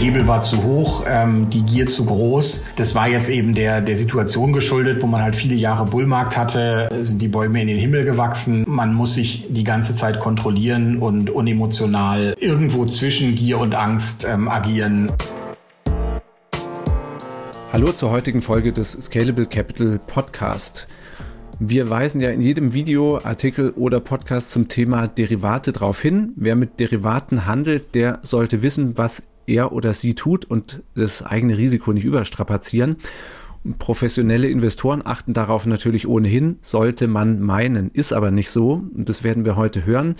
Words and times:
Hebel 0.00 0.26
war 0.26 0.40
zu 0.40 0.62
hoch, 0.64 1.04
ähm, 1.06 1.50
die 1.50 1.62
Gier 1.62 1.84
zu 1.84 2.06
groß. 2.06 2.68
Das 2.76 2.94
war 2.94 3.06
jetzt 3.06 3.28
eben 3.28 3.54
der, 3.54 3.82
der 3.82 3.98
Situation 3.98 4.50
geschuldet, 4.50 5.02
wo 5.02 5.06
man 5.06 5.22
halt 5.22 5.36
viele 5.36 5.54
Jahre 5.54 5.84
Bullmarkt 5.84 6.38
hatte, 6.38 6.88
sind 7.02 7.20
die 7.20 7.28
Bäume 7.28 7.60
in 7.60 7.68
den 7.68 7.76
Himmel 7.76 8.06
gewachsen. 8.06 8.64
Man 8.66 8.94
muss 8.94 9.12
sich 9.12 9.48
die 9.50 9.62
ganze 9.62 9.94
Zeit 9.94 10.18
kontrollieren 10.18 10.96
und 10.96 11.28
unemotional 11.28 12.34
irgendwo 12.40 12.86
zwischen 12.86 13.36
Gier 13.36 13.58
und 13.58 13.74
Angst 13.74 14.26
ähm, 14.26 14.48
agieren. 14.48 15.12
Hallo 17.70 17.92
zur 17.92 18.10
heutigen 18.10 18.40
Folge 18.40 18.72
des 18.72 18.92
Scalable 18.92 19.44
Capital 19.44 20.00
Podcast. 20.06 20.88
Wir 21.58 21.90
weisen 21.90 22.22
ja 22.22 22.30
in 22.30 22.40
jedem 22.40 22.72
Video, 22.72 23.18
Artikel 23.18 23.74
oder 23.76 24.00
Podcast 24.00 24.50
zum 24.50 24.66
Thema 24.66 25.08
Derivate 25.08 25.72
darauf 25.72 26.00
hin. 26.00 26.32
Wer 26.36 26.56
mit 26.56 26.80
Derivaten 26.80 27.44
handelt, 27.44 27.94
der 27.94 28.20
sollte 28.22 28.62
wissen, 28.62 28.96
was 28.96 29.22
er 29.46 29.72
oder 29.72 29.94
sie 29.94 30.14
tut 30.14 30.44
und 30.44 30.82
das 30.94 31.22
eigene 31.22 31.56
Risiko 31.56 31.92
nicht 31.92 32.04
überstrapazieren. 32.04 32.96
Professionelle 33.78 34.48
Investoren 34.48 35.02
achten 35.04 35.34
darauf 35.34 35.66
natürlich 35.66 36.08
ohnehin, 36.08 36.56
sollte 36.62 37.08
man 37.08 37.40
meinen, 37.40 37.90
ist 37.92 38.12
aber 38.12 38.30
nicht 38.30 38.50
so. 38.50 38.84
Und 38.94 39.08
das 39.08 39.22
werden 39.22 39.44
wir 39.44 39.56
heute 39.56 39.84
hören. 39.84 40.16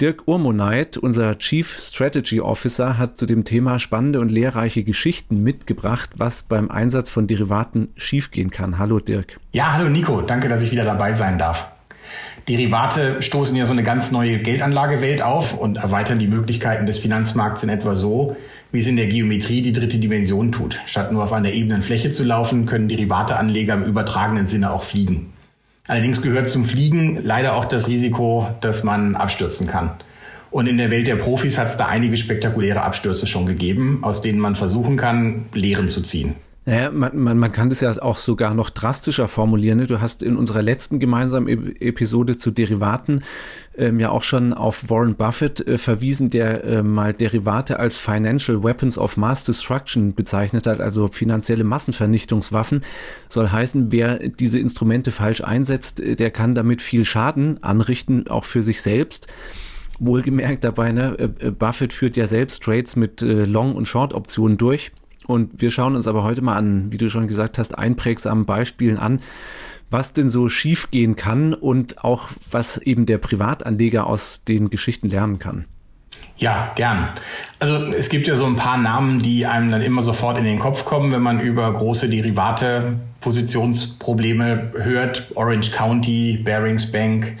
Dirk 0.00 0.26
Urmoneit, 0.26 0.96
unser 0.96 1.38
Chief 1.38 1.78
Strategy 1.80 2.40
Officer, 2.40 2.98
hat 2.98 3.18
zu 3.18 3.26
dem 3.26 3.44
Thema 3.44 3.78
spannende 3.78 4.20
und 4.20 4.32
lehrreiche 4.32 4.84
Geschichten 4.84 5.42
mitgebracht, 5.42 6.10
was 6.16 6.42
beim 6.42 6.70
Einsatz 6.70 7.10
von 7.10 7.26
Derivaten 7.26 7.88
schiefgehen 7.96 8.50
kann. 8.50 8.78
Hallo 8.78 8.98
Dirk. 9.00 9.38
Ja, 9.52 9.74
hallo 9.74 9.88
Nico, 9.90 10.22
danke, 10.22 10.48
dass 10.48 10.62
ich 10.62 10.72
wieder 10.72 10.84
dabei 10.84 11.12
sein 11.12 11.38
darf. 11.38 11.68
Derivate 12.56 13.22
stoßen 13.22 13.56
ja 13.56 13.66
so 13.66 13.72
eine 13.72 13.82
ganz 13.82 14.10
neue 14.10 14.38
Geldanlagewelt 14.38 15.22
auf 15.22 15.56
und 15.56 15.78
erweitern 15.78 16.18
die 16.18 16.26
Möglichkeiten 16.26 16.86
des 16.86 16.98
Finanzmarkts 16.98 17.62
in 17.62 17.68
etwa 17.68 17.94
so, 17.94 18.36
wie 18.72 18.80
es 18.80 18.86
in 18.86 18.96
der 18.96 19.06
Geometrie 19.06 19.62
die 19.62 19.72
dritte 19.72 19.98
Dimension 19.98 20.52
tut. 20.52 20.78
Statt 20.86 21.12
nur 21.12 21.24
auf 21.24 21.32
einer 21.32 21.52
ebenen 21.52 21.82
Fläche 21.82 22.12
zu 22.12 22.24
laufen, 22.24 22.66
können 22.66 22.88
Derivateanleger 22.88 23.74
im 23.74 23.84
übertragenen 23.84 24.48
Sinne 24.48 24.70
auch 24.70 24.82
fliegen. 24.82 25.32
Allerdings 25.86 26.20
gehört 26.20 26.50
zum 26.50 26.64
Fliegen 26.64 27.20
leider 27.24 27.54
auch 27.54 27.64
das 27.64 27.88
Risiko, 27.88 28.46
dass 28.60 28.84
man 28.84 29.16
abstürzen 29.16 29.66
kann. 29.66 29.92
Und 30.50 30.66
in 30.66 30.76
der 30.76 30.90
Welt 30.90 31.06
der 31.06 31.16
Profis 31.16 31.56
hat 31.56 31.68
es 31.68 31.78
da 31.78 31.86
einige 31.86 32.16
spektakuläre 32.18 32.82
Abstürze 32.82 33.26
schon 33.26 33.46
gegeben, 33.46 34.00
aus 34.02 34.20
denen 34.20 34.38
man 34.38 34.54
versuchen 34.54 34.98
kann, 34.98 35.46
Lehren 35.54 35.88
zu 35.88 36.02
ziehen. 36.02 36.34
Naja, 36.64 36.92
man, 36.92 37.18
man, 37.18 37.38
man 37.38 37.50
kann 37.50 37.70
das 37.70 37.80
ja 37.80 37.90
auch 38.00 38.18
sogar 38.18 38.54
noch 38.54 38.70
drastischer 38.70 39.26
formulieren. 39.26 39.78
Ne? 39.78 39.86
Du 39.86 40.00
hast 40.00 40.22
in 40.22 40.36
unserer 40.36 40.62
letzten 40.62 41.00
gemeinsamen 41.00 41.48
e 41.48 41.88
Episode 41.88 42.36
zu 42.36 42.52
Derivaten 42.52 43.24
ähm, 43.76 43.98
ja 43.98 44.10
auch 44.10 44.22
schon 44.22 44.52
auf 44.52 44.88
Warren 44.88 45.16
Buffett 45.16 45.66
äh, 45.66 45.76
verwiesen, 45.76 46.30
der 46.30 46.62
äh, 46.62 46.82
mal 46.84 47.14
Derivate 47.14 47.80
als 47.80 47.98
Financial 47.98 48.62
Weapons 48.62 48.96
of 48.96 49.16
Mass 49.16 49.42
Destruction 49.42 50.14
bezeichnet 50.14 50.68
hat, 50.68 50.80
also 50.80 51.08
finanzielle 51.08 51.64
Massenvernichtungswaffen. 51.64 52.82
Soll 53.28 53.48
heißen, 53.50 53.90
wer 53.90 54.20
diese 54.20 54.60
Instrumente 54.60 55.10
falsch 55.10 55.40
einsetzt, 55.40 55.98
äh, 55.98 56.14
der 56.14 56.30
kann 56.30 56.54
damit 56.54 56.80
viel 56.80 57.04
Schaden 57.04 57.60
anrichten, 57.64 58.28
auch 58.28 58.44
für 58.44 58.62
sich 58.62 58.82
selbst. 58.82 59.26
Wohlgemerkt 59.98 60.62
dabei, 60.62 60.92
ne, 60.92 61.16
äh, 61.18 61.46
äh, 61.46 61.50
Buffett 61.50 61.92
führt 61.92 62.16
ja 62.16 62.28
selbst 62.28 62.62
Trades 62.62 62.94
mit 62.94 63.20
äh, 63.20 63.46
Long- 63.46 63.74
und 63.74 63.88
Short-Optionen 63.88 64.58
durch 64.58 64.92
und 65.32 65.60
wir 65.60 65.70
schauen 65.70 65.96
uns 65.96 66.06
aber 66.06 66.22
heute 66.22 66.42
mal 66.42 66.56
an, 66.56 66.92
wie 66.92 66.98
du 66.98 67.08
schon 67.08 67.26
gesagt 67.26 67.58
hast, 67.58 67.78
einprägsamen 67.78 68.44
Beispielen 68.44 68.98
an, 68.98 69.20
was 69.90 70.12
denn 70.12 70.28
so 70.28 70.48
schiefgehen 70.48 71.16
kann 71.16 71.54
und 71.54 72.04
auch 72.04 72.30
was 72.50 72.78
eben 72.78 73.06
der 73.06 73.18
Privatanleger 73.18 74.06
aus 74.06 74.44
den 74.44 74.70
Geschichten 74.70 75.08
lernen 75.08 75.38
kann. 75.38 75.66
Ja, 76.36 76.72
gern. 76.74 77.10
Also 77.58 77.76
es 77.76 78.08
gibt 78.08 78.26
ja 78.26 78.34
so 78.34 78.44
ein 78.46 78.56
paar 78.56 78.78
Namen, 78.78 79.22
die 79.22 79.46
einem 79.46 79.70
dann 79.70 79.82
immer 79.82 80.02
sofort 80.02 80.38
in 80.38 80.44
den 80.44 80.58
Kopf 80.58 80.84
kommen, 80.84 81.12
wenn 81.12 81.22
man 81.22 81.40
über 81.40 81.72
große 81.72 82.08
Derivate, 82.08 82.94
Positionsprobleme 83.20 84.72
hört. 84.76 85.30
Orange 85.34 85.70
County, 85.70 86.40
Barings 86.44 86.90
Bank, 86.90 87.34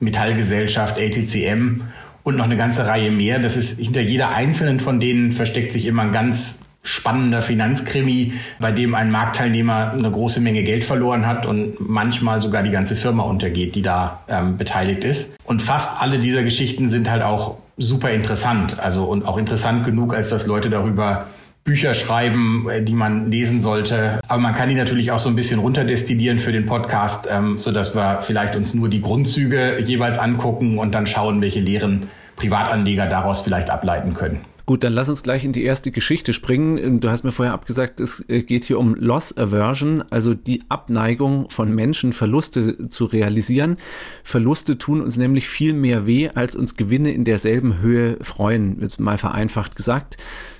Metallgesellschaft, 0.00 0.98
ATCM 0.98 1.82
und 2.22 2.36
noch 2.36 2.44
eine 2.44 2.56
ganze 2.56 2.86
Reihe 2.86 3.10
mehr. 3.10 3.38
Das 3.38 3.56
ist 3.56 3.78
hinter 3.78 4.00
jeder 4.00 4.30
einzelnen 4.30 4.80
von 4.80 5.00
denen 5.00 5.32
versteckt 5.32 5.72
sich 5.72 5.84
immer 5.84 6.02
ein 6.02 6.12
ganz 6.12 6.65
spannender 6.86 7.42
Finanzkrimi, 7.42 8.34
bei 8.60 8.70
dem 8.70 8.94
ein 8.94 9.10
Marktteilnehmer 9.10 9.92
eine 9.92 10.10
große 10.10 10.40
Menge 10.40 10.62
Geld 10.62 10.84
verloren 10.84 11.26
hat 11.26 11.44
und 11.44 11.76
manchmal 11.80 12.40
sogar 12.40 12.62
die 12.62 12.70
ganze 12.70 12.94
Firma 12.94 13.24
untergeht, 13.24 13.74
die 13.74 13.82
da 13.82 14.20
ähm, 14.28 14.56
beteiligt 14.56 15.02
ist. 15.02 15.36
Und 15.44 15.62
fast 15.62 16.00
alle 16.00 16.18
dieser 16.18 16.44
Geschichten 16.44 16.88
sind 16.88 17.10
halt 17.10 17.22
auch 17.22 17.58
super 17.76 18.10
interessant, 18.10 18.78
also 18.78 19.04
und 19.04 19.26
auch 19.26 19.36
interessant 19.36 19.84
genug, 19.84 20.14
als 20.14 20.30
dass 20.30 20.46
Leute 20.46 20.70
darüber 20.70 21.26
Bücher 21.64 21.92
schreiben, 21.94 22.68
äh, 22.70 22.82
die 22.82 22.94
man 22.94 23.30
lesen 23.30 23.60
sollte. 23.60 24.20
Aber 24.28 24.40
man 24.40 24.54
kann 24.54 24.68
die 24.68 24.76
natürlich 24.76 25.10
auch 25.10 25.18
so 25.18 25.28
ein 25.28 25.36
bisschen 25.36 25.58
runterdestillieren 25.58 26.38
für 26.38 26.52
den 26.52 26.66
Podcast, 26.66 27.26
ähm, 27.28 27.58
so 27.58 27.72
dass 27.72 27.96
wir 27.96 28.22
vielleicht 28.22 28.54
uns 28.54 28.72
nur 28.74 28.88
die 28.88 29.02
Grundzüge 29.02 29.82
jeweils 29.84 30.18
angucken 30.18 30.78
und 30.78 30.94
dann 30.94 31.08
schauen, 31.08 31.42
welche 31.42 31.60
Lehren 31.60 32.08
Privatanleger 32.36 33.06
daraus 33.06 33.40
vielleicht 33.40 33.70
ableiten 33.70 34.14
können. 34.14 34.40
Gut, 34.66 34.82
dann 34.82 34.94
lass 34.94 35.08
uns 35.08 35.22
gleich 35.22 35.44
in 35.44 35.52
die 35.52 35.62
erste 35.62 35.92
Geschichte 35.92 36.32
springen. 36.32 36.76
Ähm, 36.76 36.98
du 36.98 37.08
hast 37.08 37.22
mir 37.22 37.30
vorher 37.30 37.54
abgesagt, 37.54 38.00
es 38.00 38.24
äh, 38.28 38.42
geht 38.42 38.64
hier 38.64 38.80
um 38.80 38.96
Loss 38.96 39.38
Aversion, 39.38 40.02
also 40.10 40.34
die 40.34 40.64
Abneigung 40.68 41.48
von 41.50 41.72
Menschen, 41.72 42.12
Verluste 42.12 42.88
zu 42.88 43.04
realisieren. 43.04 43.76
Verluste 44.24 44.76
tun 44.76 45.02
uns 45.02 45.16
nämlich 45.16 45.48
viel 45.48 45.72
mehr 45.72 46.04
weh, 46.08 46.30
als 46.34 46.56
uns 46.56 46.76
Gewinne 46.76 47.12
in 47.12 47.24
derselben 47.24 47.78
Höhe 47.78 48.18
freuen, 48.22 48.80
jetzt 48.80 48.98
mal 48.98 49.18
vereinfacht 49.18 49.76
gesagt. 49.76 50.16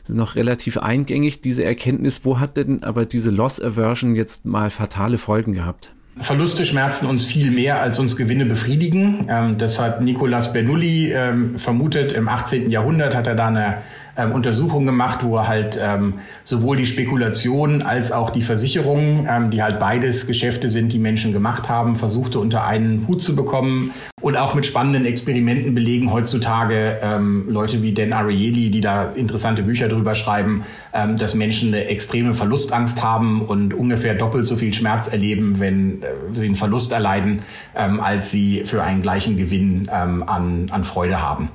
Noch 0.07 0.37
relativ 0.37 0.79
eingängig 0.79 1.41
diese 1.41 1.65
Erkenntnis. 1.65 2.25
Wo 2.25 2.39
hat 2.39 2.57
denn 2.59 2.85
aber 2.85 3.07
diese 3.07 3.31
Loss 3.31 3.61
Aversion 3.61 4.15
jetzt 4.15 4.45
mal 4.47 4.71
fatale 4.71 5.19
Folgen 5.19 5.53
gehabt? 5.53 5.96
Verluste 6.19 6.65
schmerzen 6.65 7.07
uns 7.07 7.27
viel 7.27 7.51
mehr, 7.51 7.81
als 7.81 7.99
uns 7.99 8.17
Gewinne 8.17 8.47
befriedigen. 8.47 9.27
Ähm, 9.29 9.59
das 9.59 9.79
hat 9.79 10.01
Nicolas 10.01 10.53
Bernoulli 10.53 11.13
ähm, 11.13 11.59
vermutet. 11.59 12.13
Im 12.13 12.29
18. 12.29 12.71
Jahrhundert 12.71 13.15
hat 13.15 13.27
er 13.27 13.35
da 13.35 13.49
eine 13.49 13.79
ähm, 14.17 14.33
Untersuchung 14.33 14.87
gemacht, 14.87 15.21
wo 15.23 15.37
er 15.37 15.49
halt 15.49 15.79
ähm, 15.81 16.15
sowohl 16.45 16.77
die 16.77 16.87
Spekulation 16.87 17.83
als 17.83 18.13
auch 18.13 18.31
die 18.31 18.43
Versicherungen, 18.43 19.27
ähm, 19.29 19.51
die 19.51 19.63
halt 19.63 19.79
beides 19.79 20.27
Geschäfte 20.27 20.71
sind, 20.71 20.93
die 20.93 20.99
Menschen 20.99 21.33
gemacht 21.33 21.69
haben, 21.69 21.97
versuchte 21.97 22.39
unter 22.39 22.65
einen 22.65 23.07
Hut 23.09 23.23
zu 23.23 23.37
bekommen 23.37 23.93
und 24.21 24.37
auch 24.37 24.55
mit 24.55 24.67
spannenden 24.67 25.05
Experimenten 25.05 25.75
belegen 25.75 26.13
heutzutage 26.13 26.99
ähm, 27.03 27.47
Leute 27.49 27.83
wie 27.83 27.93
Dan 27.93 28.13
Ariely, 28.13 28.71
die 28.71 28.81
da 28.81 29.13
interessante 29.13 29.63
Bücher 29.63 29.89
drüber 29.89 30.15
schreiben, 30.15 30.65
ähm, 30.93 31.19
dass 31.19 31.35
Menschen 31.35 31.75
eine 31.75 31.87
extreme 31.87 32.35
Verlustangst 32.35 33.03
haben 33.03 33.43
und 33.43 33.75
ungefähr 33.75 34.15
doppelt 34.15 34.47
so 34.47 34.57
viel 34.57 34.73
Schmerz 34.75 35.09
erleben, 35.09 35.61
wenn 35.61 36.03
äh, 36.03 36.07
sie 36.33 36.47
einen 36.47 36.55
Verlust 36.55 36.93
erleiden, 36.93 37.43
ähm, 37.75 38.01
als 38.01 38.31
sie 38.31 38.65
für 38.65 38.83
einen 38.83 39.03
gleichen 39.03 39.37
Gewinn 39.37 39.91
ähm, 39.93 40.25
an, 40.27 40.69
an 40.71 40.85
Freude 40.85 41.21
haben. 41.21 41.51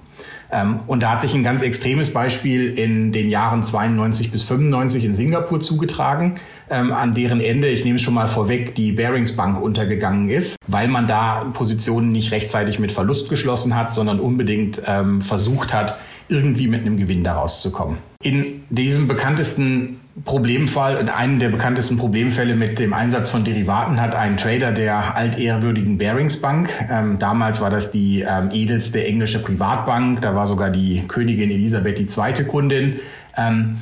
Ähm, 0.52 0.82
und 0.88 1.02
da 1.02 1.12
hat 1.12 1.22
sich 1.22 1.34
ein 1.34 1.44
ganz 1.44 1.62
extremes 1.62 2.12
Beispiel 2.12 2.78
in 2.78 3.12
den 3.12 3.30
Jahren 3.30 3.64
92 3.64 4.32
bis 4.32 4.44
95 4.44 5.06
in 5.06 5.16
Singapur 5.16 5.62
zugetragen, 5.62 6.40
ähm, 6.70 6.92
an 6.92 7.14
deren 7.14 7.40
Ende, 7.40 7.70
ich 7.70 7.86
nehme 7.86 7.96
es 7.96 8.02
schon 8.02 8.14
mal 8.14 8.28
vorweg, 8.28 8.76
die 8.76 8.92
Barings 8.92 9.36
Bank 9.36 9.62
untergegangen 9.62 10.30
ist, 10.30 10.58
weil 10.68 10.88
man 10.88 11.08
da 11.08 11.46
Positionen 11.54 12.12
nicht 12.12 12.32
rechtzeitig 12.32 12.80
mit 12.80 12.92
Verlust 12.92 13.30
geschlossen 13.30 13.76
hat, 13.76 13.94
sondern 13.94 14.20
unbedingt 14.20 14.82
ähm, 14.86 15.22
versucht 15.22 15.74
hat, 15.74 15.98
irgendwie 16.28 16.68
mit 16.68 16.82
einem 16.82 16.98
Gewinn 16.98 17.24
daraus 17.24 17.62
zu 17.62 17.72
kommen. 17.72 17.98
In 18.22 18.64
diesem 18.70 19.08
bekanntesten 19.08 20.01
Problemfall, 20.26 20.98
in 20.98 21.08
einem 21.08 21.40
der 21.40 21.50
bekanntesten 21.50 21.98
Problemfälle 21.98 22.56
mit 22.56 22.80
dem 22.80 22.94
Einsatz 22.94 23.30
von 23.30 23.46
Derivaten 23.46 24.02
hat 24.02 24.14
ein 24.14 24.36
Trader 24.36 24.74
der 24.74 25.16
altehrwürdigen 25.16 25.98
Barings 25.98 26.42
Bank, 26.42 26.70
ähm, 26.90 27.18
damals 27.18 27.62
war 27.62 27.70
das 27.70 27.92
die 27.92 28.22
ähm, 28.22 28.50
edelste 28.52 29.06
englische 29.06 29.42
Privatbank, 29.42 30.22
da 30.22 30.36
war 30.36 30.48
sogar 30.48 30.70
die 30.70 31.04
Königin 31.08 31.50
Elisabeth 31.50 32.00
II. 32.00 32.44
Kundin, 32.46 33.00
ähm, 33.38 33.78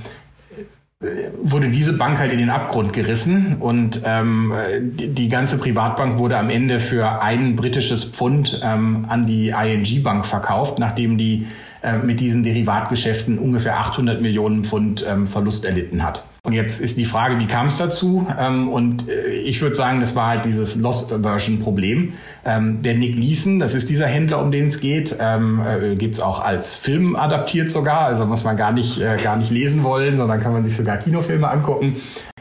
wurde 1.42 1.70
diese 1.70 1.98
Bank 1.98 2.20
halt 2.20 2.34
in 2.34 2.40
den 2.40 2.50
Abgrund 2.50 2.92
gerissen 2.92 3.56
und 3.60 4.02
ähm, 4.04 4.54
die, 4.81 5.08
die, 5.14 5.30
ganze 5.30 5.58
Privatbank 5.58 6.18
wurde 6.18 6.38
am 6.38 6.50
Ende 6.50 6.81
für 6.81 7.22
ein 7.22 7.56
britisches 7.56 8.04
Pfund 8.04 8.60
ähm, 8.62 9.06
an 9.08 9.26
die 9.26 9.50
ING 9.50 10.04
Bank 10.04 10.26
verkauft, 10.26 10.78
nachdem 10.78 11.18
die 11.18 11.48
äh, 11.81 11.98
mit 11.98 12.20
diesen 12.20 12.44
Derivatgeschäften 12.44 13.38
ungefähr 13.38 13.80
800 13.80 14.22
Millionen 14.22 14.64
Pfund 14.64 15.06
ähm, 15.08 15.28
Verlust 15.28 15.66
erlitten 15.66 16.04
hat. 16.04 16.24
Und 16.44 16.54
jetzt 16.54 16.80
ist 16.80 16.98
die 16.98 17.06
Frage, 17.06 17.38
wie 17.38 17.48
kam 17.48 17.68
es 17.68 17.78
dazu? 17.78 18.26
Ähm, 18.40 18.70
und 18.70 19.10
äh, 19.10 19.28
ich 19.28 19.62
würde 19.62 19.76
sagen, 19.76 20.00
das 20.00 20.16
war 20.16 20.28
halt 20.28 20.46
dieses 20.46 20.78
Loss 20.78 21.12
Aversion 21.12 21.60
Problem. 21.60 22.14
Ähm, 22.46 22.81
der 22.81 22.96
Nick 22.96 23.18
Leeson, 23.18 23.60
das 23.60 23.76
ist 23.76 23.90
dieser 23.90 24.08
Händler, 24.08 24.42
um 24.42 24.52
den 24.52 24.68
es 24.68 24.80
geht, 24.80 25.16
ähm, 25.20 25.62
äh, 25.62 25.96
gibt 25.96 26.16
es 26.16 26.22
auch 26.22 26.44
als 26.44 26.76
Film 26.76 27.16
adaptiert 27.16 27.72
sogar. 27.72 28.02
Also 28.02 28.26
muss 28.26 28.44
man 28.46 28.56
gar 28.56 28.72
nicht, 28.72 29.00
äh, 29.02 29.18
gar 29.22 29.36
nicht 29.36 29.52
lesen 29.52 29.84
wollen, 29.84 30.18
sondern 30.18 30.40
kann 30.40 30.54
man 30.54 30.64
sich 30.64 30.78
sogar 30.78 30.98
Kinofilme 30.98 31.50
angucken 31.50 31.98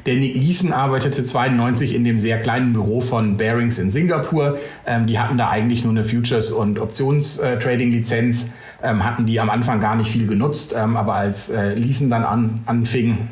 Der 0.06 0.14
Nick 0.14 0.37
Leeson 0.37 0.73
arbeitete 0.73 1.26
92 1.26 1.94
in 1.94 2.05
dem 2.05 2.19
sehr 2.19 2.38
kleinen 2.38 2.73
Büro 2.73 3.00
von 3.00 3.37
Bearings 3.37 3.79
in 3.79 3.90
Singapur. 3.90 4.58
Ähm, 4.87 5.06
die 5.06 5.19
hatten 5.19 5.37
da 5.37 5.50
eigentlich 5.50 5.82
nur 5.82 5.93
eine 5.93 6.05
Futures- 6.05 6.52
und 6.52 6.79
Options-Trading-Lizenz, 6.79 8.52
ähm, 8.82 9.04
hatten 9.04 9.26
die 9.26 9.40
am 9.40 9.50
Anfang 9.50 9.80
gar 9.80 9.96
nicht 9.96 10.10
viel 10.10 10.26
genutzt, 10.26 10.75
ähm, 10.76 10.96
aber 10.96 11.14
als 11.14 11.50
äh, 11.50 11.75
Leeson 11.75 12.10
dann 12.10 12.25
an, 12.25 12.62
anfing, 12.66 13.28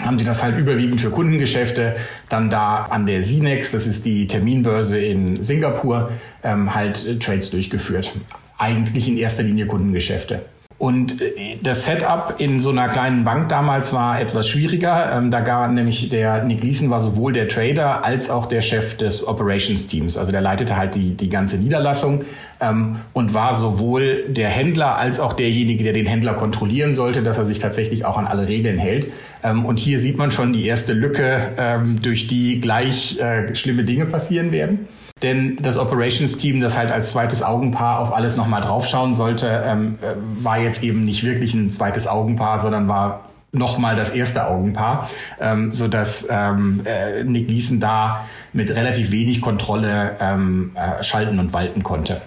haben 0.00 0.18
sie 0.18 0.24
das 0.24 0.42
halt 0.42 0.58
überwiegend 0.58 1.00
für 1.00 1.10
Kundengeschäfte 1.10 1.96
dann 2.28 2.50
da 2.50 2.84
an 2.84 3.06
der 3.06 3.22
Sinex, 3.22 3.72
das 3.72 3.86
ist 3.86 4.04
die 4.04 4.26
Terminbörse 4.26 4.98
in 4.98 5.42
Singapur, 5.42 6.10
ähm, 6.42 6.74
halt 6.74 7.06
äh, 7.06 7.18
Trades 7.18 7.50
durchgeführt. 7.50 8.12
Eigentlich 8.58 9.08
in 9.08 9.16
erster 9.16 9.42
Linie 9.42 9.66
Kundengeschäfte. 9.66 10.44
Und 10.80 11.20
äh, 11.20 11.58
das 11.62 11.84
Setup 11.84 12.36
in 12.38 12.58
so 12.58 12.70
einer 12.70 12.88
kleinen 12.88 13.22
Bank 13.22 13.50
damals 13.50 13.92
war 13.92 14.18
etwas 14.18 14.48
schwieriger. 14.48 15.12
Ähm, 15.14 15.30
da 15.30 15.40
gar 15.40 15.68
nämlich 15.68 16.08
der 16.08 16.42
Nick 16.42 16.64
Leeson 16.64 16.88
war 16.88 17.02
sowohl 17.02 17.34
der 17.34 17.48
Trader 17.48 18.02
als 18.02 18.30
auch 18.30 18.46
der 18.46 18.62
Chef 18.62 18.96
des 18.96 19.28
Operations 19.28 19.86
Teams. 19.86 20.16
Also 20.16 20.32
der 20.32 20.40
leitete 20.40 20.78
halt 20.78 20.94
die, 20.94 21.14
die 21.14 21.28
ganze 21.28 21.58
Niederlassung 21.58 22.24
ähm, 22.62 22.96
und 23.12 23.34
war 23.34 23.54
sowohl 23.54 24.24
der 24.30 24.48
Händler 24.48 24.96
als 24.96 25.20
auch 25.20 25.34
derjenige, 25.34 25.84
der 25.84 25.92
den 25.92 26.06
Händler 26.06 26.32
kontrollieren 26.32 26.94
sollte, 26.94 27.22
dass 27.22 27.36
er 27.36 27.44
sich 27.44 27.58
tatsächlich 27.58 28.06
auch 28.06 28.16
an 28.16 28.26
alle 28.26 28.48
Regeln 28.48 28.78
hält. 28.78 29.12
Ähm, 29.44 29.66
und 29.66 29.78
hier 29.78 29.98
sieht 29.98 30.16
man 30.16 30.30
schon 30.30 30.54
die 30.54 30.66
erste 30.66 30.94
Lücke, 30.94 31.90
durch 32.00 32.26
die 32.26 32.60
gleich 32.60 33.18
äh, 33.20 33.54
schlimme 33.54 33.84
Dinge 33.84 34.06
passieren 34.06 34.50
werden. 34.50 34.88
Denn 35.22 35.58
das 35.60 35.76
Operations-Team, 35.76 36.60
das 36.60 36.76
halt 36.76 36.90
als 36.90 37.12
zweites 37.12 37.42
Augenpaar 37.42 38.00
auf 38.00 38.14
alles 38.14 38.36
nochmal 38.36 38.62
draufschauen 38.62 39.14
sollte, 39.14 39.62
ähm, 39.66 39.98
äh, 40.00 40.14
war 40.42 40.58
jetzt 40.58 40.82
eben 40.82 41.04
nicht 41.04 41.24
wirklich 41.24 41.54
ein 41.54 41.72
zweites 41.72 42.06
Augenpaar, 42.06 42.58
sondern 42.58 42.88
war 42.88 43.30
nochmal 43.52 43.96
das 43.96 44.10
erste 44.10 44.46
Augenpaar, 44.46 45.10
ähm, 45.40 45.72
so 45.72 45.88
dass 45.88 46.26
ähm, 46.30 46.82
äh, 46.84 47.24
Nick 47.24 47.48
Leeson 47.48 47.80
da 47.80 48.26
mit 48.52 48.70
relativ 48.70 49.10
wenig 49.10 49.40
Kontrolle 49.40 50.16
ähm, 50.20 50.72
äh, 50.74 51.02
schalten 51.02 51.38
und 51.38 51.52
walten 51.52 51.82
konnte. 51.82 52.22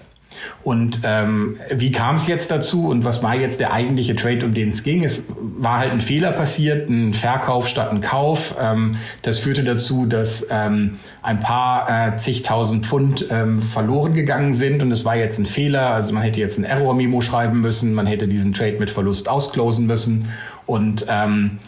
Und 0.63 1.01
ähm, 1.03 1.57
wie 1.71 1.91
kam 1.91 2.15
es 2.15 2.27
jetzt 2.27 2.49
dazu 2.51 2.89
und 2.89 3.03
was 3.05 3.21
war 3.21 3.35
jetzt 3.35 3.59
der 3.59 3.73
eigentliche 3.73 4.15
Trade, 4.15 4.45
um 4.45 4.53
den 4.53 4.69
es 4.69 4.83
ging? 4.83 5.03
Es 5.03 5.25
war 5.57 5.79
halt 5.79 5.91
ein 5.91 6.01
Fehler 6.01 6.31
passiert, 6.31 6.89
ein 6.89 7.13
Verkauf 7.13 7.67
statt 7.67 7.91
ein 7.91 8.01
Kauf. 8.01 8.55
Ähm, 8.59 8.95
das 9.21 9.39
führte 9.39 9.63
dazu, 9.63 10.05
dass 10.05 10.47
ähm, 10.49 10.99
ein 11.21 11.39
paar 11.39 12.13
äh, 12.13 12.15
zigtausend 12.15 12.85
Pfund 12.85 13.27
ähm, 13.29 13.61
verloren 13.61 14.13
gegangen 14.13 14.53
sind 14.53 14.81
und 14.81 14.91
es 14.91 15.05
war 15.05 15.15
jetzt 15.15 15.37
ein 15.39 15.45
Fehler. 15.45 15.89
Also 15.89 16.13
man 16.13 16.23
hätte 16.23 16.39
jetzt 16.39 16.57
ein 16.57 16.63
Error-Memo 16.63 17.21
schreiben 17.21 17.61
müssen, 17.61 17.93
man 17.93 18.07
hätte 18.07 18.27
diesen 18.27 18.53
Trade 18.53 18.77
mit 18.79 18.89
Verlust 18.89 19.27
ausklosen 19.27 19.85
müssen 19.85 20.29
und 20.65 21.05
ähm, 21.09 21.59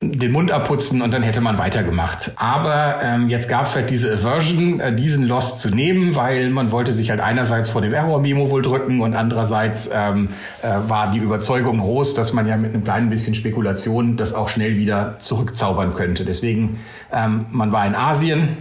den 0.00 0.30
Mund 0.30 0.52
abputzen 0.52 1.02
und 1.02 1.10
dann 1.12 1.24
hätte 1.24 1.40
man 1.40 1.58
weitergemacht. 1.58 2.30
Aber 2.36 3.02
ähm, 3.02 3.28
jetzt 3.28 3.48
gab 3.48 3.64
es 3.64 3.74
halt 3.74 3.90
diese 3.90 4.12
Aversion, 4.12 4.78
äh, 4.78 4.94
diesen 4.94 5.26
Loss 5.26 5.58
zu 5.58 5.70
nehmen, 5.70 6.14
weil 6.14 6.50
man 6.50 6.70
wollte 6.70 6.92
sich 6.92 7.10
halt 7.10 7.20
einerseits 7.20 7.70
vor 7.70 7.82
dem 7.82 7.92
Error-Memo 7.92 8.48
wohl 8.48 8.62
drücken 8.62 9.00
und 9.00 9.14
andererseits 9.14 9.90
ähm, 9.92 10.28
äh, 10.62 10.68
war 10.88 11.10
die 11.10 11.18
Überzeugung 11.18 11.80
groß, 11.80 12.14
dass 12.14 12.32
man 12.32 12.46
ja 12.46 12.56
mit 12.56 12.74
einem 12.74 12.84
kleinen 12.84 13.10
bisschen 13.10 13.34
Spekulation 13.34 14.16
das 14.16 14.34
auch 14.34 14.48
schnell 14.48 14.76
wieder 14.76 15.16
zurückzaubern 15.18 15.94
könnte. 15.94 16.24
Deswegen, 16.24 16.78
ähm, 17.12 17.46
man 17.50 17.72
war 17.72 17.84
in 17.84 17.96
Asien, 17.96 18.58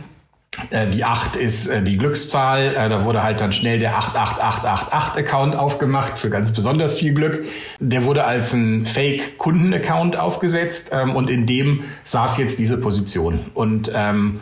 die 0.92 1.04
8 1.04 1.36
ist 1.36 1.68
äh, 1.68 1.84
die 1.84 1.98
Glückszahl. 1.98 2.76
Äh, 2.76 2.90
da 2.90 3.06
wurde 3.06 3.24
halt 3.24 3.42
dann 3.42 3.54
schnell 3.54 3.80
der 3.80 3.98
88888-Account 4.00 5.56
aufgemacht 5.56 6.18
für 6.18 6.30
ganz 6.30 6.52
besonders 6.52 6.96
viel 6.96 7.14
Glück. 7.14 7.46
Der 7.80 8.04
wurde 8.06 8.26
als 8.26 8.54
ein 8.54 8.86
Fake-Kunden-Account 8.86 10.18
aufgesetzt 10.18 10.92
ähm, 10.92 11.16
und 11.16 11.30
in 11.30 11.46
dem 11.46 11.84
saß 12.04 12.38
jetzt 12.38 12.60
diese 12.60 12.78
Position. 12.78 13.40
Und 13.54 13.92
ähm, 13.94 14.40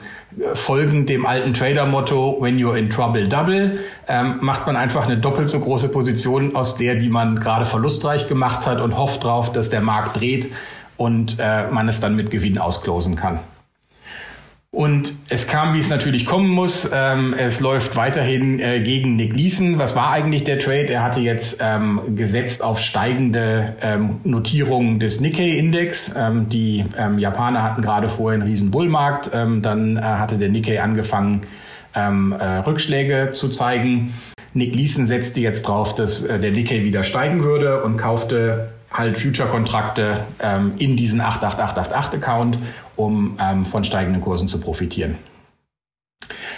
folgend 0.54 1.10
dem 1.10 1.26
alten 1.26 1.54
Trader-Motto, 1.54 2.38
when 2.40 2.58
you're 2.58 2.76
in 2.76 2.90
trouble, 2.90 3.28
double, 3.28 3.80
ähm, 4.08 4.38
macht 4.42 4.66
man 4.66 4.76
einfach 4.76 5.06
eine 5.06 5.18
doppelt 5.18 5.50
so 5.50 5.60
große 5.60 5.90
Position 5.90 6.56
aus 6.56 6.76
der, 6.76 6.96
die 6.96 7.10
man 7.10 7.40
gerade 7.40 7.66
verlustreich 7.66 8.28
gemacht 8.28 8.66
hat 8.66 8.82
und 8.82 8.98
hofft 8.98 9.24
drauf, 9.24 9.52
dass 9.52 9.70
der 9.70 9.82
Markt 9.82 10.20
dreht 10.20 10.52
und 10.98 11.38
äh, 11.40 11.68
man 11.70 11.88
es 11.88 12.00
dann 12.00 12.16
mit 12.16 12.32
Gewinn 12.32 12.58
ausklosen 12.58 13.16
kann. 13.16 13.40
Und 14.76 15.14
es 15.30 15.48
kam, 15.48 15.74
wie 15.74 15.80
es 15.80 15.88
natürlich 15.88 16.26
kommen 16.26 16.50
muss. 16.50 16.92
Ähm, 16.94 17.34
es 17.38 17.62
läuft 17.62 17.96
weiterhin 17.96 18.60
äh, 18.60 18.82
gegen 18.82 19.16
Nick 19.16 19.34
Leeson. 19.34 19.80
Was 19.80 19.96
war 19.96 20.12
eigentlich 20.12 20.44
der 20.44 20.60
Trade? 20.60 20.90
Er 20.90 21.02
hatte 21.02 21.22
jetzt 21.22 21.60
ähm, 21.62 22.02
gesetzt 22.18 22.62
auf 22.62 22.82
steigende 22.82 23.74
ähm, 23.82 24.18
Notierungen 24.26 25.00
des 25.00 25.22
Nikkei-Index. 25.22 26.14
Ähm, 26.18 26.50
die 26.50 26.84
ähm, 26.98 27.20
Japaner 27.20 27.64
hatten 27.64 27.82
gerade 27.82 28.10
vorher 28.10 28.42
einen 28.42 28.50
riesen 28.50 28.70
Bullmarkt. 28.70 29.32
Ähm, 29.34 29.62
dann 29.62 29.96
äh, 29.96 30.02
hatte 30.02 30.38
der 30.38 30.50
Nikkei 30.50 30.82
angefangen, 30.82 31.44
äh, 31.94 32.02
Rückschläge 32.02 33.30
zu 33.32 33.48
zeigen. 33.48 34.14
Nick 34.54 34.76
Leeson 34.76 35.06
setzte 35.06 35.40
jetzt 35.40 35.62
drauf, 35.62 35.96
dass 35.96 36.24
äh, 36.24 36.38
der 36.38 36.52
Nikkei 36.52 36.84
wieder 36.84 37.04
steigen 37.04 37.46
würde 37.46 37.82
und 37.82 37.96
kaufte 37.96 38.75
halt 38.98 39.18
Future-Kontrakte 39.18 40.26
ähm, 40.40 40.74
in 40.78 40.96
diesen 40.96 41.22
88888-Account, 41.22 42.58
um 42.96 43.38
ähm, 43.40 43.66
von 43.66 43.84
steigenden 43.84 44.22
Kursen 44.22 44.48
zu 44.48 44.60
profitieren. 44.60 45.18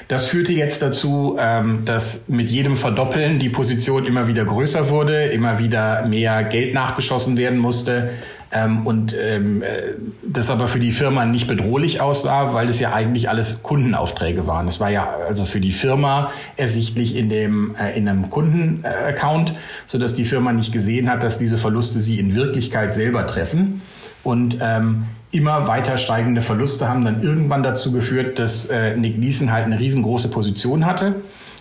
Das 0.08 0.28
führte 0.28 0.54
jetzt 0.54 0.82
dazu, 0.82 1.36
ähm, 1.38 1.84
dass 1.84 2.30
mit 2.30 2.50
jedem 2.50 2.78
Verdoppeln 2.78 3.40
die 3.40 3.50
Position 3.50 4.06
immer 4.06 4.28
wieder 4.28 4.46
größer 4.46 4.90
wurde, 4.90 5.26
immer 5.26 5.60
wieder 5.60 6.06
mehr 6.08 6.44
Geld 6.46 6.74
nachgeschossen 6.74 7.36
werden 7.36 7.60
musste 7.60 8.12
ähm, 8.52 8.88
und 8.88 9.16
ähm, 9.20 9.62
äh, 9.62 9.94
das 10.24 10.50
aber 10.50 10.68
für 10.68 10.80
die 10.80 10.92
Firma 10.92 11.26
nicht 11.26 11.48
bedrohlich 11.48 12.00
aussah, 12.02 12.54
weil 12.54 12.70
es 12.70 12.80
ja 12.80 12.94
eigentlich 12.94 13.30
alles 13.30 13.62
Kundenaufträge 13.64 14.48
waren. 14.48 14.68
Es 14.68 14.80
war 14.80 14.90
ja 14.90 15.10
also 15.28 15.46
für 15.46 15.60
die 15.60 15.72
Firma 15.72 16.32
ersichtlich 16.56 17.16
in 17.16 17.30
dem 17.30 17.76
äh, 17.76 17.98
in 17.98 18.08
einem 18.08 18.30
Kundenaccount, 18.30 19.54
so 19.86 19.98
dass 19.98 20.16
die 20.16 20.26
Firma 20.26 20.54
nicht 20.54 20.72
gesehen 20.72 21.10
hat, 21.10 21.24
dass 21.24 21.38
diese 21.38 21.58
Verluste 21.58 22.00
sie 22.00 22.20
in 22.20 22.36
Wirklichkeit 22.36 22.94
selber 22.94 23.28
treffen 23.28 23.82
und 24.24 24.60
ähm, 24.62 25.06
immer 25.32 25.68
weiter 25.68 25.98
steigende 25.98 26.42
Verluste 26.42 26.88
haben 26.88 27.04
dann 27.04 27.22
irgendwann 27.22 27.64
dazu 27.64 27.92
geführt, 27.92 28.40
dass 28.40 28.68
äh, 28.68 28.96
Nick 28.96 29.18
Leeson 29.18 29.52
halt 29.52 29.66
eine 29.66 29.80
riesengroße 29.80 30.32
Position 30.32 30.86
hatte. 30.86 31.16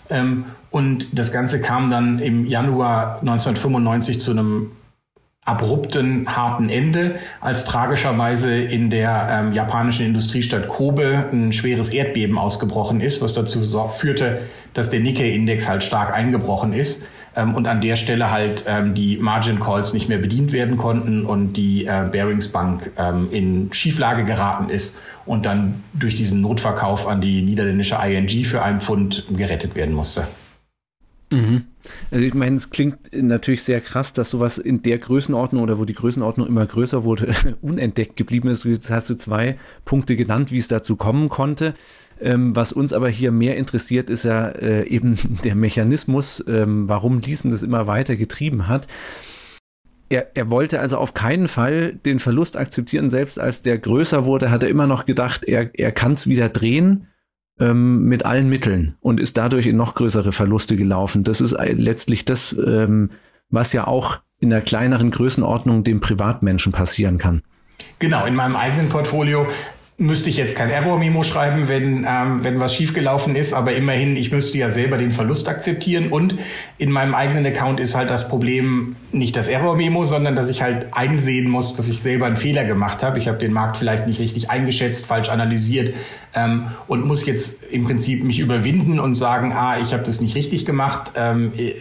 Ähm, 0.08 0.44
und 0.70 1.18
das 1.18 1.32
Ganze 1.32 1.60
kam 1.60 1.90
dann 1.90 2.18
im 2.18 2.46
Januar 2.46 3.18
1995 3.20 4.20
zu 4.20 4.32
einem 4.32 4.70
abrupten, 5.46 6.26
harten 6.28 6.68
Ende, 6.68 7.20
als 7.40 7.64
tragischerweise 7.64 8.52
in 8.52 8.90
der 8.90 9.28
ähm, 9.30 9.52
japanischen 9.52 10.04
Industriestadt 10.04 10.68
Kobe 10.68 11.24
ein 11.32 11.52
schweres 11.52 11.90
Erdbeben 11.90 12.36
ausgebrochen 12.36 13.00
ist, 13.00 13.22
was 13.22 13.32
dazu 13.32 13.60
führte, 13.88 14.42
dass 14.74 14.90
der 14.90 15.00
Nikkei-Index 15.00 15.68
halt 15.68 15.84
stark 15.84 16.12
eingebrochen 16.12 16.72
ist 16.72 17.06
ähm, 17.36 17.54
und 17.54 17.68
an 17.68 17.80
der 17.80 17.94
Stelle 17.94 18.32
halt 18.32 18.64
ähm, 18.66 18.94
die 18.94 19.18
Margin 19.18 19.60
Calls 19.60 19.92
nicht 19.94 20.08
mehr 20.08 20.18
bedient 20.18 20.52
werden 20.52 20.76
konnten 20.76 21.24
und 21.24 21.52
die 21.52 21.86
äh, 21.86 22.08
Bearings 22.10 22.48
Bank 22.48 22.90
ähm, 22.98 23.28
in 23.30 23.72
Schieflage 23.72 24.24
geraten 24.24 24.68
ist 24.68 24.98
und 25.26 25.46
dann 25.46 25.84
durch 25.94 26.16
diesen 26.16 26.40
Notverkauf 26.40 27.06
an 27.06 27.20
die 27.20 27.42
niederländische 27.42 27.96
ING 28.04 28.44
für 28.44 28.62
einen 28.62 28.80
Pfund 28.80 29.24
gerettet 29.30 29.76
werden 29.76 29.94
musste. 29.94 30.26
Mhm. 31.30 31.64
Also 32.10 32.24
ich 32.24 32.34
meine, 32.34 32.56
es 32.56 32.70
klingt 32.70 33.12
natürlich 33.12 33.62
sehr 33.62 33.80
krass, 33.80 34.12
dass 34.12 34.30
sowas 34.30 34.58
in 34.58 34.82
der 34.82 34.98
Größenordnung 34.98 35.62
oder 35.62 35.78
wo 35.78 35.84
die 35.84 35.94
Größenordnung 35.94 36.46
immer 36.46 36.66
größer 36.66 37.04
wurde, 37.04 37.32
unentdeckt 37.62 38.16
geblieben 38.16 38.48
ist. 38.48 38.64
Jetzt 38.64 38.90
hast 38.90 39.10
du 39.10 39.16
zwei 39.16 39.58
Punkte 39.84 40.16
genannt, 40.16 40.52
wie 40.52 40.58
es 40.58 40.68
dazu 40.68 40.96
kommen 40.96 41.28
konnte. 41.28 41.74
Ähm, 42.20 42.56
was 42.56 42.72
uns 42.72 42.92
aber 42.92 43.08
hier 43.08 43.30
mehr 43.30 43.56
interessiert, 43.56 44.08
ist 44.08 44.24
ja 44.24 44.48
äh, 44.48 44.86
eben 44.88 45.18
der 45.44 45.54
Mechanismus, 45.54 46.42
ähm, 46.46 46.88
warum 46.88 47.20
Diesen 47.20 47.50
das 47.50 47.62
immer 47.62 47.86
weiter 47.86 48.16
getrieben 48.16 48.68
hat. 48.68 48.86
Er, 50.08 50.36
er, 50.36 50.50
wollte 50.50 50.78
also 50.78 50.98
auf 50.98 51.14
keinen 51.14 51.48
Fall 51.48 51.94
den 51.94 52.20
Verlust 52.20 52.56
akzeptieren. 52.56 53.10
Selbst 53.10 53.40
als 53.40 53.62
der 53.62 53.76
größer 53.76 54.24
wurde, 54.24 54.52
hat 54.52 54.62
er 54.62 54.68
immer 54.68 54.86
noch 54.86 55.04
gedacht, 55.04 55.44
er, 55.44 55.68
er 55.74 55.90
kann 55.90 56.12
es 56.12 56.28
wieder 56.28 56.48
drehen 56.48 57.08
ähm, 57.60 58.04
mit 58.04 58.24
allen 58.24 58.48
Mitteln 58.48 58.96
und 59.00 59.20
ist 59.20 59.36
dadurch 59.36 59.66
in 59.66 59.76
noch 59.76 59.94
größere 59.94 60.32
Verluste 60.32 60.76
gelaufen. 60.76 61.24
Das 61.24 61.40
ist 61.40 61.56
letztlich 61.58 62.24
das, 62.24 62.56
ähm, 62.58 63.10
was 63.50 63.72
ja 63.72 63.86
auch 63.86 64.18
in 64.38 64.52
einer 64.52 64.62
kleineren 64.62 65.10
Größenordnung 65.10 65.84
dem 65.84 66.00
Privatmenschen 66.00 66.72
passieren 66.72 67.18
kann. 67.18 67.42
Genau, 67.98 68.26
in 68.26 68.34
meinem 68.34 68.56
eigenen 68.56 68.88
Portfolio 68.88 69.46
müsste 69.98 70.28
ich 70.28 70.36
jetzt 70.36 70.54
kein 70.54 70.68
Error-Memo 70.68 71.22
schreiben, 71.22 71.68
wenn, 71.68 72.06
ähm, 72.06 72.44
wenn 72.44 72.60
was 72.60 72.74
schiefgelaufen 72.74 73.34
ist, 73.34 73.54
aber 73.54 73.74
immerhin, 73.74 74.16
ich 74.16 74.30
müsste 74.30 74.58
ja 74.58 74.68
selber 74.68 74.98
den 74.98 75.10
Verlust 75.10 75.48
akzeptieren 75.48 76.12
und 76.12 76.36
in 76.76 76.90
meinem 76.90 77.14
eigenen 77.14 77.46
Account 77.46 77.80
ist 77.80 77.96
halt 77.96 78.10
das 78.10 78.28
Problem 78.28 78.96
nicht 79.12 79.36
das 79.36 79.48
Error-Memo, 79.48 80.04
sondern 80.04 80.36
dass 80.36 80.50
ich 80.50 80.60
halt 80.60 80.88
einsehen 80.92 81.48
muss, 81.48 81.74
dass 81.74 81.88
ich 81.88 82.02
selber 82.02 82.26
einen 82.26 82.36
Fehler 82.36 82.66
gemacht 82.66 83.02
habe. 83.02 83.18
Ich 83.18 83.26
habe 83.26 83.38
den 83.38 83.52
Markt 83.52 83.78
vielleicht 83.78 84.06
nicht 84.06 84.20
richtig 84.20 84.50
eingeschätzt, 84.50 85.06
falsch 85.06 85.30
analysiert 85.30 85.94
ähm, 86.36 86.68
und 86.86 87.04
muss 87.06 87.26
jetzt 87.26 87.64
im 87.64 87.84
Prinzip 87.84 88.22
mich 88.22 88.38
überwinden 88.38 89.00
und 89.00 89.14
sagen, 89.14 89.52
ah, 89.52 89.80
ich 89.80 89.92
habe 89.92 90.04
das 90.04 90.20
nicht 90.20 90.36
richtig 90.36 90.66
gemacht, 90.66 91.12
ähm, 91.16 91.52
äh, 91.56 91.72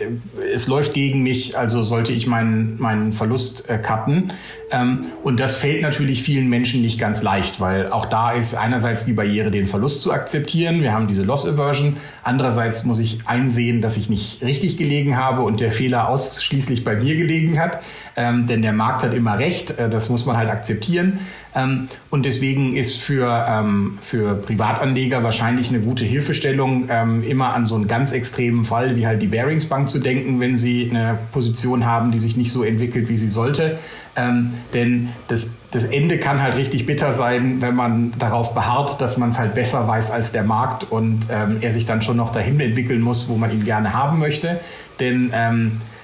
es 0.53 0.67
läuft 0.67 0.93
gegen 0.93 1.21
mich, 1.21 1.57
also 1.57 1.83
sollte 1.83 2.13
ich 2.13 2.25
meinen, 2.25 2.79
meinen 2.79 3.11
Verlust 3.11 3.69
äh, 3.69 3.77
cutten. 3.77 4.33
Ähm, 4.71 5.05
und 5.23 5.39
das 5.39 5.57
fällt 5.57 5.81
natürlich 5.81 6.23
vielen 6.23 6.47
Menschen 6.47 6.81
nicht 6.81 6.97
ganz 6.99 7.21
leicht, 7.21 7.59
weil 7.59 7.91
auch 7.91 8.05
da 8.05 8.31
ist 8.31 8.55
einerseits 8.55 9.05
die 9.05 9.13
Barriere, 9.13 9.51
den 9.51 9.67
Verlust 9.67 10.01
zu 10.01 10.13
akzeptieren. 10.13 10.81
Wir 10.81 10.93
haben 10.93 11.07
diese 11.07 11.23
Loss 11.23 11.45
Aversion. 11.45 11.97
Andererseits 12.23 12.85
muss 12.85 12.99
ich 12.99 13.19
einsehen, 13.25 13.81
dass 13.81 13.97
ich 13.97 14.09
nicht 14.09 14.41
richtig 14.41 14.77
gelegen 14.77 15.17
habe 15.17 15.41
und 15.41 15.59
der 15.59 15.73
Fehler 15.73 16.07
ausschließlich 16.09 16.83
bei 16.83 16.95
mir 16.95 17.15
gelegen 17.15 17.59
hat. 17.59 17.81
Ähm, 18.17 18.47
denn 18.47 18.61
der 18.61 18.71
Markt 18.71 19.03
hat 19.03 19.13
immer 19.13 19.37
recht. 19.37 19.71
Äh, 19.77 19.89
das 19.89 20.09
muss 20.09 20.25
man 20.25 20.37
halt 20.37 20.49
akzeptieren. 20.49 21.19
Ähm, 21.53 21.89
und 22.09 22.25
deswegen 22.25 22.75
ist 22.75 23.01
für, 23.01 23.45
ähm, 23.47 23.97
für 24.01 24.35
Privatanleger 24.35 25.23
wahrscheinlich 25.23 25.69
eine 25.69 25.79
gute 25.79 26.05
Hilfestellung, 26.05 26.87
ähm, 26.89 27.23
immer 27.23 27.53
an 27.53 27.65
so 27.65 27.75
einen 27.75 27.87
ganz 27.87 28.11
extremen 28.11 28.65
Fall 28.65 28.95
wie 28.95 29.05
halt 29.05 29.21
die 29.21 29.27
Bearingsbank 29.27 29.89
zu 29.89 29.99
denken, 29.99 30.39
wenn 30.39 30.57
sie 30.57 30.89
eine 30.89 31.17
Position 31.31 31.85
haben, 31.85 32.11
die 32.11 32.19
sich 32.19 32.37
nicht 32.37 32.51
so 32.51 32.63
entwickelt, 32.63 33.09
wie 33.09 33.17
sie 33.17 33.29
sollte. 33.29 33.79
Ähm, 34.17 34.53
denn 34.73 35.09
das, 35.27 35.53
das 35.71 35.83
Ende 35.83 36.17
kann 36.17 36.41
halt 36.41 36.55
richtig 36.55 36.85
bitter 36.85 37.11
sein, 37.11 37.57
wenn 37.59 37.75
man 37.75 38.13
darauf 38.17 38.53
beharrt, 38.53 39.01
dass 39.01 39.17
man 39.17 39.31
es 39.31 39.37
halt 39.37 39.55
besser 39.55 39.87
weiß 39.87 40.11
als 40.11 40.31
der 40.31 40.43
Markt 40.43 40.89
und 40.89 41.27
ähm, 41.29 41.57
er 41.59 41.73
sich 41.73 41.85
dann 41.85 42.01
schon 42.01 42.15
noch 42.15 42.31
dahin 42.31 42.59
entwickeln 42.61 43.01
muss, 43.01 43.27
wo 43.27 43.35
man 43.35 43.51
ihn 43.51 43.65
gerne 43.65 43.93
haben 43.93 44.19
möchte. 44.19 44.61
Denn 45.01 45.31
ähm, 45.33 45.81
äh, 45.81 45.94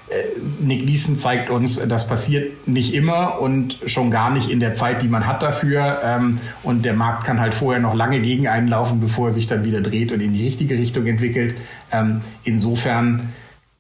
Nick 0.59 0.85
Leeson 0.85 1.17
zeigt 1.17 1.49
uns, 1.49 1.87
das 1.87 2.07
passiert 2.07 2.67
nicht 2.67 2.93
immer 2.93 3.39
und 3.39 3.77
schon 3.85 4.11
gar 4.11 4.29
nicht 4.29 4.49
in 4.49 4.59
der 4.59 4.73
Zeit, 4.73 5.01
die 5.01 5.07
man 5.07 5.25
hat 5.25 5.41
dafür. 5.41 5.99
Ähm, 6.03 6.39
und 6.63 6.83
der 6.83 6.93
Markt 6.93 7.23
kann 7.23 7.39
halt 7.39 7.53
vorher 7.53 7.81
noch 7.81 7.93
lange 7.93 8.19
gegen 8.19 8.47
einlaufen, 8.47 8.99
bevor 8.99 9.29
er 9.29 9.33
sich 9.33 9.47
dann 9.47 9.63
wieder 9.63 9.81
dreht 9.81 10.11
und 10.11 10.21
in 10.21 10.33
die 10.33 10.43
richtige 10.43 10.77
Richtung 10.77 11.05
entwickelt. 11.07 11.55
Ähm, 11.91 12.21
insofern 12.43 13.29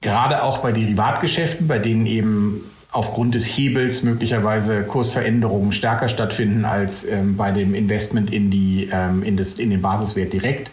gerade 0.01 0.43
auch 0.43 0.59
bei 0.59 0.71
Derivatgeschäften, 0.71 1.67
bei 1.67 1.79
denen 1.79 2.05
eben 2.05 2.61
aufgrund 2.91 3.35
des 3.35 3.45
Hebels 3.45 4.03
möglicherweise 4.03 4.83
Kursveränderungen 4.83 5.71
stärker 5.71 6.09
stattfinden 6.09 6.65
als 6.65 7.05
ähm, 7.05 7.37
bei 7.37 7.51
dem 7.51 7.73
Investment 7.73 8.31
in, 8.31 8.49
die, 8.49 8.89
in, 9.23 9.37
das, 9.37 9.59
in 9.59 9.69
den 9.69 9.81
Basiswert 9.81 10.33
direkt. 10.33 10.71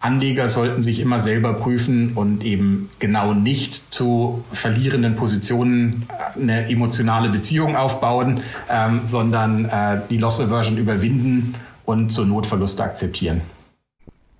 Anleger 0.00 0.48
sollten 0.48 0.82
sich 0.82 1.00
immer 1.00 1.20
selber 1.20 1.54
prüfen 1.54 2.12
und 2.14 2.44
eben 2.44 2.88
genau 3.00 3.34
nicht 3.34 3.92
zu 3.92 4.44
verlierenden 4.52 5.16
Positionen 5.16 6.06
eine 6.40 6.68
emotionale 6.70 7.30
Beziehung 7.30 7.74
aufbauen, 7.74 8.42
ähm, 8.70 9.02
sondern 9.06 9.64
äh, 9.64 10.00
die 10.08 10.18
Loss 10.18 10.40
Aversion 10.40 10.78
überwinden 10.78 11.56
und 11.84 12.10
zur 12.10 12.26
Notverluste 12.26 12.84
akzeptieren. 12.84 13.40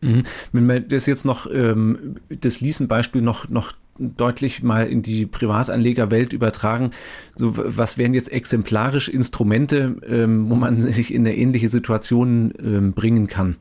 Mhm. 0.01 0.23
Wenn 0.53 0.67
man 0.67 0.87
das 0.87 1.07
jetzt 1.07 1.25
noch, 1.25 1.51
ähm, 1.53 2.17
das 2.29 2.61
Leasen-Beispiel 2.61 3.23
noch, 3.23 3.49
noch 3.49 3.73
deutlich 3.99 4.63
mal 4.63 4.87
in 4.87 5.03
die 5.03 5.27
Privatanlegerwelt 5.27 6.33
übertragen. 6.33 6.91
So, 7.37 7.53
was 7.57 7.99
wären 7.99 8.15
jetzt 8.15 8.33
exemplarisch 8.33 9.09
Instrumente, 9.09 9.97
ähm, 10.09 10.51
wo 10.51 10.55
man 10.55 10.81
sich 10.81 11.13
in 11.13 11.27
eine 11.27 11.37
ähnliche 11.37 11.69
Situation 11.69 12.53
ähm, 12.63 12.93
bringen 12.93 13.27
kann? 13.27 13.57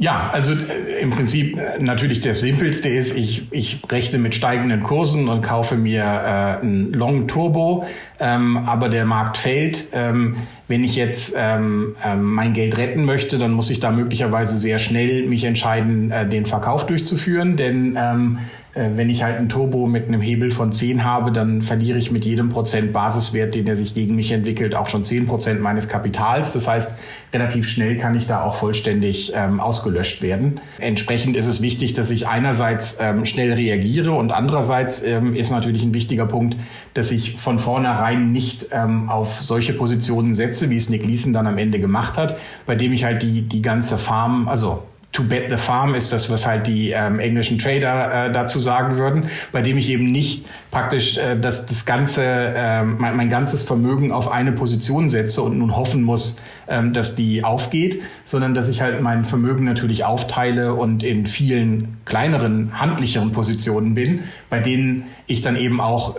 Ja, 0.00 0.30
also 0.32 0.52
äh, 0.52 1.00
im 1.00 1.10
Prinzip 1.10 1.58
äh, 1.58 1.78
natürlich 1.80 2.20
das 2.20 2.40
Simpelste 2.40 2.88
ist, 2.88 3.16
ich, 3.16 3.48
ich 3.50 3.82
rechne 3.90 4.18
mit 4.18 4.34
steigenden 4.34 4.84
Kursen 4.84 5.28
und 5.28 5.42
kaufe 5.42 5.76
mir 5.76 6.02
äh, 6.02 6.64
ein 6.64 6.92
Long 6.92 7.26
Turbo, 7.26 7.84
ähm, 8.20 8.56
aber 8.58 8.90
der 8.90 9.04
Markt 9.04 9.38
fällt. 9.38 9.88
Ähm, 9.92 10.36
wenn 10.68 10.84
ich 10.84 10.94
jetzt 10.94 11.34
ähm, 11.36 11.96
ähm, 12.04 12.32
mein 12.32 12.52
Geld 12.52 12.76
retten 12.76 13.04
möchte, 13.04 13.38
dann 13.38 13.52
muss 13.52 13.70
ich 13.70 13.80
da 13.80 13.90
möglicherweise 13.90 14.56
sehr 14.56 14.78
schnell 14.78 15.26
mich 15.26 15.42
entscheiden, 15.42 16.12
äh, 16.12 16.28
den 16.28 16.46
Verkauf 16.46 16.86
durchzuführen, 16.86 17.56
denn 17.56 17.98
ähm, 17.98 18.38
äh, 18.38 18.57
wenn 18.74 19.10
ich 19.10 19.22
halt 19.22 19.38
einen 19.38 19.48
Turbo 19.48 19.86
mit 19.86 20.06
einem 20.06 20.20
Hebel 20.20 20.50
von 20.50 20.72
10 20.72 21.02
habe, 21.02 21.32
dann 21.32 21.62
verliere 21.62 21.98
ich 21.98 22.10
mit 22.10 22.24
jedem 22.24 22.50
Prozent 22.50 22.92
Basiswert, 22.92 23.54
den 23.54 23.66
er 23.66 23.76
sich 23.76 23.94
gegen 23.94 24.14
mich 24.14 24.30
entwickelt, 24.30 24.74
auch 24.74 24.88
schon 24.88 25.04
10 25.04 25.26
Prozent 25.26 25.60
meines 25.60 25.88
Kapitals. 25.88 26.52
Das 26.52 26.68
heißt, 26.68 26.98
relativ 27.32 27.68
schnell 27.68 27.96
kann 27.96 28.14
ich 28.14 28.26
da 28.26 28.42
auch 28.42 28.56
vollständig 28.56 29.32
ähm, 29.34 29.60
ausgelöscht 29.60 30.22
werden. 30.22 30.60
Entsprechend 30.78 31.36
ist 31.36 31.46
es 31.46 31.60
wichtig, 31.60 31.94
dass 31.94 32.10
ich 32.10 32.26
einerseits 32.26 32.98
ähm, 33.00 33.26
schnell 33.26 33.52
reagiere 33.52 34.12
und 34.12 34.32
andererseits 34.32 35.02
ähm, 35.02 35.34
ist 35.34 35.50
natürlich 35.50 35.82
ein 35.82 35.94
wichtiger 35.94 36.26
Punkt, 36.26 36.56
dass 36.94 37.10
ich 37.10 37.36
von 37.36 37.58
vornherein 37.58 38.32
nicht 38.32 38.68
ähm, 38.72 39.08
auf 39.10 39.42
solche 39.42 39.72
Positionen 39.72 40.34
setze, 40.34 40.70
wie 40.70 40.76
es 40.76 40.88
Nick 40.88 41.04
Leeson 41.04 41.32
dann 41.32 41.46
am 41.46 41.58
Ende 41.58 41.80
gemacht 41.80 42.16
hat, 42.16 42.36
bei 42.66 42.74
dem 42.74 42.92
ich 42.92 43.04
halt 43.04 43.22
die, 43.22 43.42
die 43.42 43.62
ganze 43.62 43.98
Farm, 43.98 44.48
also 44.48 44.82
To 45.12 45.24
bet 45.24 45.50
the 45.50 45.56
farm 45.56 45.94
ist 45.94 46.12
das, 46.12 46.28
was 46.30 46.46
halt 46.46 46.66
die 46.66 46.90
ähm, 46.90 47.18
englischen 47.18 47.58
Trader 47.58 48.26
äh, 48.26 48.32
dazu 48.32 48.58
sagen 48.58 48.96
würden, 48.96 49.30
bei 49.52 49.62
dem 49.62 49.78
ich 49.78 49.88
eben 49.88 50.04
nicht 50.04 50.44
praktisch 50.70 51.16
äh, 51.16 51.34
das, 51.38 51.66
das 51.66 51.86
ganze, 51.86 52.22
äh, 52.24 52.84
mein, 52.84 53.16
mein 53.16 53.30
ganzes 53.30 53.62
Vermögen 53.62 54.12
auf 54.12 54.30
eine 54.30 54.52
Position 54.52 55.08
setze 55.08 55.40
und 55.42 55.58
nun 55.58 55.74
hoffen 55.74 56.02
muss, 56.02 56.42
ähm, 56.68 56.92
dass 56.92 57.16
die 57.16 57.42
aufgeht, 57.42 58.02
sondern 58.26 58.52
dass 58.52 58.68
ich 58.68 58.82
halt 58.82 59.00
mein 59.00 59.24
Vermögen 59.24 59.64
natürlich 59.64 60.04
aufteile 60.04 60.74
und 60.74 61.02
in 61.02 61.26
vielen 61.26 61.96
kleineren, 62.04 62.78
handlicheren 62.78 63.32
Positionen 63.32 63.94
bin, 63.94 64.24
bei 64.50 64.60
denen 64.60 65.04
ich 65.26 65.40
dann 65.40 65.56
eben 65.56 65.80
auch 65.80 66.16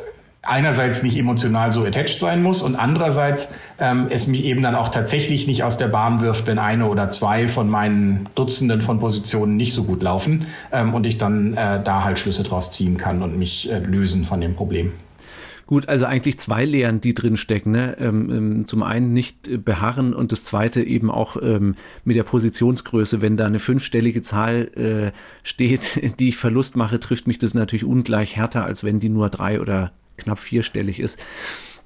einerseits 0.50 1.04
nicht 1.04 1.18
emotional 1.18 1.72
so 1.72 1.86
attached 1.86 2.20
sein 2.20 2.42
muss 2.44 2.62
und 2.62 2.76
andererseits 2.76 3.50
ähm, 3.78 4.08
es 4.10 4.28
mich 4.28 4.44
eben 4.44 4.62
dann 4.62 4.76
auch 4.76 4.90
tatsächlich 4.90 5.48
nicht 5.48 5.64
aus 5.64 5.78
der 5.78 5.88
Bahn 5.88 6.22
wirft, 6.22 6.48
wenn 6.48 6.60
eine 6.60 6.88
oder 6.88 7.10
zwei 7.10 7.48
von 7.48 7.70
meinen 7.70 8.28
Dutzenden 8.36 8.82
von 8.82 9.00
Positionen 9.00 9.56
nicht 9.58 9.74
so 9.74 9.84
gut 9.84 10.02
laufen 10.04 10.48
ähm, 10.72 10.94
und 10.94 11.06
ich 11.06 11.18
dann 11.18 11.54
äh, 11.54 11.82
da 11.84 12.04
halt 12.04 12.20
Schlüsse 12.20 12.44
draus 12.44 12.72
ziehen 12.72 12.98
kann 12.98 13.22
und 13.22 13.38
mich 13.38 13.72
äh, 13.72 13.80
lösen 13.80 14.26
von 14.26 14.42
dem 14.42 14.56
Problem. 14.56 14.92
Gut, 15.70 15.88
also 15.88 16.08
eigentlich 16.08 16.40
zwei 16.40 16.66
Lehren, 16.66 17.00
die 17.00 17.14
drin 17.14 17.38
stecken. 17.38 17.70
Ne? 17.70 17.96
Ähm, 18.00 18.30
ähm 18.32 18.66
zum 18.66 18.82
einen 18.82 19.14
nicht 19.14 19.64
beharren 19.64 20.16
und 20.16 20.32
das 20.32 20.44
zweite 20.44 20.82
eben 20.82 21.12
auch 21.12 21.38
ähm, 21.40 21.76
mit 22.04 22.16
der 22.16 22.24
Positionsgröße. 22.24 23.22
Wenn 23.22 23.38
da 23.38 23.46
eine 23.46 23.60
fünfstellige 23.60 24.24
Zahl 24.24 24.72
äh, 24.76 25.12
steht, 25.44 26.02
die 26.20 26.30
ich 26.30 26.38
Verlust 26.38 26.76
mache, 26.76 27.00
trifft 27.00 27.28
mich 27.28 27.38
das 27.38 27.54
natürlich 27.54 27.86
ungleich 27.86 28.36
härter, 28.36 28.66
als 28.66 28.84
wenn 28.84 29.00
die 29.00 29.10
nur 29.10 29.30
drei 29.30 29.62
oder 29.62 29.92
knapp 30.20 30.40
vierstellig 30.40 31.00
ist. 31.00 31.20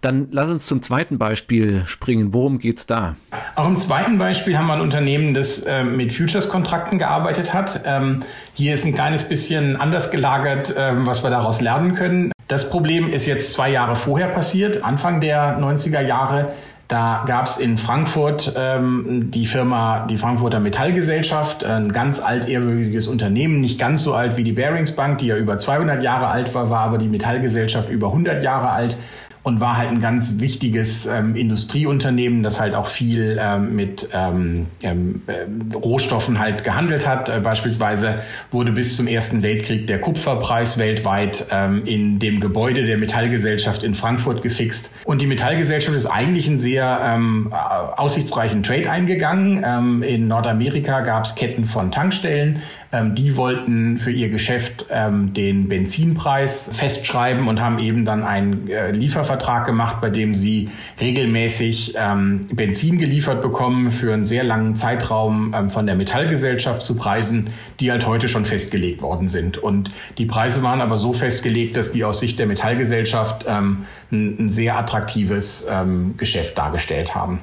Dann 0.03 0.27
lass 0.31 0.49
uns 0.49 0.67
zum 0.67 0.81
zweiten 0.81 1.17
Beispiel 1.17 1.83
springen. 1.85 2.33
Worum 2.33 2.59
geht 2.59 2.77
es 2.77 2.85
da? 2.85 3.15
Auch 3.55 3.69
im 3.69 3.77
zweiten 3.77 4.17
Beispiel 4.17 4.57
haben 4.57 4.67
wir 4.67 4.73
ein 4.73 4.81
Unternehmen, 4.81 5.33
das 5.33 5.59
äh, 5.59 5.81
mit 5.85 6.11
Futures-Kontrakten 6.11 6.99
gearbeitet 6.99 7.53
hat. 7.53 7.81
Ähm, 7.85 8.23
hier 8.53 8.73
ist 8.73 8.85
ein 8.85 8.93
kleines 8.93 9.23
bisschen 9.23 9.77
anders 9.77 10.11
gelagert, 10.11 10.75
äh, 10.75 10.91
was 11.05 11.23
wir 11.23 11.29
daraus 11.29 11.61
lernen 11.61 11.95
können. 11.95 12.33
Das 12.49 12.69
Problem 12.69 13.13
ist 13.13 13.25
jetzt 13.25 13.53
zwei 13.53 13.71
Jahre 13.71 13.95
vorher 13.95 14.27
passiert, 14.27 14.83
Anfang 14.83 15.21
der 15.21 15.57
90er 15.57 16.01
Jahre. 16.01 16.51
Da 16.87 17.23
gab 17.25 17.45
es 17.45 17.57
in 17.57 17.77
Frankfurt 17.77 18.53
ähm, 18.57 19.31
die 19.31 19.45
Firma, 19.45 20.05
die 20.05 20.17
Frankfurter 20.17 20.59
Metallgesellschaft, 20.59 21.63
ein 21.63 21.91
ganz 21.91 22.19
altehrwürdiges 22.19 23.07
Unternehmen, 23.07 23.61
nicht 23.61 23.79
ganz 23.79 24.03
so 24.03 24.13
alt 24.13 24.35
wie 24.37 24.43
die 24.43 24.51
Bearings 24.51 24.95
Bank, 24.95 25.19
die 25.19 25.27
ja 25.27 25.37
über 25.37 25.57
200 25.57 26.03
Jahre 26.03 26.27
alt 26.27 26.53
war, 26.53 26.69
war 26.69 26.81
aber 26.81 26.97
die 26.97 27.07
Metallgesellschaft 27.07 27.89
über 27.89 28.07
100 28.07 28.43
Jahre 28.43 28.69
alt 28.69 28.97
und 29.43 29.59
war 29.59 29.75
halt 29.75 29.89
ein 29.89 29.99
ganz 29.99 30.39
wichtiges 30.39 31.05
ähm, 31.05 31.35
Industrieunternehmen, 31.35 32.43
das 32.43 32.61
halt 32.61 32.75
auch 32.75 32.87
viel 32.87 33.37
ähm, 33.39 33.75
mit 33.75 34.07
ähm, 34.13 34.67
ähm, 34.81 35.21
äh, 35.27 35.75
Rohstoffen 35.75 36.39
halt 36.39 36.63
gehandelt 36.63 37.05
hat. 37.05 37.27
Äh, 37.27 37.41
beispielsweise 37.41 38.21
wurde 38.51 38.71
bis 38.71 38.95
zum 38.95 39.05
Ersten 39.05 39.43
Weltkrieg 39.43 39.85
der 39.87 39.99
Kupferpreis 39.99 40.77
weltweit 40.77 41.45
ähm, 41.51 41.83
in 41.85 42.19
dem 42.19 42.39
Gebäude 42.39 42.85
der 42.85 42.97
Metallgesellschaft 42.97 43.83
in 43.83 43.95
Frankfurt 43.95 44.43
gefixt. 44.43 44.95
Und 45.03 45.21
die 45.21 45.27
Metallgesellschaft 45.27 45.95
ist 45.95 46.05
eigentlich 46.05 46.47
einen 46.47 46.57
sehr 46.57 47.01
ähm, 47.03 47.51
aussichtsreichen 47.51 48.63
Trade 48.63 48.89
eingegangen. 48.89 50.03
In 50.03 50.27
Nordamerika 50.27 51.01
gab 51.01 51.25
es 51.25 51.35
Ketten 51.35 51.65
von 51.65 51.91
Tankstellen, 51.91 52.61
die 52.91 53.35
wollten 53.35 53.97
für 53.97 54.11
ihr 54.11 54.29
Geschäft 54.29 54.85
den 54.89 55.67
Benzinpreis 55.67 56.69
festschreiben 56.73 57.47
und 57.47 57.59
haben 57.59 57.79
eben 57.79 58.05
dann 58.05 58.23
einen 58.23 58.69
äh, 58.69 58.91
Liefervertrag 58.91 59.32
gemacht, 59.65 60.01
bei 60.01 60.09
dem 60.09 60.35
sie 60.35 60.69
regelmäßig 60.99 61.95
ähm, 61.97 62.47
Benzin 62.51 62.97
geliefert 62.97 63.41
bekommen 63.41 63.91
für 63.91 64.13
einen 64.13 64.25
sehr 64.25 64.43
langen 64.43 64.75
Zeitraum 64.75 65.53
ähm, 65.55 65.69
von 65.69 65.85
der 65.85 65.95
Metallgesellschaft 65.95 66.81
zu 66.81 66.95
Preisen, 66.95 67.49
die 67.79 67.91
halt 67.91 68.05
heute 68.05 68.27
schon 68.27 68.45
festgelegt 68.45 69.01
worden 69.01 69.29
sind. 69.29 69.57
Und 69.57 69.91
die 70.17 70.25
Preise 70.25 70.63
waren 70.63 70.81
aber 70.81 70.97
so 70.97 71.13
festgelegt, 71.13 71.77
dass 71.77 71.91
die 71.91 72.03
aus 72.03 72.19
Sicht 72.19 72.39
der 72.39 72.47
Metallgesellschaft 72.47 73.45
ähm, 73.47 73.85
ein, 74.11 74.37
ein, 74.39 74.51
sehr 74.51 74.77
attraktives 74.77 75.67
ähm, 75.69 76.15
Geschäft 76.17 76.57
dargestellt 76.57 77.15
haben. 77.15 77.39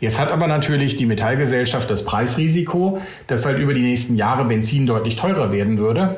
Jetzt 0.00 0.18
hat 0.18 0.30
aber 0.30 0.46
natürlich 0.46 0.96
die 0.96 1.06
Metallgesellschaft 1.06 1.90
das 1.90 2.04
Preisrisiko, 2.04 3.00
dass 3.26 3.46
halt 3.46 3.58
über 3.58 3.74
die 3.74 3.82
nächsten 3.82 4.16
Jahre 4.16 4.44
Benzin 4.44 4.86
deutlich 4.86 5.16
teurer 5.16 5.52
werden 5.52 5.78
würde. 5.78 6.16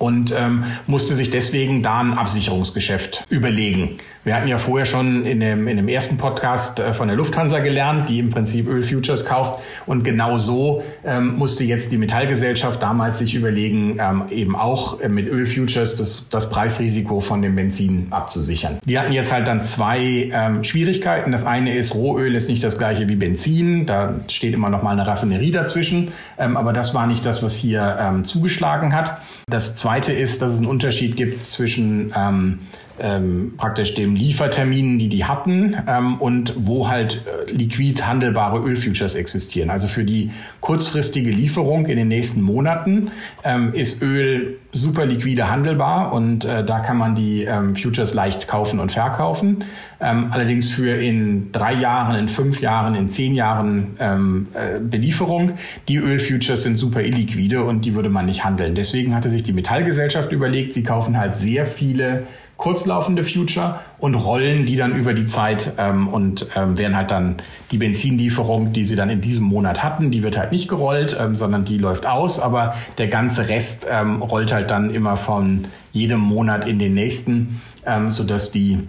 Und 0.00 0.32
ähm, 0.36 0.64
musste 0.86 1.14
sich 1.14 1.30
deswegen 1.30 1.82
da 1.82 2.00
ein 2.00 2.14
Absicherungsgeschäft 2.14 3.24
überlegen. 3.28 3.98
Wir 4.22 4.36
hatten 4.36 4.48
ja 4.48 4.58
vorher 4.58 4.84
schon 4.84 5.24
in 5.24 5.40
dem, 5.40 5.66
in 5.66 5.78
dem 5.78 5.88
ersten 5.88 6.18
Podcast 6.18 6.78
äh, 6.78 6.92
von 6.92 7.08
der 7.08 7.16
Lufthansa 7.16 7.60
gelernt, 7.60 8.10
die 8.10 8.18
im 8.18 8.28
Prinzip 8.28 8.68
Ölfutures 8.68 9.24
kauft. 9.24 9.62
Und 9.86 10.04
genau 10.04 10.36
so 10.36 10.82
ähm, 11.04 11.36
musste 11.36 11.64
jetzt 11.64 11.90
die 11.90 11.96
Metallgesellschaft 11.96 12.82
damals 12.82 13.18
sich 13.18 13.34
überlegen, 13.34 13.96
ähm, 13.98 14.24
eben 14.30 14.56
auch 14.56 15.00
äh, 15.00 15.08
mit 15.08 15.26
Ölfutures 15.26 15.96
das, 15.96 16.28
das 16.28 16.50
Preisrisiko 16.50 17.20
von 17.20 17.40
dem 17.40 17.56
Benzin 17.56 18.08
abzusichern. 18.10 18.78
Die 18.84 18.98
hatten 18.98 19.12
jetzt 19.12 19.32
halt 19.32 19.48
dann 19.48 19.64
zwei 19.64 20.30
ähm, 20.32 20.64
Schwierigkeiten. 20.64 21.32
Das 21.32 21.46
eine 21.46 21.74
ist, 21.74 21.94
Rohöl 21.94 22.34
ist 22.34 22.50
nicht 22.50 22.62
das 22.62 22.76
gleiche 22.76 23.08
wie 23.08 23.16
Benzin. 23.16 23.86
Da 23.86 24.16
steht 24.28 24.52
immer 24.52 24.68
noch 24.68 24.82
mal 24.82 24.92
eine 24.92 25.06
Raffinerie 25.06 25.50
dazwischen. 25.50 26.12
Ähm, 26.36 26.58
aber 26.58 26.74
das 26.74 26.94
war 26.94 27.06
nicht 27.06 27.24
das, 27.24 27.42
was 27.42 27.54
hier 27.56 27.96
ähm, 27.98 28.26
zugeschlagen 28.26 28.94
hat. 28.94 29.22
Das 29.48 29.69
zweite 29.76 30.12
ist, 30.12 30.42
dass 30.42 30.52
es 30.52 30.58
einen 30.58 30.66
Unterschied 30.66 31.16
gibt 31.16 31.44
zwischen 31.44 32.12
ähm, 32.16 32.60
ähm, 33.00 33.54
praktisch 33.56 33.94
dem 33.94 34.14
Lieferterminen, 34.14 34.98
die 34.98 35.08
die 35.08 35.24
hatten 35.24 35.76
ähm, 35.86 36.20
und 36.20 36.54
wo 36.56 36.88
halt 36.88 37.24
äh, 37.26 37.50
liquid 37.50 38.02
handelbare 38.02 38.58
Ölfutures 38.58 39.14
existieren. 39.14 39.70
Also 39.70 39.88
für 39.88 40.04
die 40.04 40.30
kurzfristige 40.60 41.30
Lieferung 41.30 41.86
in 41.86 41.96
den 41.96 42.08
nächsten 42.08 42.42
Monaten 42.42 43.10
ähm, 43.44 43.74
ist 43.74 44.02
Öl 44.02 44.58
super 44.72 45.04
liquide 45.04 45.50
handelbar 45.50 46.12
und 46.12 46.44
äh, 46.44 46.64
da 46.64 46.78
kann 46.80 46.96
man 46.96 47.14
die 47.14 47.44
ähm, 47.44 47.74
Futures 47.74 48.14
leicht 48.14 48.46
kaufen 48.46 48.78
und 48.78 48.92
verkaufen. 48.92 49.64
Ähm, 50.00 50.28
allerdings 50.30 50.70
für 50.70 50.94
in 50.94 51.52
drei 51.52 51.74
Jahren, 51.74 52.16
in 52.16 52.28
fünf 52.28 52.60
Jahren, 52.60 52.94
in 52.94 53.10
zehn 53.10 53.34
Jahren 53.34 53.96
ähm, 53.98 54.46
äh, 54.54 54.78
Belieferung, 54.78 55.52
die 55.88 55.96
Ölfutures 55.96 56.62
sind 56.62 56.76
super 56.76 57.02
illiquide 57.02 57.64
und 57.64 57.84
die 57.84 57.94
würde 57.94 58.10
man 58.10 58.26
nicht 58.26 58.44
handeln. 58.44 58.74
Deswegen 58.74 59.14
hatte 59.14 59.28
sich 59.28 59.42
die 59.42 59.52
Metallgesellschaft 59.52 60.32
überlegt, 60.32 60.72
sie 60.72 60.84
kaufen 60.84 61.18
halt 61.18 61.38
sehr 61.38 61.66
viele 61.66 62.24
kurzlaufende 62.60 63.24
Future 63.24 63.80
und 63.98 64.14
rollen 64.14 64.66
die 64.66 64.76
dann 64.76 64.94
über 64.94 65.14
die 65.14 65.26
Zeit 65.26 65.72
ähm, 65.78 66.08
und 66.08 66.46
ähm, 66.54 66.76
werden 66.76 66.94
halt 66.94 67.10
dann 67.10 67.36
die 67.70 67.78
Benzinlieferung, 67.78 68.74
die 68.74 68.84
sie 68.84 68.96
dann 68.96 69.08
in 69.08 69.22
diesem 69.22 69.44
Monat 69.44 69.82
hatten, 69.82 70.10
die 70.10 70.22
wird 70.22 70.36
halt 70.36 70.52
nicht 70.52 70.68
gerollt, 70.68 71.16
ähm, 71.18 71.34
sondern 71.34 71.64
die 71.64 71.78
läuft 71.78 72.04
aus, 72.04 72.38
aber 72.38 72.74
der 72.98 73.08
ganze 73.08 73.48
Rest 73.48 73.86
ähm, 73.90 74.20
rollt 74.20 74.52
halt 74.52 74.70
dann 74.70 74.90
immer 74.90 75.16
von 75.16 75.68
jedem 75.92 76.20
Monat 76.20 76.68
in 76.68 76.78
den 76.78 76.92
nächsten, 76.92 77.62
ähm, 77.86 78.10
sodass 78.10 78.50
die 78.50 78.86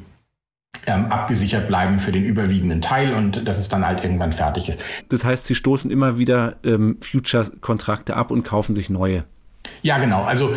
ähm, 0.85 1.05
abgesichert 1.05 1.69
bleiben 1.69 1.99
für 1.99 2.11
den 2.11 2.25
überwiegenden 2.25 2.81
Teil 2.81 3.13
und 3.13 3.47
dass 3.47 3.57
es 3.57 3.69
dann 3.69 3.85
halt 3.85 4.03
irgendwann 4.03 4.33
fertig 4.33 4.67
ist. 4.67 4.79
Das 5.07 5.23
heißt, 5.23 5.45
Sie 5.45 5.55
stoßen 5.55 5.89
immer 5.89 6.17
wieder 6.17 6.57
ähm, 6.65 6.97
Future-Kontrakte 6.99 8.17
ab 8.17 8.31
und 8.31 8.43
kaufen 8.43 8.75
sich 8.75 8.89
neue. 8.89 9.23
Ja, 9.83 9.97
genau. 9.97 10.23
Also, 10.23 10.55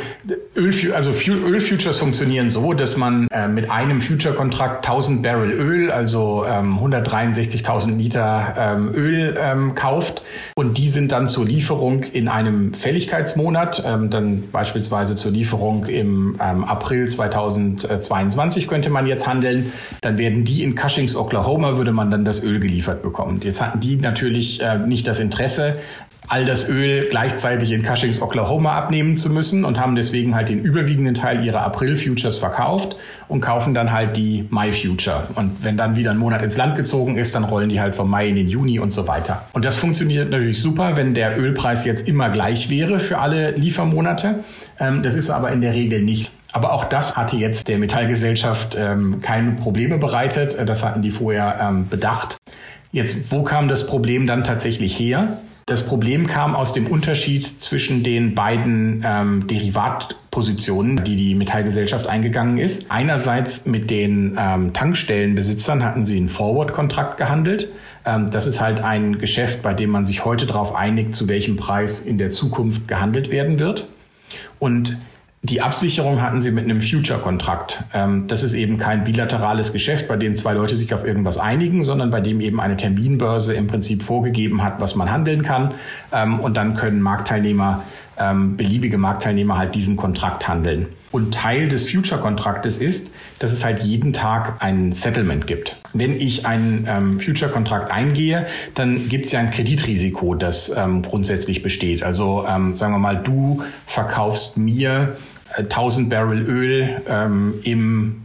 Öl, 0.54 0.92
also 0.94 1.10
Ölfutures 1.10 1.98
funktionieren 1.98 2.50
so, 2.50 2.74
dass 2.74 2.98
man 2.98 3.26
äh, 3.28 3.48
mit 3.48 3.70
einem 3.70 4.02
Future-Kontrakt 4.02 4.86
1000 4.86 5.22
Barrel 5.22 5.50
Öl, 5.50 5.90
also 5.90 6.44
ähm, 6.46 6.78
163.000 6.78 7.96
Liter 7.96 8.54
ähm, 8.58 8.92
Öl 8.94 9.36
ähm, 9.38 9.74
kauft 9.74 10.22
und 10.56 10.76
die 10.76 10.88
sind 10.88 11.10
dann 11.10 11.28
zur 11.28 11.46
Lieferung 11.46 12.02
in 12.02 12.28
einem 12.28 12.74
Fälligkeitsmonat, 12.74 13.82
ähm, 13.86 14.10
dann 14.10 14.50
beispielsweise 14.50 15.16
zur 15.16 15.32
Lieferung 15.32 15.86
im 15.86 16.38
ähm, 16.40 16.64
April 16.64 17.08
2022 17.08 18.68
könnte 18.68 18.90
man 18.90 19.06
jetzt 19.06 19.26
handeln. 19.26 19.72
Dann 20.02 20.18
werden 20.18 20.44
die 20.44 20.62
in 20.62 20.74
Cushings, 20.74 21.16
Oklahoma, 21.16 21.78
würde 21.78 21.92
man 21.92 22.10
dann 22.10 22.26
das 22.26 22.42
Öl 22.42 22.60
geliefert 22.60 23.02
bekommen. 23.02 23.40
Jetzt 23.42 23.62
hatten 23.62 23.80
die 23.80 23.96
natürlich 23.96 24.60
äh, 24.60 24.78
nicht 24.78 25.06
das 25.06 25.18
Interesse, 25.18 25.76
all 26.28 26.46
das 26.46 26.68
Öl 26.68 27.08
gleichzeitig 27.10 27.70
in 27.70 27.82
Cushings, 27.82 28.22
Oklahoma 28.22 28.72
abnehmen 28.72 29.16
zu 29.16 29.30
müssen 29.30 29.64
und 29.64 29.78
haben 29.78 29.94
deswegen 29.94 30.34
halt 30.34 30.48
den 30.48 30.62
überwiegenden 30.62 31.14
Teil 31.14 31.44
ihrer 31.44 31.62
April-Futures 31.62 32.38
verkauft 32.38 32.96
und 33.28 33.40
kaufen 33.40 33.74
dann 33.74 33.92
halt 33.92 34.16
die 34.16 34.46
Mai-Future. 34.50 35.28
Und 35.34 35.62
wenn 35.62 35.76
dann 35.76 35.96
wieder 35.96 36.10
ein 36.10 36.18
Monat 36.18 36.42
ins 36.42 36.56
Land 36.56 36.76
gezogen 36.76 37.16
ist, 37.16 37.34
dann 37.34 37.44
rollen 37.44 37.68
die 37.68 37.80
halt 37.80 37.94
vom 37.94 38.08
Mai 38.08 38.28
in 38.28 38.36
den 38.36 38.48
Juni 38.48 38.78
und 38.78 38.92
so 38.92 39.06
weiter. 39.06 39.46
Und 39.52 39.64
das 39.64 39.76
funktioniert 39.76 40.30
natürlich 40.30 40.60
super, 40.60 40.96
wenn 40.96 41.14
der 41.14 41.38
Ölpreis 41.38 41.84
jetzt 41.84 42.08
immer 42.08 42.30
gleich 42.30 42.70
wäre 42.70 43.00
für 43.00 43.18
alle 43.18 43.52
Liefermonate. 43.52 44.44
Ähm, 44.80 45.02
das 45.02 45.16
ist 45.16 45.30
aber 45.30 45.52
in 45.52 45.60
der 45.60 45.74
Regel 45.74 46.02
nicht. 46.02 46.30
Aber 46.52 46.72
auch 46.72 46.84
das 46.84 47.16
hatte 47.16 47.36
jetzt 47.36 47.66
der 47.66 47.78
Metallgesellschaft 47.78 48.76
ähm, 48.78 49.20
keine 49.20 49.52
Probleme 49.52 49.98
bereitet. 49.98 50.56
Das 50.66 50.84
hatten 50.84 51.02
die 51.02 51.10
vorher 51.10 51.58
ähm, 51.60 51.88
bedacht. 51.88 52.36
Jetzt, 52.92 53.32
wo 53.32 53.42
kam 53.42 53.66
das 53.66 53.88
Problem 53.88 54.28
dann 54.28 54.44
tatsächlich 54.44 54.96
her? 54.96 55.38
Das 55.66 55.86
Problem 55.86 56.26
kam 56.26 56.54
aus 56.54 56.74
dem 56.74 56.86
Unterschied 56.86 57.62
zwischen 57.62 58.04
den 58.04 58.34
beiden 58.34 59.02
ähm, 59.02 59.46
Derivatpositionen, 59.46 61.04
die 61.04 61.16
die 61.16 61.34
Metallgesellschaft 61.34 62.06
eingegangen 62.06 62.58
ist. 62.58 62.90
Einerseits 62.90 63.64
mit 63.64 63.88
den 63.88 64.36
ähm, 64.38 64.74
Tankstellenbesitzern 64.74 65.82
hatten 65.82 66.04
sie 66.04 66.18
einen 66.18 66.28
Forward-Kontrakt 66.28 67.16
gehandelt. 67.16 67.70
Ähm, 68.04 68.30
das 68.30 68.46
ist 68.46 68.60
halt 68.60 68.80
ein 68.80 69.18
Geschäft, 69.18 69.62
bei 69.62 69.72
dem 69.72 69.88
man 69.88 70.04
sich 70.04 70.26
heute 70.26 70.44
darauf 70.44 70.74
einigt, 70.74 71.14
zu 71.14 71.30
welchem 71.30 71.56
Preis 71.56 72.00
in 72.00 72.18
der 72.18 72.28
Zukunft 72.28 72.86
gehandelt 72.86 73.30
werden 73.30 73.58
wird. 73.58 73.88
Und 74.58 74.98
die 75.44 75.60
Absicherung 75.60 76.22
hatten 76.22 76.40
sie 76.40 76.50
mit 76.50 76.64
einem 76.64 76.80
Future-Kontrakt. 76.80 77.84
Ähm, 77.92 78.26
das 78.28 78.42
ist 78.42 78.54
eben 78.54 78.78
kein 78.78 79.04
bilaterales 79.04 79.74
Geschäft, 79.74 80.08
bei 80.08 80.16
dem 80.16 80.34
zwei 80.34 80.54
Leute 80.54 80.74
sich 80.74 80.94
auf 80.94 81.04
irgendwas 81.04 81.36
einigen, 81.36 81.82
sondern 81.82 82.10
bei 82.10 82.22
dem 82.22 82.40
eben 82.40 82.60
eine 82.60 82.78
Terminbörse 82.78 83.52
im 83.52 83.66
Prinzip 83.66 84.02
vorgegeben 84.02 84.64
hat, 84.64 84.80
was 84.80 84.94
man 84.94 85.12
handeln 85.12 85.42
kann. 85.42 85.74
Ähm, 86.12 86.40
und 86.40 86.56
dann 86.56 86.76
können 86.76 87.02
Marktteilnehmer, 87.02 87.82
ähm, 88.16 88.56
beliebige 88.56 88.96
Marktteilnehmer 88.96 89.58
halt 89.58 89.74
diesen 89.74 89.98
Kontrakt 89.98 90.48
handeln. 90.48 90.86
Und 91.10 91.34
Teil 91.34 91.68
des 91.68 91.90
Future-Kontraktes 91.90 92.78
ist, 92.78 93.14
dass 93.38 93.52
es 93.52 93.62
halt 93.62 93.80
jeden 93.80 94.14
Tag 94.14 94.62
ein 94.62 94.92
Settlement 94.92 95.46
gibt. 95.46 95.76
Wenn 95.92 96.18
ich 96.18 96.44
einen 96.46 97.20
Future-Kontrakt 97.20 97.92
eingehe, 97.92 98.48
dann 98.74 99.08
gibt 99.08 99.26
es 99.26 99.32
ja 99.32 99.38
ein 99.38 99.52
Kreditrisiko, 99.52 100.34
das 100.34 100.74
grundsätzlich 101.02 101.62
besteht. 101.62 102.02
Also 102.02 102.44
sagen 102.72 102.94
wir 102.94 102.98
mal, 102.98 103.16
du 103.16 103.62
verkaufst 103.86 104.56
mir 104.56 105.16
1000 105.56 106.10
Barrel 106.10 106.42
Öl 106.42 107.02
ähm, 107.08 107.54
im 107.62 108.24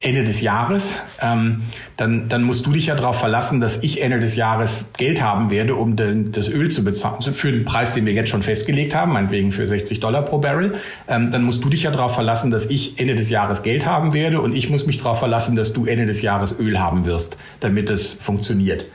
Ende 0.00 0.22
des 0.22 0.40
Jahres, 0.40 1.00
ähm, 1.20 1.62
dann, 1.96 2.28
dann 2.28 2.44
musst 2.44 2.64
du 2.64 2.70
dich 2.70 2.86
ja 2.86 2.94
darauf 2.94 3.18
verlassen, 3.18 3.60
dass 3.60 3.82
ich 3.82 4.00
Ende 4.00 4.20
des 4.20 4.36
Jahres 4.36 4.92
Geld 4.96 5.20
haben 5.20 5.50
werde, 5.50 5.74
um 5.74 5.96
den, 5.96 6.30
das 6.30 6.48
Öl 6.48 6.70
zu 6.70 6.84
bezahlen, 6.84 7.16
also 7.16 7.32
für 7.32 7.50
den 7.50 7.64
Preis, 7.64 7.94
den 7.94 8.06
wir 8.06 8.12
jetzt 8.12 8.30
schon 8.30 8.44
festgelegt 8.44 8.94
haben, 8.94 9.12
meinetwegen 9.12 9.50
für 9.50 9.66
60 9.66 9.98
Dollar 9.98 10.22
pro 10.22 10.38
Barrel. 10.38 10.74
Ähm, 11.08 11.32
dann 11.32 11.42
musst 11.42 11.64
du 11.64 11.68
dich 11.68 11.82
ja 11.82 11.90
darauf 11.90 12.14
verlassen, 12.14 12.52
dass 12.52 12.66
ich 12.66 13.00
Ende 13.00 13.16
des 13.16 13.28
Jahres 13.28 13.64
Geld 13.64 13.86
haben 13.86 14.12
werde 14.12 14.40
und 14.40 14.54
ich 14.54 14.70
muss 14.70 14.86
mich 14.86 14.98
darauf 14.98 15.18
verlassen, 15.18 15.56
dass 15.56 15.72
du 15.72 15.84
Ende 15.84 16.06
des 16.06 16.22
Jahres 16.22 16.56
Öl 16.56 16.78
haben 16.78 17.04
wirst, 17.04 17.36
damit 17.58 17.90
es 17.90 18.12
funktioniert. 18.12 18.86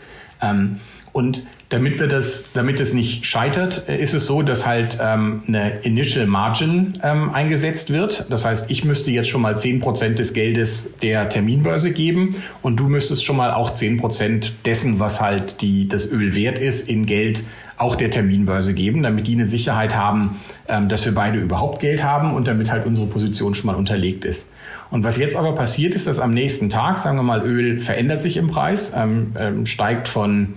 Ähm, 0.41 0.79
und 1.11 1.43
damit 1.73 1.99
wir 1.99 2.07
das, 2.07 2.51
damit 2.53 2.79
es 2.79 2.93
nicht 2.93 3.25
scheitert, 3.25 3.89
äh, 3.89 3.99
ist 3.99 4.13
es 4.13 4.27
so, 4.27 4.43
dass 4.43 4.65
halt 4.65 4.99
ähm, 5.01 5.41
eine 5.47 5.79
Initial 5.79 6.27
Margin 6.27 6.99
ähm, 7.03 7.31
eingesetzt 7.31 7.91
wird. 7.91 8.27
Das 8.29 8.45
heißt, 8.45 8.69
ich 8.69 8.85
müsste 8.85 9.09
jetzt 9.09 9.29
schon 9.29 9.41
mal 9.41 9.57
zehn 9.57 9.79
Prozent 9.79 10.19
des 10.19 10.33
Geldes 10.33 10.97
der 11.01 11.29
Terminbörse 11.29 11.91
geben 11.91 12.35
und 12.61 12.77
du 12.77 12.87
müsstest 12.87 13.25
schon 13.25 13.37
mal 13.37 13.51
auch 13.51 13.73
zehn 13.73 13.97
Prozent 13.97 14.53
dessen, 14.65 14.99
was 14.99 15.19
halt 15.19 15.61
die, 15.61 15.87
das 15.87 16.11
Öl 16.11 16.35
wert 16.35 16.59
ist, 16.59 16.87
in 16.87 17.07
Geld 17.07 17.43
auch 17.77 17.95
der 17.95 18.11
Terminbörse 18.11 18.75
geben, 18.75 19.01
damit 19.01 19.25
die 19.25 19.33
eine 19.33 19.47
Sicherheit 19.47 19.95
haben, 19.95 20.39
ähm, 20.67 20.89
dass 20.89 21.03
wir 21.05 21.15
beide 21.15 21.39
überhaupt 21.39 21.79
Geld 21.79 22.03
haben 22.03 22.35
und 22.35 22.47
damit 22.47 22.71
halt 22.71 22.85
unsere 22.85 23.07
Position 23.07 23.55
schon 23.55 23.65
mal 23.65 23.75
unterlegt 23.75 24.25
ist. 24.25 24.51
Und 24.91 25.03
was 25.03 25.17
jetzt 25.17 25.35
aber 25.35 25.55
passiert 25.55 25.95
ist, 25.95 26.05
dass 26.05 26.19
am 26.19 26.35
nächsten 26.35 26.69
Tag, 26.69 26.99
sagen 26.99 27.17
wir 27.17 27.23
mal, 27.23 27.41
Öl 27.43 27.79
verändert 27.79 28.21
sich 28.21 28.37
im 28.37 28.49
Preis, 28.49 28.93
ähm, 28.95 29.35
ähm, 29.39 29.65
steigt 29.65 30.07
von 30.07 30.53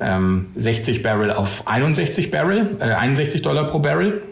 60 0.00 0.96
ähm, 0.96 1.02
Barrel 1.02 1.30
auf 1.30 1.66
61 1.66 2.30
Barrel, 2.30 2.76
äh, 2.80 2.84
61 2.84 3.42
Dollar 3.42 3.66
pro 3.66 3.78
Barrel. 3.78 4.22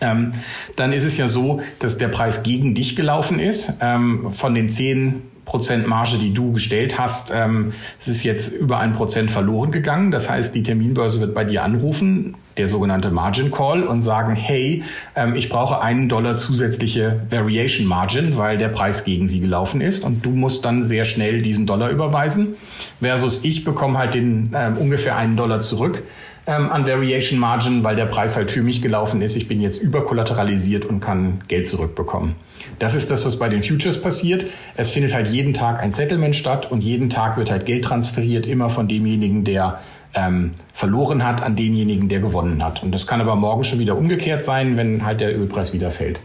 Ähm, 0.00 0.34
dann 0.76 0.92
ist 0.92 1.04
es 1.04 1.16
ja 1.16 1.28
so, 1.28 1.60
dass 1.78 1.98
der 1.98 2.08
Preis 2.08 2.42
gegen 2.42 2.74
dich 2.74 2.96
gelaufen 2.96 3.38
ist. 3.38 3.78
Ähm, 3.80 4.32
von 4.32 4.54
den 4.54 4.70
10 4.70 5.22
Prozent 5.44 5.86
Marge, 5.86 6.18
die 6.18 6.32
du 6.32 6.52
gestellt 6.52 6.98
hast, 6.98 7.32
ähm, 7.34 7.74
es 8.00 8.08
ist 8.08 8.22
jetzt 8.22 8.52
über 8.52 8.78
ein 8.78 8.92
Prozent 8.92 9.30
verloren 9.30 9.72
gegangen. 9.72 10.12
Das 10.12 10.30
heißt, 10.30 10.54
die 10.54 10.62
Terminbörse 10.62 11.20
wird 11.20 11.34
bei 11.34 11.44
dir 11.44 11.64
anrufen, 11.64 12.36
der 12.56 12.68
sogenannte 12.68 13.10
Margin 13.10 13.50
Call, 13.50 13.84
und 13.84 14.02
sagen, 14.02 14.34
hey, 14.34 14.84
ähm, 15.14 15.34
ich 15.34 15.48
brauche 15.48 15.80
einen 15.80 16.08
Dollar 16.08 16.36
zusätzliche 16.36 17.20
Variation 17.30 17.86
Margin, 17.86 18.36
weil 18.36 18.58
der 18.58 18.68
Preis 18.68 19.04
gegen 19.04 19.28
sie 19.28 19.40
gelaufen 19.40 19.80
ist. 19.80 20.04
Und 20.04 20.24
du 20.24 20.30
musst 20.30 20.64
dann 20.64 20.88
sehr 20.88 21.04
schnell 21.04 21.42
diesen 21.42 21.66
Dollar 21.66 21.90
überweisen. 21.90 22.56
Versus 23.00 23.44
ich 23.44 23.64
bekomme 23.64 23.98
halt 23.98 24.14
den 24.14 24.52
ähm, 24.54 24.76
ungefähr 24.78 25.16
einen 25.16 25.36
Dollar 25.36 25.60
zurück 25.60 26.02
ähm, 26.46 26.70
an 26.70 26.86
Variation 26.86 27.38
Margin, 27.38 27.84
weil 27.84 27.96
der 27.96 28.06
Preis 28.06 28.36
halt 28.36 28.50
für 28.50 28.62
mich 28.62 28.82
gelaufen 28.82 29.22
ist. 29.22 29.36
Ich 29.36 29.48
bin 29.48 29.60
jetzt 29.60 29.80
überkollateralisiert 29.80 30.84
und 30.84 31.00
kann 31.00 31.40
Geld 31.48 31.68
zurückbekommen. 31.68 32.34
Das 32.78 32.94
ist 32.94 33.10
das, 33.10 33.24
was 33.26 33.38
bei 33.38 33.48
den 33.48 33.62
Futures 33.62 34.00
passiert. 34.00 34.46
Es 34.76 34.90
findet 34.90 35.14
halt 35.14 35.28
jeden 35.28 35.54
Tag 35.54 35.80
ein 35.80 35.92
Settlement 35.92 36.36
statt 36.36 36.70
und 36.70 36.80
jeden 36.80 37.10
Tag 37.10 37.36
wird 37.36 37.50
halt 37.50 37.66
Geld 37.66 37.84
transferiert, 37.84 38.46
immer 38.46 38.70
von 38.70 38.88
demjenigen, 38.88 39.44
der 39.44 39.80
ähm, 40.14 40.52
verloren 40.72 41.24
hat, 41.24 41.42
an 41.42 41.56
denjenigen, 41.56 42.08
der 42.08 42.20
gewonnen 42.20 42.64
hat. 42.64 42.82
Und 42.82 42.92
das 42.92 43.06
kann 43.06 43.20
aber 43.20 43.36
morgen 43.36 43.64
schon 43.64 43.78
wieder 43.78 43.96
umgekehrt 43.96 44.44
sein, 44.44 44.76
wenn 44.76 45.04
halt 45.04 45.20
der 45.20 45.36
Ölpreis 45.36 45.72
wieder 45.72 45.90
fällt. 45.90 46.20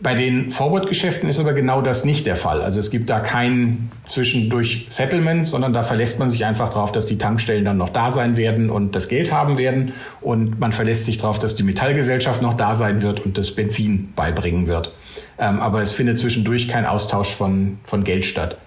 Bei 0.00 0.14
den 0.14 0.50
Forward-Geschäften 0.50 1.28
ist 1.28 1.38
aber 1.38 1.52
genau 1.52 1.80
das 1.80 2.04
nicht 2.04 2.26
der 2.26 2.36
Fall. 2.36 2.62
Also 2.62 2.80
es 2.80 2.90
gibt 2.90 3.08
da 3.08 3.20
kein 3.20 3.92
zwischendurch 4.04 4.86
Settlement, 4.88 5.46
sondern 5.46 5.72
da 5.72 5.84
verlässt 5.84 6.18
man 6.18 6.28
sich 6.28 6.44
einfach 6.44 6.70
darauf, 6.70 6.90
dass 6.90 7.06
die 7.06 7.16
Tankstellen 7.16 7.64
dann 7.64 7.76
noch 7.76 7.90
da 7.90 8.10
sein 8.10 8.36
werden 8.36 8.70
und 8.70 8.96
das 8.96 9.08
Geld 9.08 9.30
haben 9.30 9.56
werden. 9.56 9.92
Und 10.20 10.58
man 10.58 10.72
verlässt 10.72 11.06
sich 11.06 11.18
darauf, 11.18 11.38
dass 11.38 11.54
die 11.54 11.62
Metallgesellschaft 11.62 12.42
noch 12.42 12.54
da 12.54 12.74
sein 12.74 13.02
wird 13.02 13.24
und 13.24 13.38
das 13.38 13.54
Benzin 13.54 14.12
beibringen 14.16 14.66
wird. 14.66 14.92
Ähm, 15.38 15.60
aber 15.60 15.80
es 15.80 15.92
findet 15.92 16.18
zwischendurch 16.18 16.66
kein 16.68 16.86
Austausch 16.86 17.32
von, 17.32 17.78
von 17.84 18.02
Geld 18.02 18.26
statt. 18.26 18.58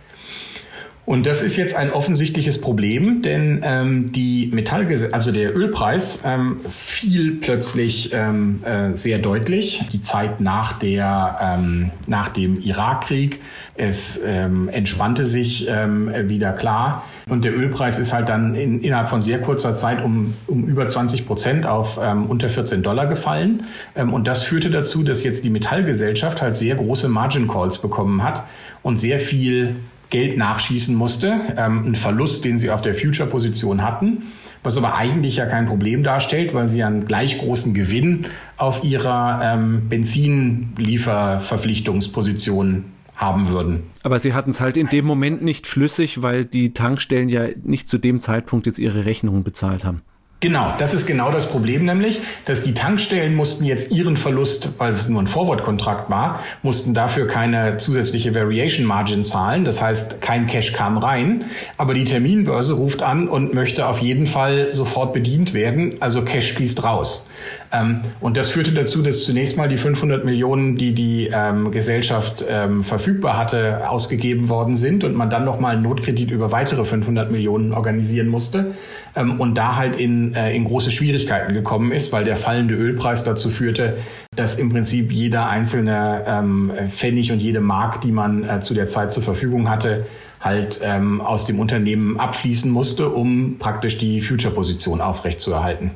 Und 1.08 1.26
das 1.26 1.42
ist 1.42 1.56
jetzt 1.56 1.74
ein 1.74 1.90
offensichtliches 1.94 2.60
Problem, 2.60 3.22
denn 3.22 3.62
ähm, 3.64 4.12
die 4.12 4.50
Metallges 4.52 5.14
also 5.14 5.32
der 5.32 5.56
Ölpreis 5.56 6.24
ähm, 6.26 6.60
fiel 6.70 7.38
plötzlich 7.40 8.12
ähm, 8.12 8.62
äh, 8.66 8.94
sehr 8.94 9.18
deutlich. 9.18 9.86
Die 9.94 10.02
Zeit 10.02 10.42
nach 10.42 10.78
der 10.80 11.40
ähm, 11.42 11.92
nach 12.08 12.28
dem 12.28 12.60
Irakkrieg 12.60 13.40
es 13.76 14.22
ähm, 14.26 14.68
entspannte 14.68 15.26
sich 15.26 15.66
ähm, 15.70 16.12
wieder 16.28 16.52
klar 16.52 17.06
und 17.30 17.46
der 17.46 17.56
Ölpreis 17.56 18.00
ist 18.00 18.12
halt 18.12 18.28
dann 18.28 18.54
in, 18.56 18.82
innerhalb 18.82 19.08
von 19.08 19.22
sehr 19.22 19.40
kurzer 19.40 19.78
Zeit 19.78 20.04
um, 20.04 20.34
um 20.48 20.68
über 20.68 20.90
20 20.90 21.26
Prozent 21.26 21.66
auf 21.66 21.98
ähm, 22.04 22.26
unter 22.26 22.50
14 22.50 22.84
Dollar 22.84 23.08
gefallen. 23.08 23.64
Ähm, 23.96 24.14
und 24.14 24.28
das 24.28 24.44
führte 24.44 24.70
dazu, 24.70 25.04
dass 25.04 25.24
jetzt 25.24 25.46
die 25.46 25.52
Metallgesellschaft 25.52 26.42
halt 26.42 26.58
sehr 26.58 26.76
große 26.76 27.08
Margin 27.08 27.48
Calls 27.48 27.78
bekommen 27.78 28.24
hat 28.24 28.44
und 28.84 29.00
sehr 29.00 29.22
viel 29.22 29.78
Geld 30.10 30.38
nachschießen 30.38 30.96
musste, 30.96 31.42
ähm, 31.58 31.88
ein 31.88 31.96
Verlust, 31.96 32.46
den 32.46 32.58
sie 32.58 32.72
auf 32.72 32.82
der 32.82 32.96
Future-Position 32.96 33.84
hatten, 33.84 34.24
was 34.64 34.78
aber 34.78 34.96
eigentlich 34.96 35.36
ja 35.38 35.46
kein 35.46 35.66
Problem 35.66 36.04
darstellt, 36.04 36.54
weil 36.54 36.68
sie 36.70 36.84
einen 36.84 37.06
gleich 37.06 37.40
großen 37.40 37.74
Gewinn 37.74 38.28
auf 38.58 38.84
ihrer 38.84 39.42
ähm, 39.44 39.88
Benzinlieferverpflichtungsposition 39.90 42.86
haben 43.16 43.48
würden. 43.50 43.84
Aber 44.04 44.20
sie 44.20 44.34
hatten 44.34 44.52
es 44.52 44.62
halt 44.62 44.78
in 44.78 44.88
dem 44.88 45.06
Moment 45.06 45.44
nicht 45.44 45.68
flüssig, 45.68 46.22
weil 46.22 46.46
die 46.46 46.74
Tankstellen 46.74 47.30
ja 47.30 47.48
nicht 47.64 47.90
zu 47.90 47.98
dem 47.98 48.20
Zeitpunkt 48.20 48.68
jetzt 48.68 48.78
ihre 48.80 49.06
Rechnungen 49.06 49.44
bezahlt 49.44 49.84
haben. 49.84 50.04
Genau, 50.40 50.76
das 50.78 50.94
ist 50.94 51.08
genau 51.08 51.32
das 51.32 51.50
Problem 51.50 51.86
nämlich, 51.86 52.22
dass 52.46 52.62
die 52.62 52.76
Tankstellen 52.76 53.34
mussten 53.34 53.66
jetzt 53.66 53.92
ihren 53.92 54.18
Verlust, 54.18 54.70
weil 54.78 54.94
es 54.94 55.10
nur 55.10 55.20
ein 55.20 55.28
Forward-Kontrakt 55.28 56.12
war, 56.12 56.42
mussten 56.62 56.94
dafür 56.94 57.28
keine 57.28 57.78
zusätzliche 57.78 58.36
Variation 58.36 58.86
Margin 58.86 59.24
zahlen. 59.24 59.66
Das 59.66 59.82
heißt, 59.82 60.22
kein 60.22 60.46
Cash 60.46 60.74
kam 60.74 61.00
rein. 61.00 61.46
Aber 61.78 61.96
die 61.96 62.04
Terminbörse 62.04 62.76
ruft 62.76 63.02
an 63.02 63.28
und 63.28 63.56
möchte 63.56 63.88
auf 63.88 63.98
jeden 63.98 64.28
Fall 64.28 64.74
sofort 64.74 65.12
bedient 65.12 65.56
werden. 65.56 65.96
Also 66.02 66.24
Cash 66.24 66.54
fließt 66.54 66.84
raus. 66.84 67.28
Ähm, 67.72 68.02
und 68.22 68.38
das 68.38 68.50
führte 68.50 68.72
dazu, 68.72 69.02
dass 69.02 69.26
zunächst 69.26 69.58
mal 69.58 69.68
die 69.68 69.78
500 69.78 70.24
Millionen, 70.24 70.78
die 70.78 70.94
die 70.94 71.30
ähm, 71.32 71.72
Gesellschaft 71.72 72.46
ähm, 72.48 72.84
verfügbar 72.84 73.38
hatte, 73.38 73.90
ausgegeben 73.90 74.50
worden 74.50 74.78
sind 74.78 75.04
und 75.04 75.16
man 75.16 75.30
dann 75.30 75.46
nochmal 75.46 75.76
einen 75.76 75.84
Notkredit 75.84 76.32
über 76.32 76.52
weitere 76.52 76.86
500 76.86 77.32
Millionen 77.32 77.74
organisieren 77.74 78.28
musste 78.28 78.74
und 79.16 79.56
da 79.56 79.76
halt 79.76 79.96
in, 79.96 80.36
äh, 80.36 80.56
in 80.56 80.66
große 80.66 80.92
Schwierigkeiten 80.92 81.54
gekommen 81.54 81.92
ist, 81.92 82.14
weil 82.14 82.24
der 82.24 82.38
fallende 82.38 82.76
Ölpreis 82.76 83.24
dazu 83.24 83.50
führte, 83.50 83.98
dass 84.36 84.60
im 84.60 84.70
Prinzip 84.70 85.12
jeder 85.12 85.50
einzelne 85.50 86.88
Pfennig 86.90 87.32
und 87.32 87.40
jede 87.40 87.60
Mark, 87.60 88.02
die 88.02 88.12
man 88.12 88.48
äh, 88.48 88.62
zu 88.62 88.74
der 88.74 88.88
Zeit 88.88 89.12
zur 89.12 89.24
Verfügung 89.24 89.70
hatte, 89.70 90.06
halt 90.40 90.80
ähm, 90.84 91.22
aus 91.22 91.46
dem 91.46 91.60
Unternehmen 91.60 92.20
abfließen 92.20 92.70
musste, 92.70 93.10
um 93.10 93.58
praktisch 93.60 93.98
die 93.98 94.22
Future-Position 94.22 95.02
aufrechtzuerhalten. 95.02 95.92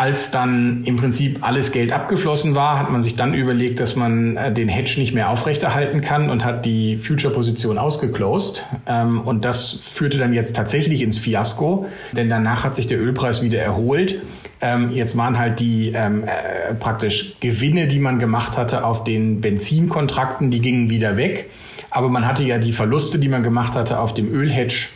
Als 0.00 0.30
dann 0.30 0.84
im 0.84 0.96
Prinzip 0.96 1.40
alles 1.42 1.72
Geld 1.72 1.92
abgeflossen 1.92 2.54
war, 2.54 2.78
hat 2.78 2.90
man 2.90 3.02
sich 3.02 3.16
dann 3.16 3.34
überlegt, 3.34 3.80
dass 3.80 3.96
man 3.96 4.34
äh, 4.34 4.50
den 4.50 4.66
Hedge 4.66 4.98
nicht 4.98 5.12
mehr 5.12 5.28
aufrechterhalten 5.28 6.00
kann 6.00 6.30
und 6.30 6.42
hat 6.42 6.64
die 6.64 6.96
Future-Position 6.96 7.76
ausgeclosed. 7.76 8.64
Ähm, 8.86 9.20
und 9.20 9.44
das 9.44 9.72
führte 9.72 10.16
dann 10.16 10.32
jetzt 10.32 10.56
tatsächlich 10.56 11.02
ins 11.02 11.18
Fiasko, 11.18 11.86
denn 12.12 12.30
danach 12.30 12.64
hat 12.64 12.76
sich 12.76 12.86
der 12.86 12.98
Ölpreis 12.98 13.42
wieder 13.42 13.60
erholt. 13.60 14.22
Ähm, 14.62 14.90
jetzt 14.92 15.18
waren 15.18 15.38
halt 15.38 15.60
die 15.60 15.92
ähm, 15.94 16.24
äh, 16.24 16.72
praktisch 16.72 17.38
Gewinne, 17.40 17.86
die 17.86 17.98
man 17.98 18.18
gemacht 18.18 18.56
hatte 18.56 18.86
auf 18.86 19.04
den 19.04 19.42
Benzinkontrakten, 19.42 20.50
die 20.50 20.62
gingen 20.62 20.88
wieder 20.88 21.18
weg. 21.18 21.50
Aber 21.90 22.08
man 22.08 22.26
hatte 22.26 22.42
ja 22.42 22.56
die 22.56 22.72
Verluste, 22.72 23.18
die 23.18 23.28
man 23.28 23.42
gemacht 23.42 23.74
hatte 23.74 24.00
auf 24.00 24.14
dem 24.14 24.32
Ölhedge, 24.32 24.86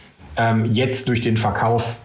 jetzt 0.72 1.08
durch 1.08 1.20
den 1.20 1.36
Verkauf 1.36 1.98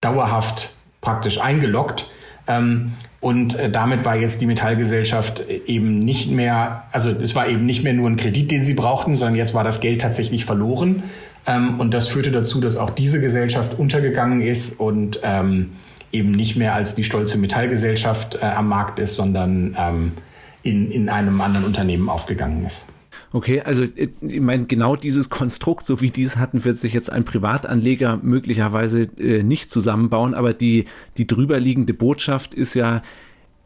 dauerhaft 0.00 0.76
praktisch 1.00 1.40
eingeloggt. 1.40 2.10
Ähm, 2.46 2.92
und 3.20 3.56
äh, 3.56 3.70
damit 3.70 4.04
war 4.04 4.16
jetzt 4.16 4.40
die 4.40 4.46
Metallgesellschaft 4.46 5.48
eben 5.48 5.98
nicht 5.98 6.30
mehr, 6.30 6.84
also 6.92 7.10
es 7.10 7.34
war 7.34 7.48
eben 7.48 7.66
nicht 7.66 7.82
mehr 7.82 7.92
nur 7.92 8.08
ein 8.08 8.16
Kredit, 8.16 8.50
den 8.50 8.64
sie 8.64 8.74
brauchten, 8.74 9.16
sondern 9.16 9.36
jetzt 9.36 9.54
war 9.54 9.64
das 9.64 9.80
Geld 9.80 10.00
tatsächlich 10.00 10.44
verloren. 10.44 11.04
Ähm, 11.46 11.80
und 11.80 11.92
das 11.92 12.08
führte 12.08 12.30
dazu, 12.30 12.60
dass 12.60 12.76
auch 12.76 12.90
diese 12.90 13.20
Gesellschaft 13.20 13.78
untergegangen 13.78 14.40
ist 14.42 14.78
und 14.78 15.20
ähm, 15.22 15.72
eben 16.12 16.30
nicht 16.30 16.56
mehr 16.56 16.74
als 16.74 16.94
die 16.94 17.04
stolze 17.04 17.38
Metallgesellschaft 17.38 18.36
äh, 18.36 18.44
am 18.44 18.68
Markt 18.68 18.98
ist, 18.98 19.16
sondern 19.16 20.14
in, 20.62 20.90
in 20.90 21.08
einem 21.08 21.40
anderen 21.40 21.66
Unternehmen 21.66 22.08
aufgegangen 22.08 22.64
ist. 22.64 22.86
Okay, 23.36 23.60
also 23.60 23.82
äh, 23.82 24.08
ich 24.22 24.40
meine, 24.40 24.64
genau 24.64 24.96
dieses 24.96 25.28
Konstrukt, 25.28 25.84
so 25.84 26.00
wie 26.00 26.10
dies 26.10 26.38
hatten, 26.38 26.64
wird 26.64 26.78
sich 26.78 26.94
jetzt 26.94 27.12
ein 27.12 27.26
Privatanleger 27.26 28.18
möglicherweise 28.22 29.02
äh, 29.18 29.42
nicht 29.42 29.70
zusammenbauen, 29.70 30.32
aber 30.32 30.54
die, 30.54 30.86
die 31.18 31.26
drüberliegende 31.26 31.92
Botschaft 31.92 32.54
ist 32.54 32.72
ja, 32.72 33.02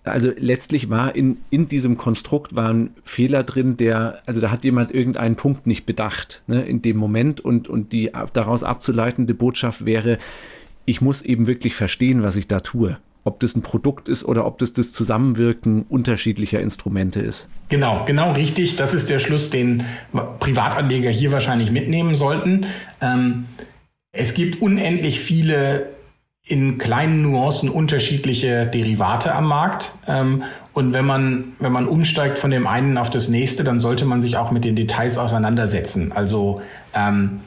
also 0.02 0.32
letztlich 0.36 0.90
war 0.90 1.14
in, 1.14 1.36
in 1.50 1.68
diesem 1.68 1.96
Konstrukt 1.96 2.56
war 2.56 2.70
ein 2.70 2.90
Fehler 3.04 3.44
drin, 3.44 3.76
der, 3.76 4.22
also 4.26 4.40
da 4.40 4.50
hat 4.50 4.64
jemand 4.64 4.90
irgendeinen 4.90 5.36
Punkt 5.36 5.68
nicht 5.68 5.86
bedacht, 5.86 6.42
ne, 6.48 6.62
in 6.62 6.82
dem 6.82 6.96
Moment 6.96 7.40
und, 7.40 7.68
und 7.68 7.92
die 7.92 8.10
daraus 8.32 8.64
abzuleitende 8.64 9.34
Botschaft 9.34 9.86
wäre, 9.86 10.18
ich 10.84 11.00
muss 11.00 11.22
eben 11.22 11.46
wirklich 11.46 11.76
verstehen, 11.76 12.24
was 12.24 12.34
ich 12.34 12.48
da 12.48 12.58
tue 12.58 12.98
ob 13.24 13.40
das 13.40 13.54
ein 13.54 13.62
Produkt 13.62 14.08
ist 14.08 14.24
oder 14.24 14.46
ob 14.46 14.58
das 14.58 14.72
das 14.72 14.92
Zusammenwirken 14.92 15.84
unterschiedlicher 15.88 16.60
Instrumente 16.60 17.20
ist. 17.20 17.48
Genau, 17.68 18.04
genau 18.06 18.32
richtig. 18.32 18.76
Das 18.76 18.94
ist 18.94 19.10
der 19.10 19.18
Schluss, 19.18 19.50
den 19.50 19.84
Privatanleger 20.40 21.10
hier 21.10 21.32
wahrscheinlich 21.32 21.70
mitnehmen 21.70 22.14
sollten. 22.14 22.66
Ähm, 23.00 23.46
es 24.12 24.34
gibt 24.34 24.60
unendlich 24.60 25.20
viele 25.20 25.90
in 26.42 26.78
kleinen 26.78 27.22
Nuancen 27.22 27.68
unterschiedliche 27.68 28.66
Derivate 28.66 29.34
am 29.34 29.46
Markt. 29.46 29.92
Ähm, 30.06 30.42
und 30.72 30.92
wenn 30.92 31.04
man, 31.04 31.52
wenn 31.58 31.72
man 31.72 31.86
umsteigt 31.86 32.38
von 32.38 32.50
dem 32.50 32.66
einen 32.66 32.96
auf 32.98 33.10
das 33.10 33.28
nächste, 33.28 33.64
dann 33.64 33.80
sollte 33.80 34.04
man 34.04 34.22
sich 34.22 34.36
auch 34.36 34.50
mit 34.50 34.64
den 34.64 34.76
Details 34.76 35.18
auseinandersetzen. 35.18 36.12
Also 36.12 36.62
ähm, 36.94 37.40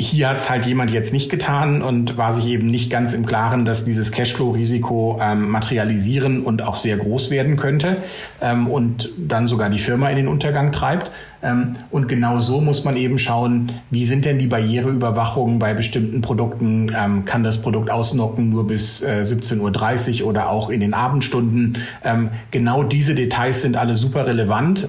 hier 0.00 0.28
hat 0.28 0.38
es 0.38 0.48
halt 0.48 0.64
jemand 0.64 0.92
jetzt 0.92 1.12
nicht 1.12 1.28
getan 1.28 1.82
und 1.82 2.16
war 2.16 2.32
sich 2.32 2.46
eben 2.46 2.66
nicht 2.66 2.88
ganz 2.88 3.12
im 3.12 3.26
Klaren, 3.26 3.64
dass 3.64 3.84
dieses 3.84 4.12
Cashflow-Risiko 4.12 5.18
ähm, 5.20 5.50
materialisieren 5.50 6.42
und 6.44 6.62
auch 6.62 6.76
sehr 6.76 6.96
groß 6.96 7.30
werden 7.30 7.56
könnte 7.56 7.96
ähm, 8.40 8.68
und 8.68 9.10
dann 9.18 9.48
sogar 9.48 9.70
die 9.70 9.80
Firma 9.80 10.08
in 10.08 10.16
den 10.16 10.28
Untergang 10.28 10.70
treibt. 10.70 11.10
Ähm, 11.42 11.76
und 11.90 12.08
genau 12.08 12.40
so 12.40 12.60
muss 12.60 12.84
man 12.84 12.96
eben 12.96 13.18
schauen, 13.18 13.72
wie 13.90 14.06
sind 14.06 14.24
denn 14.24 14.38
die 14.38 14.46
Barriereüberwachungen 14.46 15.58
bei 15.58 15.74
bestimmten 15.74 16.20
Produkten? 16.20 16.90
Ähm, 16.96 17.24
kann 17.24 17.44
das 17.44 17.60
Produkt 17.62 17.90
ausnocken 17.90 18.50
nur 18.50 18.66
bis 18.66 19.02
äh, 19.02 19.22
17.30 19.22 20.22
Uhr 20.22 20.28
oder 20.28 20.50
auch 20.50 20.70
in 20.70 20.80
den 20.80 20.94
Abendstunden? 20.94 21.78
Ähm, 22.02 22.30
genau 22.50 22.82
diese 22.82 23.14
Details 23.14 23.62
sind 23.62 23.76
alle 23.76 23.94
super 23.94 24.26
relevant. 24.26 24.88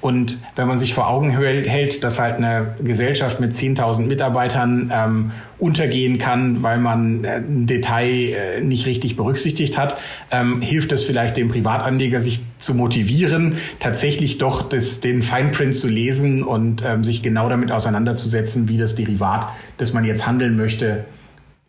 Und 0.00 0.38
wenn 0.56 0.68
man 0.68 0.78
sich 0.78 0.94
vor 0.94 1.08
Augen 1.08 1.30
hält, 1.30 2.04
dass 2.04 2.18
halt 2.18 2.36
eine 2.36 2.74
Gesellschaft 2.82 3.40
mit 3.40 3.52
10.000 3.52 4.06
Mitarbeitern 4.06 5.32
untergehen 5.58 6.18
kann, 6.18 6.62
weil 6.62 6.78
man 6.78 7.24
äh, 7.24 7.36
ein 7.36 7.66
Detail 7.66 8.08
äh, 8.08 8.60
nicht 8.60 8.86
richtig 8.86 9.16
berücksichtigt 9.16 9.78
hat, 9.78 9.96
ähm, 10.30 10.60
hilft 10.60 10.92
es 10.92 11.04
vielleicht 11.04 11.36
dem 11.36 11.48
Privatanleger, 11.48 12.20
sich 12.20 12.40
zu 12.58 12.74
motivieren, 12.74 13.58
tatsächlich 13.80 14.38
doch 14.38 14.68
das, 14.68 15.00
den 15.00 15.22
Feinprint 15.22 15.74
zu 15.74 15.88
lesen 15.88 16.42
und 16.42 16.82
ähm, 16.84 17.04
sich 17.04 17.22
genau 17.22 17.48
damit 17.48 17.70
auseinanderzusetzen, 17.70 18.68
wie 18.68 18.78
das 18.78 18.94
Derivat, 18.94 19.48
das 19.76 19.92
man 19.92 20.04
jetzt 20.04 20.26
handeln 20.26 20.56
möchte, 20.56 21.04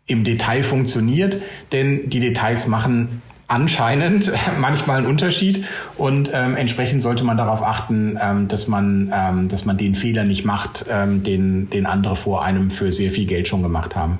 im 0.06 0.24
Detail 0.24 0.62
funktioniert. 0.62 1.40
Denn 1.72 2.08
die 2.08 2.20
Details 2.20 2.66
machen 2.66 3.22
anscheinend 3.48 4.32
manchmal 4.58 4.98
einen 4.98 5.06
Unterschied 5.06 5.64
und 5.96 6.30
ähm, 6.32 6.56
entsprechend 6.56 7.02
sollte 7.02 7.24
man 7.24 7.36
darauf 7.36 7.62
achten, 7.62 8.18
ähm, 8.20 8.48
dass 8.48 8.68
man, 8.68 9.12
ähm, 9.12 9.48
dass 9.48 9.64
man 9.64 9.76
den 9.76 9.94
Fehler 9.94 10.24
nicht 10.24 10.44
macht, 10.44 10.86
ähm, 10.88 11.22
den, 11.22 11.70
den 11.70 11.86
andere 11.86 12.16
vor 12.16 12.44
einem 12.44 12.70
für 12.70 12.92
sehr 12.92 13.10
viel 13.10 13.26
Geld 13.26 13.48
schon 13.48 13.62
gemacht 13.62 13.96
haben. 13.96 14.18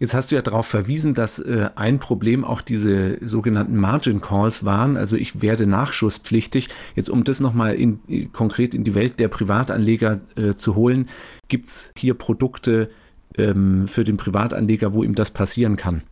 Jetzt 0.00 0.14
hast 0.14 0.30
du 0.30 0.36
ja 0.36 0.42
darauf 0.42 0.66
verwiesen, 0.66 1.14
dass 1.14 1.40
äh, 1.40 1.70
ein 1.74 1.98
Problem 1.98 2.44
auch 2.44 2.60
diese 2.60 3.18
sogenannten 3.26 3.76
Margin 3.76 4.20
Calls 4.20 4.64
waren. 4.64 4.96
Also 4.96 5.16
ich 5.16 5.42
werde 5.42 5.66
nachschusspflichtig. 5.66 6.68
Jetzt 6.94 7.10
um 7.10 7.24
das 7.24 7.40
nochmal 7.40 7.74
in, 7.74 8.30
konkret 8.32 8.74
in 8.74 8.84
die 8.84 8.94
Welt 8.94 9.18
der 9.18 9.26
Privatanleger 9.26 10.20
äh, 10.36 10.54
zu 10.54 10.76
holen, 10.76 11.08
gibt 11.48 11.66
es 11.66 11.90
hier 11.96 12.14
Produkte 12.14 12.90
ähm, 13.36 13.88
für 13.88 14.04
den 14.04 14.16
Privatanleger, 14.16 14.92
wo 14.92 15.02
ihm 15.02 15.16
das 15.16 15.32
passieren 15.32 15.76
kann? 15.76 16.02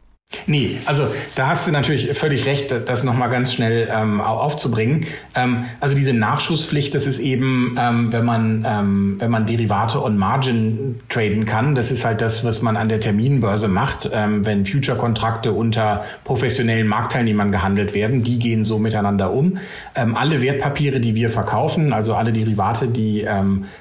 Nee, 0.49 0.79
also 0.87 1.07
da 1.37 1.49
hast 1.49 1.69
du 1.69 1.71
natürlich 1.71 2.19
völlig 2.19 2.47
recht, 2.47 2.75
das 2.87 3.05
nochmal 3.05 3.31
ganz 3.31 3.53
schnell 3.53 3.89
ähm, 3.93 4.21
aufzubringen. 4.21 5.07
Ähm, 5.37 5.67
also 5.79 5.95
diese 5.95 6.13
Nachschusspflicht, 6.13 6.95
das 6.97 7.07
ist 7.07 7.21
eben, 7.21 7.77
ähm, 7.79 8.13
wenn 8.13 8.25
man 8.25 8.65
ähm, 8.67 9.17
wenn 9.19 9.31
man 9.31 9.47
Derivate 9.47 10.03
on 10.03 10.19
Margin 10.19 11.01
traden 11.09 11.45
kann, 11.45 11.77
das 11.77 11.93
ist 11.93 12.05
halt 12.05 12.21
das, 12.21 12.45
was 12.45 12.61
man 12.61 12.77
an 12.77 12.89
der 12.89 12.99
Terminbörse 12.99 13.69
macht, 13.69 14.11
ähm, 14.13 14.45
wenn 14.45 14.67
Future-Kontrakte 14.67 15.53
unter 15.53 16.05
professionellen 16.25 16.89
Marktteilnehmern 16.89 17.53
gehandelt 17.53 17.95
werden, 17.95 18.25
die 18.25 18.41
gehen 18.41 18.65
so 18.65 18.81
miteinander 18.81 19.33
um. 19.33 19.59
Ähm, 19.95 20.17
alle 20.17 20.43
Wertpapiere, 20.43 20.99
die 20.99 21.15
wir 21.15 21.31
verkaufen, 21.31 21.93
also 21.93 22.15
alle 22.15 22.33
Derivate, 22.33 22.89
die 22.89 23.27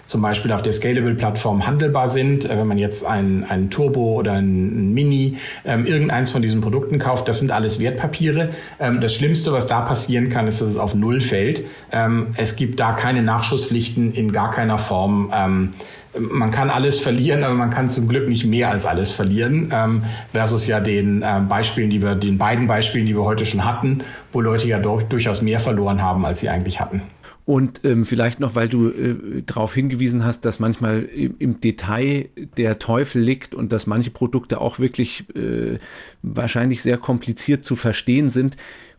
zum 0.05 0.21
Beispiel 0.21 0.51
auf 0.51 0.61
der 0.61 0.73
Scalable-Plattform 0.73 1.65
handelbar 1.65 2.07
sind, 2.07 2.45
äh, 2.45 2.57
wenn 2.57 2.67
man 2.67 2.77
jetzt 2.77 3.03
ein, 3.03 3.45
ein 3.47 3.71
Turbo 3.71 4.13
oder 4.19 4.33
ein, 4.33 4.89
ein 4.89 4.93
Mini, 4.93 5.37
irgendeins 5.63 6.34
von 6.35 6.41
diesen 6.41 6.59
Produkten 6.59 6.99
kauft, 6.99 7.29
das 7.29 7.39
sind 7.39 7.49
alles 7.49 7.79
Wertpapiere. 7.79 8.49
Ähm, 8.77 8.99
das 8.99 9.15
Schlimmste, 9.15 9.53
was 9.53 9.67
da 9.67 9.79
passieren 9.79 10.29
kann, 10.29 10.47
ist, 10.47 10.59
dass 10.59 10.67
es 10.67 10.77
auf 10.77 10.93
Null 10.93 11.21
fällt. 11.21 11.63
Ähm, 11.93 12.33
es 12.35 12.57
gibt 12.57 12.77
da 12.77 12.91
keine 12.91 13.23
Nachschusspflichten 13.23 14.13
in 14.13 14.33
gar 14.33 14.51
keiner 14.51 14.77
Form. 14.77 15.31
Ähm, 15.33 15.71
man 16.19 16.51
kann 16.51 16.69
alles 16.69 16.99
verlieren, 16.99 17.45
aber 17.45 17.53
man 17.53 17.69
kann 17.69 17.89
zum 17.89 18.09
Glück 18.09 18.27
nicht 18.27 18.45
mehr 18.45 18.69
als 18.69 18.85
alles 18.85 19.13
verlieren, 19.13 19.71
ähm, 19.73 20.03
versus 20.33 20.67
ja 20.67 20.81
den 20.81 21.23
ähm, 21.25 21.47
Beispielen, 21.47 21.89
die 21.89 22.01
wir, 22.01 22.15
den 22.15 22.37
beiden 22.37 22.67
Beispielen, 22.67 23.05
die 23.05 23.15
wir 23.15 23.23
heute 23.23 23.45
schon 23.45 23.63
hatten, 23.63 24.03
wo 24.33 24.41
Leute 24.41 24.67
ja 24.67 24.79
doch, 24.79 25.03
durchaus 25.03 25.41
mehr 25.41 25.61
verloren 25.61 26.01
haben, 26.01 26.25
als 26.25 26.41
sie 26.41 26.49
eigentlich 26.49 26.81
hatten. 26.81 27.01
Und 27.45 27.85
ähm, 27.85 28.05
vielleicht 28.05 28.39
noch, 28.39 28.55
weil 28.55 28.67
du 28.67 28.89
äh, 28.89 29.43
darauf 29.45 29.73
hingewiesen 29.73 30.25
hast, 30.25 30.45
dass 30.45 30.59
manchmal 30.59 31.03
im, 31.03 31.35
im, 31.37 31.59
Detail 31.59 32.29
der 32.57 32.79
Teufel 32.79 33.21
liegt 33.21 33.53
und 33.53 33.71
dass 33.71 33.85
manche 33.85 34.09
Produkte 34.09 34.59
auch 34.59 34.79
wirklich 34.79 35.25
äh, 35.35 35.77
wahrscheinlich 36.23 36.81
sehr 36.81 36.97
kompliziert 36.97 37.63
zu 37.63 37.75
verstehen 37.75 38.29
sind, 38.29 38.57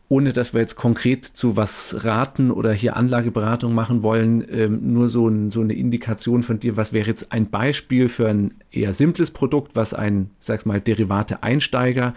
ohne 0.09 0.32
dass 0.32 0.54
wir 0.54 0.61
jetzt 0.61 0.76
konkret 0.76 1.24
zu 1.24 1.56
was 1.56 2.04
raten 2.04 2.52
oder 2.52 2.72
hier 2.72 2.96
Anlageberatung 2.96 3.74
machen 3.74 4.04
wollen, 4.04 4.46
ähm, 4.48 4.92
nur 4.92 5.09
so, 5.09 5.26
ein, 5.26 5.50
so, 5.50 5.61
eine 5.61 5.74
Indikation 5.74 6.44
von 6.44 6.61
dir, 6.61 6.76
was 6.76 6.92
wäre 6.92 7.09
jetzt 7.09 7.32
ein 7.32 7.50
Beispiel 7.50 8.09
für 8.09 8.28
ein 8.28 8.54
eher 8.70 8.92
simples 8.92 9.32
Produkt, 9.32 9.74
was 9.74 9.92
ein, 9.92 10.30
sag's 10.38 10.64
mal, 10.64 10.80
Derivate-Einsteiger 10.80 12.14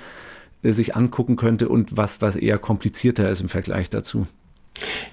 äh, 0.62 0.72
sich 0.74 0.96
angucken 0.96 1.38
könnte 1.38 1.70
und 1.70 1.98
was, 1.98 2.22
was 2.22 2.36
eher 2.36 2.60
komplizierter 2.60 3.28
ist 3.32 3.42
im 3.42 3.50
Vergleich 3.50 3.90
dazu. 3.90 4.28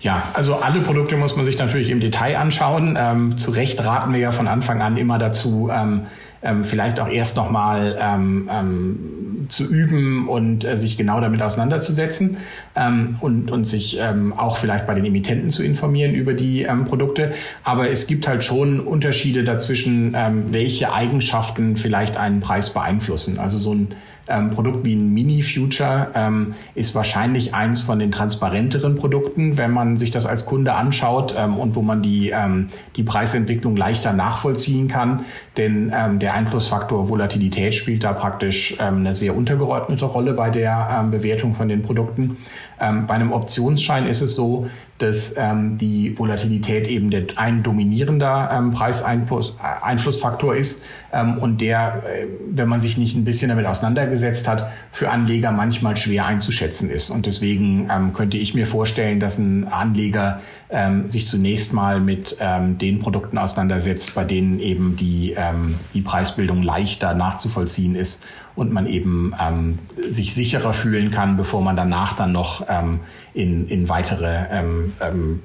Ja, 0.00 0.30
also 0.34 0.56
alle 0.56 0.80
Produkte 0.80 1.16
muss 1.16 1.36
man 1.36 1.44
sich 1.44 1.58
natürlich 1.58 1.90
im 1.90 2.00
Detail 2.00 2.36
anschauen. 2.36 2.96
Ähm, 2.98 3.38
zu 3.38 3.50
Recht 3.50 3.82
raten 3.84 4.12
wir 4.12 4.20
ja 4.20 4.32
von 4.32 4.48
Anfang 4.48 4.82
an 4.82 4.96
immer 4.96 5.18
dazu, 5.18 5.70
ähm, 5.72 6.06
ähm, 6.42 6.64
vielleicht 6.64 7.00
auch 7.00 7.08
erst 7.08 7.36
nochmal 7.36 7.98
ähm, 8.00 8.48
ähm, 8.52 9.46
zu 9.48 9.68
üben 9.68 10.28
und 10.28 10.64
äh, 10.64 10.78
sich 10.78 10.96
genau 10.96 11.20
damit 11.20 11.42
auseinanderzusetzen 11.42 12.38
ähm, 12.74 13.16
und, 13.20 13.50
und 13.50 13.64
sich 13.64 13.98
ähm, 14.00 14.32
auch 14.32 14.58
vielleicht 14.58 14.86
bei 14.86 14.94
den 14.94 15.04
Emittenten 15.04 15.50
zu 15.50 15.62
informieren 15.62 16.14
über 16.14 16.34
die 16.34 16.62
ähm, 16.62 16.84
Produkte. 16.84 17.32
Aber 17.64 17.90
es 17.90 18.06
gibt 18.06 18.28
halt 18.28 18.44
schon 18.44 18.80
Unterschiede 18.80 19.44
dazwischen, 19.44 20.14
ähm, 20.14 20.52
welche 20.52 20.92
Eigenschaften 20.92 21.76
vielleicht 21.76 22.16
einen 22.16 22.40
Preis 22.40 22.72
beeinflussen. 22.72 23.38
Also 23.38 23.58
so 23.58 23.74
ein 23.74 23.88
ähm, 24.28 24.50
Produkt 24.50 24.84
wie 24.84 24.94
ein 24.94 25.12
Mini-Future 25.12 26.08
ähm, 26.14 26.54
ist 26.74 26.94
wahrscheinlich 26.94 27.54
eins 27.54 27.80
von 27.80 27.98
den 27.98 28.10
transparenteren 28.10 28.96
Produkten, 28.96 29.56
wenn 29.56 29.70
man 29.70 29.96
sich 29.96 30.10
das 30.10 30.26
als 30.26 30.46
Kunde 30.46 30.74
anschaut 30.74 31.34
ähm, 31.36 31.56
und 31.56 31.74
wo 31.76 31.82
man 31.82 32.02
die, 32.02 32.30
ähm, 32.30 32.68
die 32.96 33.02
Preisentwicklung 33.02 33.76
leichter 33.76 34.12
nachvollziehen 34.12 34.88
kann. 34.88 35.24
Denn 35.56 35.92
ähm, 35.94 36.18
der 36.18 36.34
Einflussfaktor 36.34 37.08
Volatilität 37.08 37.74
spielt 37.74 38.04
da 38.04 38.12
praktisch 38.12 38.76
ähm, 38.80 38.98
eine 38.98 39.14
sehr 39.14 39.36
untergeordnete 39.36 40.04
Rolle 40.04 40.32
bei 40.32 40.50
der 40.50 40.88
ähm, 41.00 41.10
Bewertung 41.10 41.54
von 41.54 41.68
den 41.68 41.82
Produkten. 41.82 42.38
Ähm, 42.80 43.06
bei 43.06 43.14
einem 43.14 43.32
Optionsschein 43.32 44.06
ist 44.06 44.20
es 44.20 44.34
so, 44.34 44.68
dass 44.98 45.34
ähm, 45.36 45.76
die 45.76 46.18
Volatilität 46.18 46.88
eben 46.88 47.10
der, 47.10 47.26
ein 47.36 47.62
dominierender 47.62 48.50
ähm, 48.52 48.70
Preiseinflussfaktor 48.70 50.56
ist 50.56 50.84
ähm, 51.12 51.38
und 51.38 51.60
der, 51.60 52.02
äh, 52.06 52.26
wenn 52.50 52.68
man 52.68 52.80
sich 52.80 52.96
nicht 52.96 53.14
ein 53.14 53.24
bisschen 53.24 53.50
damit 53.50 53.66
auseinandergesetzt 53.66 54.48
hat, 54.48 54.70
für 54.92 55.10
Anleger 55.10 55.52
manchmal 55.52 55.96
schwer 55.96 56.26
einzuschätzen 56.26 56.90
ist. 56.90 57.10
Und 57.10 57.26
deswegen 57.26 57.88
ähm, 57.90 58.14
könnte 58.14 58.38
ich 58.38 58.54
mir 58.54 58.66
vorstellen, 58.66 59.20
dass 59.20 59.38
ein 59.38 59.68
Anleger 59.68 60.40
ähm, 60.70 61.08
sich 61.08 61.26
zunächst 61.26 61.72
mal 61.72 62.00
mit 62.00 62.36
ähm, 62.40 62.78
den 62.78 62.98
Produkten 62.98 63.38
auseinandersetzt, 63.38 64.14
bei 64.14 64.24
denen 64.24 64.58
eben 64.60 64.96
die, 64.96 65.34
ähm, 65.36 65.76
die 65.94 66.00
Preisbildung 66.00 66.62
leichter 66.62 67.14
nachzuvollziehen 67.14 67.94
ist 67.94 68.26
und 68.56 68.72
man 68.72 68.86
eben 68.86 69.34
ähm, 69.38 69.78
sich 70.10 70.34
sicherer 70.34 70.72
fühlen 70.72 71.10
kann, 71.10 71.36
bevor 71.36 71.62
man 71.62 71.76
danach 71.76 72.14
dann 72.16 72.32
noch 72.32 72.64
ähm, 72.68 73.00
in, 73.36 73.68
in 73.68 73.88
weitere 73.88 74.46
ähm, 74.50 74.92
ähm, 75.00 75.42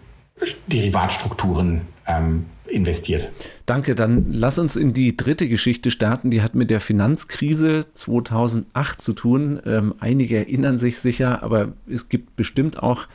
Derivatstrukturen 0.68 1.82
ähm, 2.08 2.46
investiert. 2.66 3.30
Danke, 3.66 3.96
dann 3.96 4.32
lass 4.32 4.58
uns 4.58 4.76
in 4.76 4.94
die 4.94 5.18
dritte 5.18 5.50
Geschichte 5.50 5.92
starten. 5.92 6.32
Die 6.32 6.42
hat 6.42 6.56
mit 6.56 6.70
der 6.70 6.80
Finanzkrise 6.80 7.86
2008 7.94 9.02
zu 9.02 9.14
tun. 9.14 9.60
Ähm, 9.66 9.94
einige 10.00 10.38
erinnern 10.38 10.78
sich 10.78 11.00
sicher, 11.00 11.44
aber 11.44 11.74
es 11.88 12.08
gibt 12.08 12.38
bestimmt 12.38 12.82
auch 12.82 13.08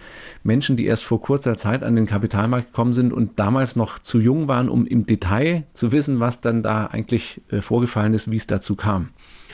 Menschen, 0.44 0.76
die 0.76 0.86
erst 0.86 1.04
vor 1.04 1.20
kurzer 1.20 1.56
Zeit 1.56 1.82
an 1.82 1.96
den 1.96 2.06
Kapitalmarkt 2.06 2.68
gekommen 2.68 2.92
sind 2.92 3.12
und 3.12 3.38
damals 3.38 3.76
noch 3.76 3.98
zu 3.98 4.20
jung 4.20 4.46
waren, 4.46 4.68
um 4.68 4.86
im 4.86 5.06
Detail 5.06 5.64
zu 5.72 5.90
wissen, 5.90 6.20
was 6.20 6.40
dann 6.42 6.62
da 6.62 6.86
eigentlich 6.86 7.40
äh, 7.50 7.62
vorgefallen 7.62 8.12
ist, 8.12 8.30
wie 8.30 8.36
es 8.36 8.46
dazu 8.46 8.76
kam. 8.76 9.08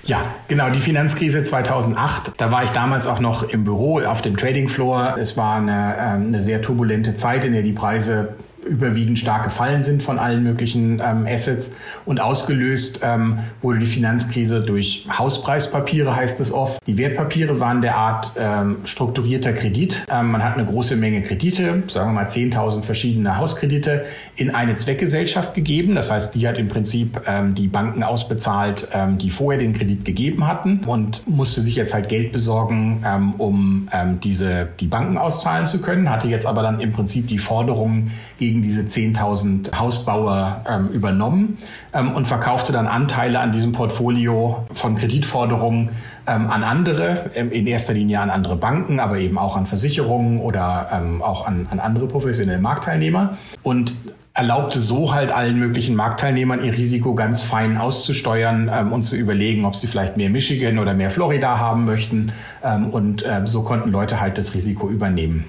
Ja, 0.04 0.34
genau, 0.48 0.70
die 0.70 0.80
Finanzkrise 0.80 1.44
2008. 1.44 2.32
Da 2.36 2.50
war 2.50 2.64
ich 2.64 2.70
damals 2.70 3.06
auch 3.06 3.20
noch 3.20 3.44
im 3.44 3.64
Büro 3.64 4.00
auf 4.00 4.20
dem 4.20 4.36
Trading 4.36 4.68
Floor. 4.68 5.16
Es 5.18 5.36
war 5.36 5.56
eine, 5.56 5.96
äh, 5.96 6.00
eine 6.00 6.40
sehr 6.40 6.60
turbulente 6.60 7.14
Zeit, 7.14 7.44
in 7.44 7.52
der 7.52 7.62
die 7.62 7.72
Preise 7.72 8.34
überwiegend 8.64 9.18
stark 9.18 9.44
gefallen 9.44 9.84
sind 9.84 10.02
von 10.02 10.18
allen 10.18 10.42
möglichen 10.42 11.00
ähm, 11.00 11.26
Assets. 11.26 11.70
Und 12.04 12.20
ausgelöst 12.20 13.00
ähm, 13.02 13.40
wurde 13.60 13.78
die 13.78 13.86
Finanzkrise 13.86 14.60
durch 14.60 15.06
Hauspreispapiere, 15.16 16.14
heißt 16.14 16.40
es 16.40 16.52
oft. 16.52 16.80
Die 16.86 16.98
Wertpapiere 16.98 17.60
waren 17.60 17.82
der 17.82 17.96
Art 17.96 18.32
ähm, 18.36 18.78
strukturierter 18.84 19.52
Kredit. 19.52 20.04
Ähm, 20.10 20.30
man 20.30 20.42
hat 20.42 20.54
eine 20.54 20.66
große 20.66 20.96
Menge 20.96 21.22
Kredite, 21.22 21.82
sagen 21.88 22.10
wir 22.10 22.22
mal 22.22 22.28
10.000 22.28 22.82
verschiedene 22.82 23.36
Hauskredite, 23.36 24.04
in 24.36 24.50
eine 24.50 24.76
Zweckgesellschaft 24.76 25.54
gegeben. 25.54 25.94
Das 25.94 26.10
heißt, 26.10 26.34
die 26.34 26.46
hat 26.46 26.58
im 26.58 26.68
Prinzip 26.68 27.20
ähm, 27.26 27.54
die 27.54 27.68
Banken 27.68 28.02
ausbezahlt, 28.02 28.88
ähm, 28.92 29.18
die 29.18 29.30
vorher 29.30 29.60
den 29.60 29.72
Kredit 29.72 30.04
gegeben 30.04 30.46
hatten 30.46 30.80
und 30.86 31.28
musste 31.28 31.60
sich 31.60 31.76
jetzt 31.76 31.94
halt 31.94 32.08
Geld 32.08 32.32
besorgen, 32.32 33.04
um 33.38 33.88
diese, 34.22 34.68
die 34.80 34.86
Banken 34.86 35.18
auszahlen 35.18 35.66
zu 35.66 35.80
können, 35.80 36.10
hatte 36.10 36.28
jetzt 36.28 36.46
aber 36.46 36.62
dann 36.62 36.80
im 36.80 36.92
Prinzip 36.92 37.28
die 37.28 37.38
Forderungen 37.38 38.12
gegen 38.38 38.51
gegen 38.52 38.62
diese 38.62 38.82
10.000 38.82 39.78
Hausbauer 39.78 40.62
ähm, 40.68 40.88
übernommen 40.88 41.58
ähm, 41.94 42.12
und 42.12 42.26
verkaufte 42.26 42.70
dann 42.70 42.86
Anteile 42.86 43.40
an 43.40 43.52
diesem 43.52 43.72
Portfolio 43.72 44.66
von 44.72 44.94
Kreditforderungen 44.94 45.90
ähm, 46.26 46.50
an 46.50 46.62
andere, 46.62 47.30
ähm, 47.34 47.50
in 47.50 47.66
erster 47.66 47.94
Linie 47.94 48.20
an 48.20 48.28
andere 48.28 48.56
Banken, 48.56 49.00
aber 49.00 49.18
eben 49.18 49.38
auch 49.38 49.56
an 49.56 49.66
Versicherungen 49.66 50.40
oder 50.40 50.88
ähm, 50.92 51.22
auch 51.22 51.46
an, 51.46 51.66
an 51.70 51.80
andere 51.80 52.06
professionelle 52.08 52.60
Marktteilnehmer. 52.60 53.38
Und 53.62 53.94
erlaubte 54.34 54.80
so 54.80 55.14
halt 55.14 55.32
allen 55.32 55.58
möglichen 55.58 55.94
Marktteilnehmern 55.94 56.62
ihr 56.62 56.72
Risiko 56.74 57.14
ganz 57.14 57.42
fein 57.42 57.78
auszusteuern 57.78 58.70
ähm, 58.72 58.92
und 58.92 59.04
zu 59.04 59.16
überlegen, 59.16 59.64
ob 59.64 59.76
sie 59.76 59.86
vielleicht 59.86 60.18
mehr 60.18 60.28
Michigan 60.28 60.78
oder 60.78 60.92
mehr 60.92 61.10
Florida 61.10 61.58
haben 61.58 61.86
möchten. 61.86 62.32
Ähm, 62.62 62.90
und 62.90 63.24
äh, 63.24 63.42
so 63.46 63.62
konnten 63.62 63.90
Leute 63.90 64.20
halt 64.20 64.36
das 64.36 64.54
Risiko 64.54 64.90
übernehmen. 64.90 65.46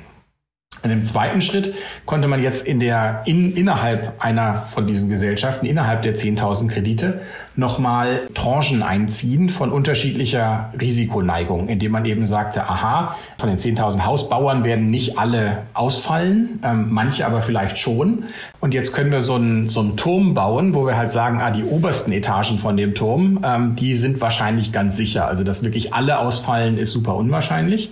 In 0.84 0.90
dem 0.90 1.06
zweiten 1.06 1.42
Schritt 1.42 1.74
konnte 2.06 2.28
man 2.28 2.44
jetzt 2.44 2.68
in 2.68 2.82
der, 2.82 3.22
in, 3.26 3.56
innerhalb 3.56 4.16
einer 4.20 4.66
von 4.68 4.86
diesen 4.86 5.10
Gesellschaften, 5.10 5.66
innerhalb 5.66 6.02
der 6.02 6.18
10.000 6.18 6.68
Kredite, 6.68 7.22
nochmal 7.56 8.28
Tranchen 8.34 8.84
einziehen 8.84 9.48
von 9.48 9.72
unterschiedlicher 9.72 10.74
Risikoneigung, 10.80 11.70
indem 11.70 11.94
man 11.94 12.04
eben 12.04 12.26
sagte, 12.26 12.64
aha, 12.64 13.16
von 13.38 13.48
den 13.48 13.58
10.000 13.58 14.04
Hausbauern 14.04 14.66
werden 14.66 14.90
nicht 14.90 15.18
alle 15.18 15.60
ausfallen, 15.74 16.60
ähm, 16.64 16.88
manche 16.90 17.26
aber 17.26 17.44
vielleicht 17.44 17.78
schon. 17.78 18.26
Und 18.60 18.74
jetzt 18.74 18.92
können 18.92 19.14
wir 19.14 19.22
so 19.22 19.36
einen, 19.36 19.70
so 19.70 19.80
einen 19.80 19.96
Turm 19.96 20.34
bauen, 20.34 20.76
wo 20.76 20.86
wir 20.86 20.98
halt 20.98 21.14
sagen, 21.14 21.40
ah, 21.40 21.52
die 21.52 21.64
obersten 21.64 22.12
Etagen 22.12 22.58
von 22.58 22.76
dem 22.76 22.94
Turm, 22.94 23.40
ähm, 23.46 23.78
die 23.78 23.94
sind 23.94 24.20
wahrscheinlich 24.20 24.74
ganz 24.74 24.98
sicher. 24.98 25.30
Also, 25.30 25.46
dass 25.46 25.64
wirklich 25.64 25.94
alle 25.94 26.20
ausfallen, 26.20 26.78
ist 26.78 26.92
super 26.92 27.16
unwahrscheinlich. 27.16 27.90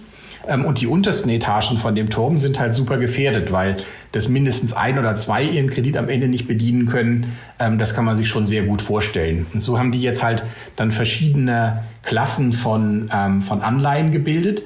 Ähm, 0.48 0.66
und 0.66 0.82
die 0.82 0.88
untersten 0.88 1.30
Etagen 1.30 1.78
von 1.78 1.96
dem 1.96 2.10
Turm 2.10 2.38
sind 2.38 2.60
halt 2.60 2.74
super 2.74 2.98
gefährdet, 2.98 3.52
weil 3.52 3.78
das 4.12 4.28
mindestens 4.28 4.74
ein 4.74 4.98
oder 5.00 5.16
zwei 5.16 5.44
ihren 5.44 5.70
Kredit 5.70 5.96
am 5.98 6.10
Ende 6.10 6.28
nicht 6.28 6.48
bedienen 6.48 6.88
können. 6.88 7.34
Ähm, 7.60 7.78
das 7.78 7.96
kann 7.96 8.06
man 8.06 8.16
sich 8.16 8.30
schon 8.30 8.46
sehr 8.46 8.64
gut 8.64 8.82
vorstellen. 8.82 9.46
Und 9.54 9.62
so 9.62 9.78
haben 9.78 9.92
die 9.92 10.02
jetzt 10.02 10.24
halt 10.24 10.44
dann 10.76 10.92
verschiedene 10.92 11.84
Klassen 12.04 12.54
von, 12.54 13.10
ähm, 13.14 13.42
von 13.42 13.62
Anleihen 13.62 14.12
gebildet, 14.12 14.64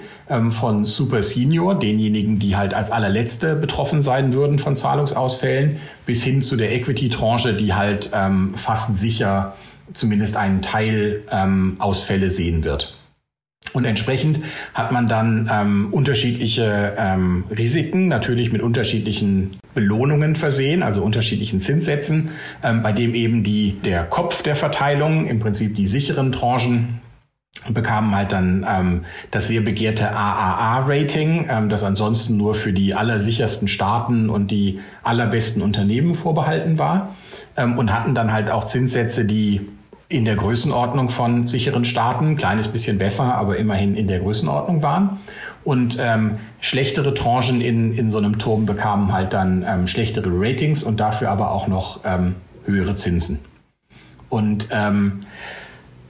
von 0.49 0.85
Super 0.85 1.21
Senior, 1.21 1.77
denjenigen, 1.77 2.39
die 2.39 2.55
halt 2.55 2.73
als 2.73 2.89
allerletzte 2.89 3.55
betroffen 3.55 4.01
sein 4.01 4.33
würden 4.33 4.57
von 4.57 4.75
Zahlungsausfällen, 4.75 5.77
bis 6.07 6.23
hin 6.23 6.41
zu 6.41 6.55
der 6.55 6.73
Equity-Tranche, 6.73 7.53
die 7.53 7.75
halt 7.75 8.09
fast 8.55 8.97
sicher 8.97 9.53
zumindest 9.93 10.35
einen 10.35 10.63
Teil 10.63 11.21
Ausfälle 11.77 12.31
sehen 12.31 12.63
wird. 12.63 12.94
Und 13.73 13.85
entsprechend 13.85 14.41
hat 14.73 14.91
man 14.91 15.07
dann 15.07 15.49
ähm, 15.51 15.87
unterschiedliche 15.91 16.93
ähm, 16.97 17.45
Risiken, 17.49 18.07
natürlich 18.07 18.51
mit 18.51 18.61
unterschiedlichen 18.61 19.57
Belohnungen 19.73 20.35
versehen, 20.35 20.83
also 20.83 21.03
unterschiedlichen 21.03 21.61
Zinssätzen, 21.61 22.31
ähm, 22.63 22.83
bei 22.83 22.93
dem 22.93 23.15
eben 23.15 23.43
die, 23.43 23.77
der 23.83 24.05
Kopf 24.05 24.43
der 24.43 24.55
Verteilung, 24.55 25.27
im 25.27 25.39
Prinzip 25.39 25.75
die 25.75 25.87
sicheren 25.87 26.31
Tranchen, 26.31 27.01
bekamen 27.69 28.13
halt 28.13 28.31
dann 28.31 28.65
ähm, 28.69 29.05
das 29.31 29.47
sehr 29.47 29.61
begehrte 29.61 30.11
AAA-Rating, 30.11 31.47
ähm, 31.49 31.69
das 31.69 31.83
ansonsten 31.83 32.37
nur 32.37 32.53
für 32.53 32.73
die 32.73 32.93
allersichersten 32.93 33.67
Staaten 33.67 34.29
und 34.29 34.51
die 34.51 34.79
allerbesten 35.03 35.61
Unternehmen 35.61 36.15
vorbehalten 36.15 36.77
war 36.77 37.15
ähm, 37.55 37.77
und 37.77 37.93
hatten 37.93 38.13
dann 38.13 38.31
halt 38.31 38.51
auch 38.51 38.65
Zinssätze, 38.65 39.25
die 39.25 39.67
in 40.07 40.25
der 40.25 40.35
Größenordnung 40.35 41.09
von 41.09 41.47
sicheren 41.47 41.85
Staaten, 41.85 42.35
kleines 42.35 42.67
bisschen 42.67 42.97
besser, 42.97 43.35
aber 43.35 43.57
immerhin 43.57 43.95
in 43.95 44.07
der 44.07 44.19
Größenordnung 44.19 44.81
waren. 44.83 45.19
Und 45.63 45.97
ähm, 45.99 46.37
schlechtere 46.61 47.13
Tranchen 47.13 47.59
in, 47.59 47.97
in 47.97 48.11
so 48.11 48.19
einem 48.19 48.37
Turm 48.37 48.65
bekamen 48.65 49.11
halt 49.11 49.33
dann 49.33 49.65
ähm, 49.67 49.87
schlechtere 49.87 50.29
Ratings 50.29 50.83
und 50.83 50.99
dafür 50.99 51.31
aber 51.31 51.51
auch 51.51 51.67
noch 51.67 52.01
ähm, 52.03 52.35
höhere 52.65 52.95
Zinsen. 52.95 53.39
Und 54.29 54.67
ähm, 54.71 55.21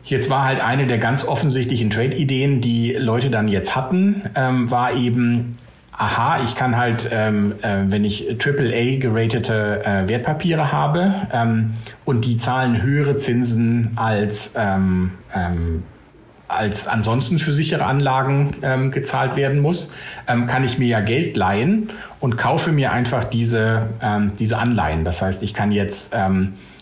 Jetzt 0.06 0.30
war 0.30 0.46
halt 0.46 0.62
eine 0.62 0.86
der 0.86 1.00
ganz 1.00 1.28
offensichtlichen 1.28 1.90
Trade-Ideen, 1.90 2.62
die 2.62 2.94
Leute 2.94 3.32
dann 3.32 3.48
jetzt 3.48 3.76
hatten, 3.76 4.22
ähm, 4.36 4.70
war 4.70 4.94
eben, 4.94 5.58
aha, 5.98 6.44
ich 6.44 6.56
kann 6.56 6.76
halt, 6.76 7.10
ähm, 7.12 7.56
äh, 7.62 7.84
wenn 7.88 8.04
ich 8.04 8.28
AAA 8.30 8.98
geratete 9.00 9.84
äh, 9.86 10.08
Wertpapiere 10.08 10.72
habe 10.72 11.14
ähm, 11.32 11.74
und 12.04 12.26
die 12.26 12.38
zahlen 12.38 12.82
höhere 12.82 13.18
Zinsen 13.18 13.92
als, 13.96 14.56
ähm, 14.58 15.12
ähm, 15.34 15.84
als 16.48 16.88
ansonsten 16.88 17.40
für 17.40 17.54
sichere 17.54 17.86
Anlagen 17.86 18.58
ähm, 18.62 18.92
gezahlt 18.92 19.36
werden 19.36 19.62
muss, 19.62 19.96
ähm, 20.28 20.48
kann 20.48 20.64
ich 20.64 20.78
mir 20.78 20.88
ja 20.88 21.00
Geld 21.00 21.38
leihen 21.38 21.92
und 22.20 22.38
kaufe 22.38 22.72
mir 22.72 22.92
einfach 22.92 23.26
diese, 23.26 23.88
diese 24.40 24.58
Anleihen. 24.58 25.06
Das 25.06 25.22
heißt, 25.22 25.44
ich 25.44 25.54
kann 25.54 25.72
jetzt 25.72 26.16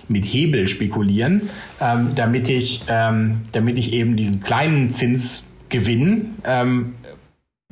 mit 0.08 0.24
Hebel 0.24 0.70
spekulieren, 0.70 1.50
damit, 1.80 2.48
ich, 2.48 2.86
damit 2.86 3.78
ich 3.78 3.92
eben 3.92 4.16
diesen 4.16 4.42
kleinen 4.42 4.92
Zinsgewinn 4.92 6.36
ähm, 6.46 6.94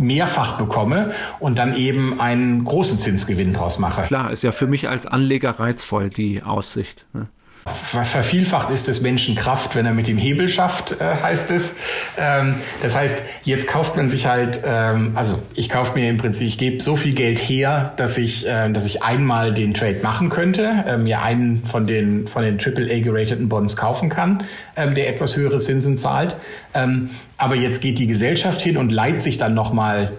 mehrfach 0.02 0.58
bekomme 0.58 1.14
und 1.40 1.58
dann 1.58 1.76
eben 1.76 2.20
einen 2.20 2.64
großen 2.64 3.00
Zinsgewinn 3.00 3.54
draus 3.54 3.80
mache. 3.80 4.02
Klar, 4.02 4.32
ist 4.32 4.44
ja 4.44 4.52
für 4.52 4.68
mich 4.68 4.90
als 4.90 5.06
Anleger 5.06 5.52
reizvoll, 5.52 6.10
die 6.10 6.44
Aussicht. 6.44 7.06
Ne? 7.14 7.28
Vervielfacht 7.66 8.72
ist 8.72 8.88
des 8.88 9.02
Menschen 9.02 9.36
Kraft, 9.36 9.76
wenn 9.76 9.86
er 9.86 9.94
mit 9.94 10.08
dem 10.08 10.18
Hebel 10.18 10.48
schafft, 10.48 11.00
äh, 11.00 11.04
heißt 11.04 11.52
es. 11.52 11.76
Ähm, 12.18 12.56
das 12.82 12.96
heißt, 12.96 13.22
jetzt 13.44 13.68
kauft 13.68 13.96
man 13.96 14.10
sich 14.10 14.26
halt, 14.26 14.62
ähm, 14.66 15.12
also 15.16 15.40
ich 15.54 15.70
kaufe 15.70 15.94
mir 15.94 16.10
im 16.10 16.18
Prinzip, 16.18 16.48
ich 16.48 16.58
gebe 16.58 16.82
so 16.82 16.96
viel 16.96 17.14
Geld 17.14 17.38
her, 17.38 17.94
dass 17.98 18.18
ich, 18.18 18.48
äh, 18.48 18.72
dass 18.72 18.86
ich 18.86 19.04
einmal 19.04 19.54
den 19.54 19.76
Trade 19.76 20.00
machen 20.02 20.30
könnte, 20.30 20.84
äh, 20.88 20.98
mir 20.98 21.22
einen 21.22 21.64
von 21.66 21.86
den 21.86 22.28
von 22.28 22.44
den 22.44 22.60
AAA 22.60 23.02
gerateten 23.02 23.48
Bonds 23.48 23.78
kaufen 23.78 24.10
kann, 24.10 24.44
ähm, 24.76 24.96
der 24.96 25.08
etwas 25.10 25.38
höhere 25.38 25.60
Zinsen 25.60 26.00
zahlt. 26.00 26.38
Ähm, 26.74 27.12
aber 27.38 27.56
jetzt 27.56 27.82
geht 27.82 28.00
die 28.00 28.08
Gesellschaft 28.08 28.62
hin 28.62 28.76
und 28.78 28.92
leiht 28.92 29.22
sich 29.22 29.38
dann 29.38 29.54
nochmal 29.54 30.14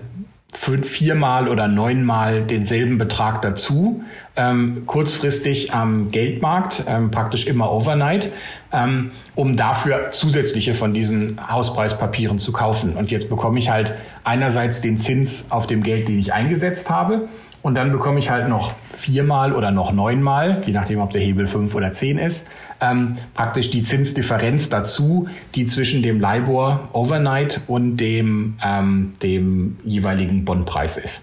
fünf, 0.53 0.89
viermal 0.89 1.49
oder 1.49 1.67
neunmal 1.67 2.43
denselben 2.45 2.99
Betrag 2.99 3.43
dazu, 3.43 4.05
ähm, 4.37 4.83
kurzfristig 4.87 5.75
am 5.75 6.11
Geldmarkt, 6.11 6.85
ähm, 6.87 7.11
praktisch 7.11 7.47
immer 7.47 7.73
overnight, 7.73 8.33
ähm, 8.73 9.11
um 9.35 9.57
dafür 9.57 10.11
zusätzliche 10.11 10.75
von 10.75 10.93
diesen 10.95 11.41
Hauspreispapieren 11.51 12.39
zu 12.39 12.53
kaufen. 12.53 12.97
Und 12.97 13.11
jetzt 13.11 13.31
bekomme 13.31 13.59
ich 13.59 13.71
halt 13.71 13.95
einerseits 14.25 14.83
den 14.83 14.99
Zins 14.99 15.51
auf 15.51 15.67
dem 15.67 15.83
Geld, 15.83 16.09
den 16.09 16.19
ich 16.19 16.33
eingesetzt 16.33 16.91
habe, 16.91 17.29
und 17.63 17.77
dann 17.77 17.93
bekomme 17.93 18.19
ich 18.19 18.29
halt 18.29 18.49
noch 18.49 18.75
viermal 18.97 19.53
oder 19.53 19.71
noch 19.71 19.93
neunmal, 19.93 20.63
je 20.67 20.73
nachdem, 20.73 21.01
ob 21.01 21.13
der 21.13 21.21
Hebel 21.21 21.47
fünf 21.47 21.77
oder 21.77 21.93
zehn 21.93 22.19
ist, 22.19 22.51
ähm, 22.83 23.17
praktisch 23.35 23.71
die 23.71 23.85
Zinsdifferenz 23.85 24.69
dazu, 24.69 25.29
die 25.55 25.67
zwischen 25.67 26.03
dem 26.03 26.21
LIBOR 26.21 26.89
Overnight 26.93 27.63
und 27.69 27.97
dem, 27.97 28.59
ähm, 28.63 29.15
dem 29.23 29.79
jeweiligen 29.85 30.45
Bondpreis 30.45 30.99
ist. 30.99 31.23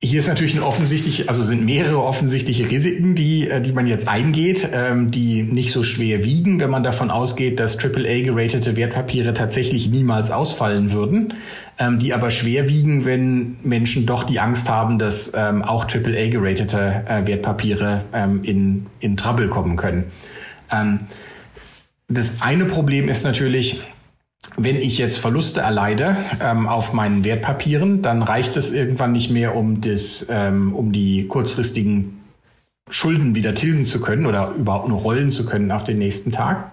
Hier 0.00 0.20
ist 0.20 0.28
natürlich 0.28 0.54
ein 0.54 0.62
offensichtlich, 0.62 1.28
also 1.28 1.42
sind 1.42 1.64
mehrere 1.64 2.00
offensichtliche 2.00 2.70
Risiken, 2.70 3.16
die, 3.16 3.48
äh, 3.48 3.60
die 3.60 3.72
man 3.72 3.88
jetzt 3.88 4.06
eingeht, 4.06 4.68
ähm, 4.72 5.10
die 5.10 5.42
nicht 5.42 5.72
so 5.72 5.82
schwer 5.82 6.22
wiegen, 6.22 6.60
wenn 6.60 6.70
man 6.70 6.84
davon 6.84 7.10
ausgeht, 7.10 7.58
dass 7.58 7.76
AAA-geratete 7.76 8.76
Wertpapiere 8.76 9.34
tatsächlich 9.34 9.90
niemals 9.90 10.30
ausfallen 10.30 10.92
würden, 10.92 11.34
ähm, 11.80 11.98
die 11.98 12.14
aber 12.14 12.30
schwer 12.30 12.68
wiegen, 12.68 13.06
wenn 13.06 13.56
Menschen 13.64 14.06
doch 14.06 14.22
die 14.22 14.38
Angst 14.38 14.70
haben, 14.70 15.00
dass 15.00 15.32
ähm, 15.34 15.64
auch 15.64 15.86
AAA-geratete 15.86 17.04
äh, 17.08 17.26
Wertpapiere 17.26 18.04
in, 18.42 18.86
in 19.00 19.16
Trouble 19.16 19.48
kommen 19.48 19.76
können. 19.76 20.04
das 22.08 22.32
eine 22.40 22.64
Problem 22.66 23.08
ist 23.08 23.24
natürlich, 23.24 23.82
wenn 24.56 24.76
ich 24.76 24.98
jetzt 24.98 25.18
Verluste 25.18 25.60
erleide 25.60 26.16
ähm, 26.40 26.66
auf 26.66 26.92
meinen 26.92 27.24
Wertpapieren, 27.24 28.02
dann 28.02 28.22
reicht 28.22 28.56
es 28.56 28.72
irgendwann 28.72 29.12
nicht 29.12 29.30
mehr, 29.30 29.54
um, 29.54 29.80
das, 29.80 30.26
ähm, 30.30 30.74
um 30.74 30.92
die 30.92 31.26
kurzfristigen 31.26 32.20
Schulden 32.90 33.34
wieder 33.34 33.54
tilgen 33.54 33.84
zu 33.84 34.00
können 34.00 34.26
oder 34.26 34.52
überhaupt 34.58 34.88
nur 34.88 34.98
rollen 34.98 35.30
zu 35.30 35.46
können 35.46 35.70
auf 35.70 35.84
den 35.84 35.98
nächsten 35.98 36.32
Tag. 36.32 36.72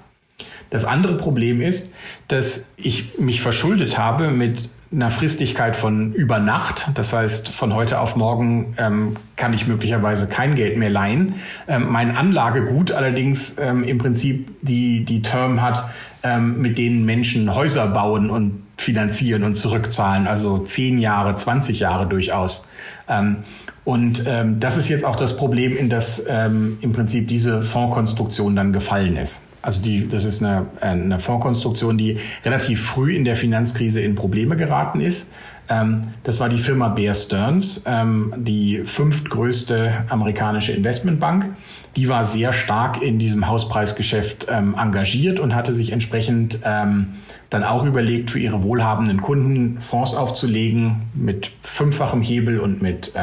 Das 0.69 0.85
andere 0.85 1.17
Problem 1.17 1.61
ist, 1.61 1.93
dass 2.27 2.71
ich 2.77 3.19
mich 3.19 3.41
verschuldet 3.41 3.97
habe 3.97 4.29
mit 4.31 4.69
einer 4.91 5.11
Fristigkeit 5.11 5.75
von 5.75 6.13
über 6.13 6.39
Nacht. 6.39 6.87
Das 6.93 7.13
heißt, 7.13 7.49
von 7.49 7.73
heute 7.73 7.99
auf 7.99 8.15
morgen 8.15 8.75
ähm, 8.77 9.13
kann 9.35 9.53
ich 9.53 9.67
möglicherweise 9.67 10.27
kein 10.27 10.55
Geld 10.55 10.77
mehr 10.77 10.89
leihen. 10.89 11.35
Ähm, 11.67 11.91
mein 11.91 12.15
Anlagegut 12.15 12.91
allerdings 12.91 13.57
ähm, 13.59 13.83
im 13.83 13.97
Prinzip 13.97 14.49
die, 14.61 15.03
die 15.03 15.21
Term 15.21 15.61
hat, 15.61 15.89
ähm, 16.25 16.59
mit 16.59 16.79
denen 16.79 17.05
Menschen 17.05 17.53
Häuser 17.53 17.85
bauen 17.85 18.31
und 18.31 18.63
finanzieren 18.77 19.43
und 19.43 19.55
zurückzahlen, 19.55 20.25
also 20.25 20.57
zehn 20.59 20.97
Jahre, 20.97 21.35
20 21.35 21.79
Jahre 21.79 22.07
durchaus. 22.07 22.67
Ähm, 23.07 23.37
und 23.83 24.23
ähm, 24.25 24.59
das 24.59 24.75
ist 24.75 24.89
jetzt 24.89 25.05
auch 25.05 25.15
das 25.15 25.37
Problem, 25.37 25.77
in 25.77 25.87
das 25.87 26.25
ähm, 26.27 26.79
im 26.81 26.93
Prinzip 26.93 27.27
diese 27.27 27.61
Fondskonstruktion 27.61 28.55
dann 28.55 28.73
gefallen 28.73 29.17
ist. 29.17 29.43
Also 29.61 29.83
die, 29.83 30.07
das 30.07 30.25
ist 30.25 30.43
eine, 30.43 30.65
eine 30.81 31.19
Fondskonstruktion, 31.19 31.97
die 31.97 32.17
relativ 32.43 32.83
früh 32.83 33.15
in 33.15 33.23
der 33.23 33.35
Finanzkrise 33.35 34.01
in 34.01 34.15
Probleme 34.15 34.55
geraten 34.55 35.01
ist. 35.01 35.31
Ähm, 35.69 36.13
das 36.23 36.39
war 36.39 36.49
die 36.49 36.57
Firma 36.57 36.89
Bear 36.89 37.13
Stearns, 37.13 37.83
ähm, 37.87 38.33
die 38.37 38.81
fünftgrößte 38.85 40.05
amerikanische 40.09 40.71
Investmentbank. 40.73 41.55
Die 41.95 42.09
war 42.09 42.27
sehr 42.27 42.53
stark 42.53 43.01
in 43.01 43.19
diesem 43.19 43.47
Hauspreisgeschäft 43.47 44.47
ähm, 44.49 44.75
engagiert 44.77 45.39
und 45.39 45.55
hatte 45.55 45.73
sich 45.73 45.91
entsprechend 45.91 46.59
dann 46.63 47.63
auch 47.63 47.85
überlegt, 47.85 48.31
für 48.31 48.39
ihre 48.39 48.63
wohlhabenden 48.63 49.21
Kunden 49.21 49.79
Fonds 49.79 50.15
aufzulegen 50.15 51.03
mit 51.13 51.51
fünffachem 51.61 52.21
Hebel 52.21 52.59
und 52.59 52.81
mit 52.81 53.13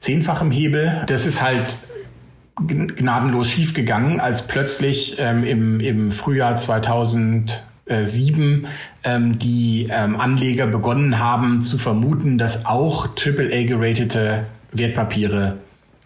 zehnfachem 0.00 0.50
Hebel. 0.50 1.02
Das 1.06 1.26
ist 1.26 1.42
halt 1.42 1.76
gnadenlos 2.66 3.48
schiefgegangen, 3.48 4.20
als 4.20 4.46
plötzlich 4.46 5.18
im, 5.18 5.80
im 5.80 6.10
Frühjahr 6.10 6.56
2000 6.56 7.62
2007 7.86 8.66
ähm, 9.04 9.38
die 9.38 9.88
ähm, 9.90 10.18
Anleger 10.18 10.66
begonnen 10.66 11.18
haben 11.18 11.62
zu 11.62 11.78
vermuten, 11.78 12.38
dass 12.38 12.64
auch 12.64 13.08
AAA-geratete 13.16 14.46
Wertpapiere 14.72 15.58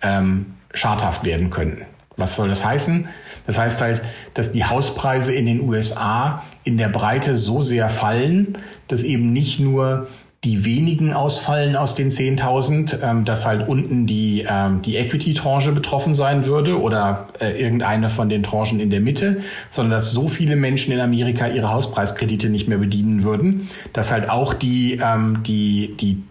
ähm, 0.02 0.46
schadhaft 0.74 1.24
werden 1.24 1.50
könnten. 1.50 1.84
Was 2.16 2.34
soll 2.34 2.48
das 2.48 2.64
heißen? 2.64 3.08
Das 3.46 3.58
heißt 3.58 3.80
halt, 3.80 4.02
dass 4.34 4.52
die 4.52 4.64
Hauspreise 4.64 5.34
in 5.34 5.46
den 5.46 5.60
USA 5.60 6.42
in 6.64 6.76
der 6.76 6.88
Breite 6.88 7.36
so 7.36 7.62
sehr 7.62 7.88
fallen, 7.88 8.58
dass 8.88 9.04
eben 9.04 9.32
nicht 9.32 9.60
nur 9.60 10.08
die 10.44 10.64
wenigen 10.64 11.12
ausfallen 11.12 11.74
aus 11.74 11.96
den 11.96 12.11
10.000, 12.11 13.03
ähm, 13.03 13.24
dass 13.24 13.44
halt 13.44 13.68
unten 13.68 14.07
die, 14.07 14.46
ähm, 14.48 14.83
die 14.83 14.96
Equity-Tranche 14.96 15.72
betroffen 15.72 16.14
sein 16.14 16.46
würde 16.46 16.81
oder 16.81 17.29
äh, 17.40 17.61
irgendeine 17.61 18.09
von 18.09 18.29
den 18.29 18.44
Tranchen 18.44 18.79
in 18.79 18.90
der 18.90 19.01
Mitte, 19.01 19.40
sondern 19.70 19.92
dass 19.92 20.12
so 20.12 20.29
viele 20.29 20.55
Menschen 20.55 20.92
in 20.92 21.01
Amerika 21.01 21.48
ihre 21.48 21.70
Hauspreiskredite 21.70 22.51
nicht 22.51 22.68
mehr 22.68 22.79
bedienen 22.79 23.24
würden, 23.24 23.68
dass 23.92 24.12
halt 24.12 24.31
auch 24.31 24.55
die, 24.55 25.01
ähm, 25.03 25.42
die, 25.42 25.96
die 25.98 26.22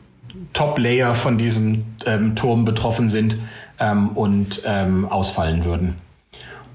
Top-Layer 0.53 1.13
von 1.13 1.37
diesem 1.37 1.83
ähm, 2.05 2.35
Turm 2.35 2.63
betroffen 2.63 3.09
sind 3.09 3.37
ähm, 3.79 4.09
und 4.09 4.61
ähm, 4.65 5.05
ausfallen 5.05 5.65
würden. 5.65 5.95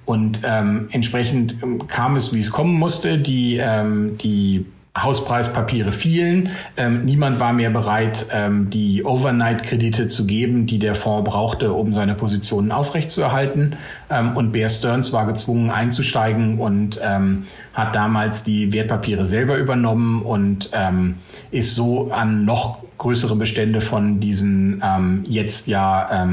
Und 0.04 0.40
ähm, 0.44 0.88
entsprechend 0.90 1.62
ähm, 1.62 1.86
kam 1.86 2.16
es, 2.16 2.34
wie 2.34 2.40
es 2.40 2.50
kommen 2.50 2.74
musste. 2.74 3.18
Die, 3.18 3.56
ähm, 3.56 4.18
die 4.18 4.66
Hauspreispapiere 4.96 5.90
fielen. 5.90 6.50
Ähm, 6.76 7.06
niemand 7.06 7.40
war 7.40 7.54
mehr 7.54 7.70
bereit, 7.70 8.26
ähm, 8.30 8.68
die 8.68 9.02
Overnight-Kredite 9.04 10.08
zu 10.08 10.26
geben, 10.26 10.66
die 10.66 10.78
der 10.78 10.94
Fonds 10.94 11.30
brauchte, 11.30 11.72
um 11.72 11.94
seine 11.94 12.14
Positionen 12.14 12.72
aufrechtzuerhalten. 12.72 13.76
Ähm, 14.10 14.36
und 14.36 14.52
Bear 14.52 14.68
Stearns 14.68 15.12
war 15.14 15.26
gezwungen 15.26 15.70
einzusteigen 15.70 16.58
und 16.58 17.00
ähm, 17.02 17.44
hat 17.72 17.94
damals 17.94 18.42
die 18.42 18.74
Wertpapiere 18.74 19.24
selber 19.24 19.56
übernommen 19.56 20.20
und 20.22 20.68
ähm, 20.74 21.16
ist 21.50 21.74
so 21.74 22.12
an 22.12 22.44
noch 22.44 22.82
größere 22.98 23.34
Bestände 23.34 23.80
von 23.80 24.20
diesen 24.20 24.82
ähm, 24.84 25.24
jetzt 25.26 25.66
ja 25.68 26.26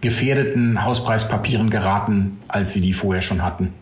gefährdeten 0.00 0.84
Hauspreispapieren 0.84 1.70
geraten, 1.70 2.38
als 2.48 2.72
sie 2.72 2.80
die 2.80 2.92
vorher 2.92 3.22
schon 3.22 3.42
hatten. 3.42 3.72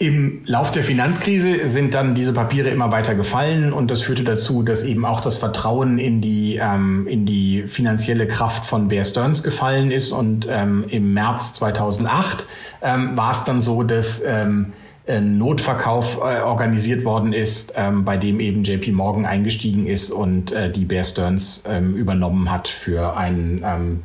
Im 0.00 0.42
Lauf 0.44 0.70
der 0.70 0.84
Finanzkrise 0.84 1.66
sind 1.66 1.92
dann 1.92 2.14
diese 2.14 2.32
Papiere 2.32 2.70
immer 2.70 2.92
weiter 2.92 3.16
gefallen 3.16 3.72
und 3.72 3.90
das 3.90 4.02
führte 4.02 4.22
dazu, 4.22 4.62
dass 4.62 4.84
eben 4.84 5.04
auch 5.04 5.20
das 5.20 5.38
Vertrauen 5.38 5.98
in 5.98 6.20
die, 6.20 6.56
ähm, 6.56 7.08
in 7.08 7.26
die 7.26 7.64
finanzielle 7.66 8.28
Kraft 8.28 8.64
von 8.64 8.86
Bear 8.86 9.04
Stearns 9.04 9.42
gefallen 9.42 9.90
ist. 9.90 10.12
Und 10.12 10.46
ähm, 10.48 10.84
im 10.88 11.14
März 11.14 11.54
2008 11.54 12.46
ähm, 12.80 13.16
war 13.16 13.32
es 13.32 13.42
dann 13.42 13.60
so, 13.60 13.82
dass 13.82 14.22
ähm, 14.24 14.72
ein 15.08 15.36
Notverkauf 15.36 16.18
äh, 16.18 16.42
organisiert 16.42 17.04
worden 17.04 17.32
ist, 17.32 17.72
ähm, 17.74 18.04
bei 18.04 18.16
dem 18.16 18.38
eben 18.38 18.62
JP 18.62 18.92
Morgan 18.92 19.26
eingestiegen 19.26 19.88
ist 19.88 20.10
und 20.12 20.52
äh, 20.52 20.70
die 20.70 20.84
Bear 20.84 21.02
Stearns 21.02 21.64
ähm, 21.68 21.96
übernommen 21.96 22.52
hat 22.52 22.68
für 22.68 23.16
einen 23.16 23.62
ähm, 23.64 24.02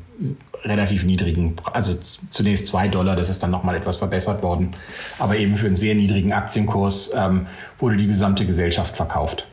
relativ 0.63 1.03
niedrigen, 1.03 1.55
also 1.71 1.95
zunächst 2.29 2.67
zwei 2.67 2.87
Dollar, 2.87 3.15
das 3.15 3.29
ist 3.29 3.43
dann 3.43 3.51
nochmal 3.51 3.75
etwas 3.75 3.97
verbessert 3.97 4.43
worden, 4.43 4.75
aber 5.19 5.37
eben 5.37 5.57
für 5.57 5.67
einen 5.67 5.75
sehr 5.75 5.95
niedrigen 5.95 6.33
Aktienkurs 6.33 7.13
ähm, 7.15 7.47
wurde 7.79 7.97
die 7.97 8.07
gesamte 8.07 8.45
Gesellschaft 8.45 8.95
verkauft. 8.95 9.47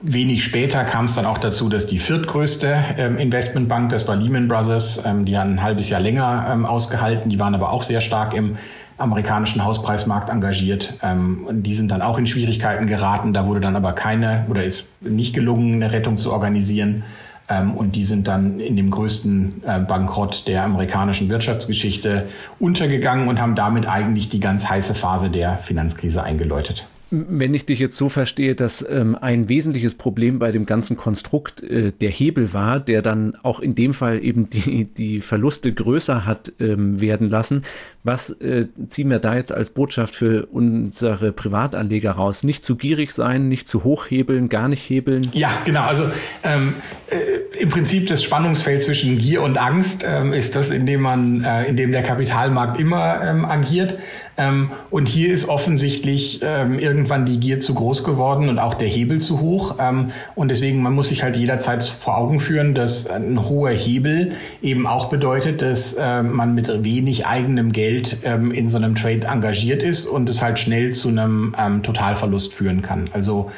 Wenig 0.00 0.42
später 0.42 0.84
kam 0.84 1.04
es 1.04 1.14
dann 1.14 1.26
auch 1.26 1.38
dazu, 1.38 1.68
dass 1.68 1.86
die 1.86 2.00
viertgrößte 2.00 2.84
ähm, 2.96 3.18
Investmentbank, 3.18 3.90
das 3.90 4.08
war 4.08 4.16
Lehman 4.16 4.48
Brothers, 4.48 5.04
ähm, 5.04 5.24
die 5.24 5.38
haben 5.38 5.52
ein 5.52 5.62
halbes 5.62 5.88
Jahr 5.90 6.00
länger 6.00 6.48
ähm, 6.52 6.66
ausgehalten, 6.66 7.30
die 7.30 7.38
waren 7.38 7.54
aber 7.54 7.70
auch 7.70 7.82
sehr 7.82 8.00
stark 8.00 8.34
im 8.34 8.56
amerikanischen 8.98 9.64
Hauspreismarkt 9.64 10.30
engagiert. 10.30 10.94
Ähm, 11.02 11.46
die 11.62 11.74
sind 11.74 11.90
dann 11.90 12.02
auch 12.02 12.18
in 12.18 12.26
Schwierigkeiten 12.26 12.86
geraten. 12.86 13.32
Da 13.32 13.46
wurde 13.46 13.60
dann 13.60 13.76
aber 13.76 13.92
keine 13.92 14.46
oder 14.48 14.64
ist 14.64 15.00
nicht 15.02 15.34
gelungen, 15.34 15.74
eine 15.74 15.92
Rettung 15.92 16.18
zu 16.18 16.32
organisieren. 16.32 17.04
Ähm, 17.52 17.74
und 17.74 17.94
die 17.94 18.04
sind 18.04 18.28
dann 18.28 18.60
in 18.60 18.76
dem 18.76 18.90
größten 18.90 19.62
äh, 19.66 19.80
Bankrott 19.80 20.48
der 20.48 20.64
amerikanischen 20.64 21.28
Wirtschaftsgeschichte 21.28 22.28
untergegangen 22.58 23.28
und 23.28 23.40
haben 23.40 23.54
damit 23.54 23.86
eigentlich 23.86 24.30
die 24.30 24.40
ganz 24.40 24.68
heiße 24.68 24.94
Phase 24.94 25.28
der 25.28 25.58
Finanzkrise 25.58 26.22
eingeläutet. 26.22 26.86
Wenn 27.14 27.52
ich 27.52 27.66
dich 27.66 27.78
jetzt 27.78 27.96
so 27.96 28.08
verstehe, 28.08 28.54
dass 28.54 28.84
ähm, 28.88 29.16
ein 29.20 29.50
wesentliches 29.50 29.94
Problem 29.94 30.38
bei 30.38 30.50
dem 30.50 30.64
ganzen 30.64 30.96
Konstrukt 30.96 31.62
äh, 31.62 31.92
der 31.92 32.08
Hebel 32.08 32.54
war, 32.54 32.80
der 32.80 33.02
dann 33.02 33.36
auch 33.42 33.60
in 33.60 33.74
dem 33.74 33.92
Fall 33.92 34.24
eben 34.24 34.48
die, 34.50 34.86
die 34.86 35.20
Verluste 35.20 35.72
größer 35.72 36.24
hat 36.24 36.52
ähm, 36.58 37.02
werden 37.02 37.28
lassen, 37.28 37.64
was 38.02 38.30
äh, 38.40 38.66
ziehen 38.88 39.10
wir 39.10 39.18
da 39.18 39.36
jetzt 39.36 39.52
als 39.52 39.70
Botschaft 39.70 40.14
für 40.14 40.46
unsere 40.46 41.32
Privatanleger 41.32 42.12
raus? 42.12 42.42
Nicht 42.42 42.64
zu 42.64 42.76
gierig 42.76 43.12
sein, 43.12 43.48
nicht 43.48 43.68
zu 43.68 43.84
hoch 43.84 44.06
hebeln, 44.08 44.48
gar 44.48 44.68
nicht 44.68 44.88
hebeln? 44.88 45.28
Ja, 45.32 45.50
genau. 45.64 45.82
Also 45.82 46.10
ähm, 46.42 46.76
äh, 47.10 47.42
im 47.58 47.68
Prinzip 47.68 48.08
das 48.08 48.24
Spannungsfeld 48.24 48.82
zwischen 48.82 49.18
Gier 49.18 49.42
und 49.42 49.58
Angst 49.58 50.04
ähm, 50.04 50.32
ist 50.32 50.56
das, 50.56 50.70
in 50.70 50.86
dem 50.86 51.02
man, 51.02 51.44
äh, 51.44 51.66
in 51.66 51.76
dem 51.76 51.92
der 51.92 52.02
Kapitalmarkt 52.02 52.80
immer 52.80 53.22
ähm, 53.22 53.44
agiert. 53.44 53.98
Ähm, 54.36 54.70
und 54.90 55.06
hier 55.06 55.32
ist 55.32 55.48
offensichtlich 55.48 56.40
ähm, 56.42 56.78
irgendwann 56.78 57.26
die 57.26 57.38
Gier 57.38 57.60
zu 57.60 57.74
groß 57.74 58.02
geworden 58.04 58.48
und 58.48 58.58
auch 58.58 58.74
der 58.74 58.88
Hebel 58.88 59.20
zu 59.20 59.40
hoch. 59.40 59.76
Ähm, 59.78 60.10
und 60.34 60.48
deswegen, 60.48 60.82
man 60.82 60.94
muss 60.94 61.08
sich 61.08 61.22
halt 61.22 61.36
jederzeit 61.36 61.84
vor 61.84 62.16
Augen 62.16 62.40
führen, 62.40 62.74
dass 62.74 63.06
ein 63.08 63.48
hoher 63.48 63.70
Hebel 63.70 64.32
eben 64.62 64.86
auch 64.86 65.10
bedeutet, 65.10 65.62
dass 65.62 65.96
man 65.96 66.54
mit 66.54 66.84
wenig 66.84 67.26
eigenem 67.26 67.72
Geld 67.72 68.22
in 68.22 68.68
so 68.68 68.76
einem 68.76 68.94
Trade 68.94 69.26
engagiert 69.26 69.82
ist 69.82 70.06
und 70.06 70.28
es 70.28 70.42
halt 70.42 70.58
schnell 70.58 70.92
zu 70.92 71.08
einem 71.08 71.82
Totalverlust 71.82 72.54
führen 72.54 72.82
kann. 72.82 73.10
Also 73.12 73.50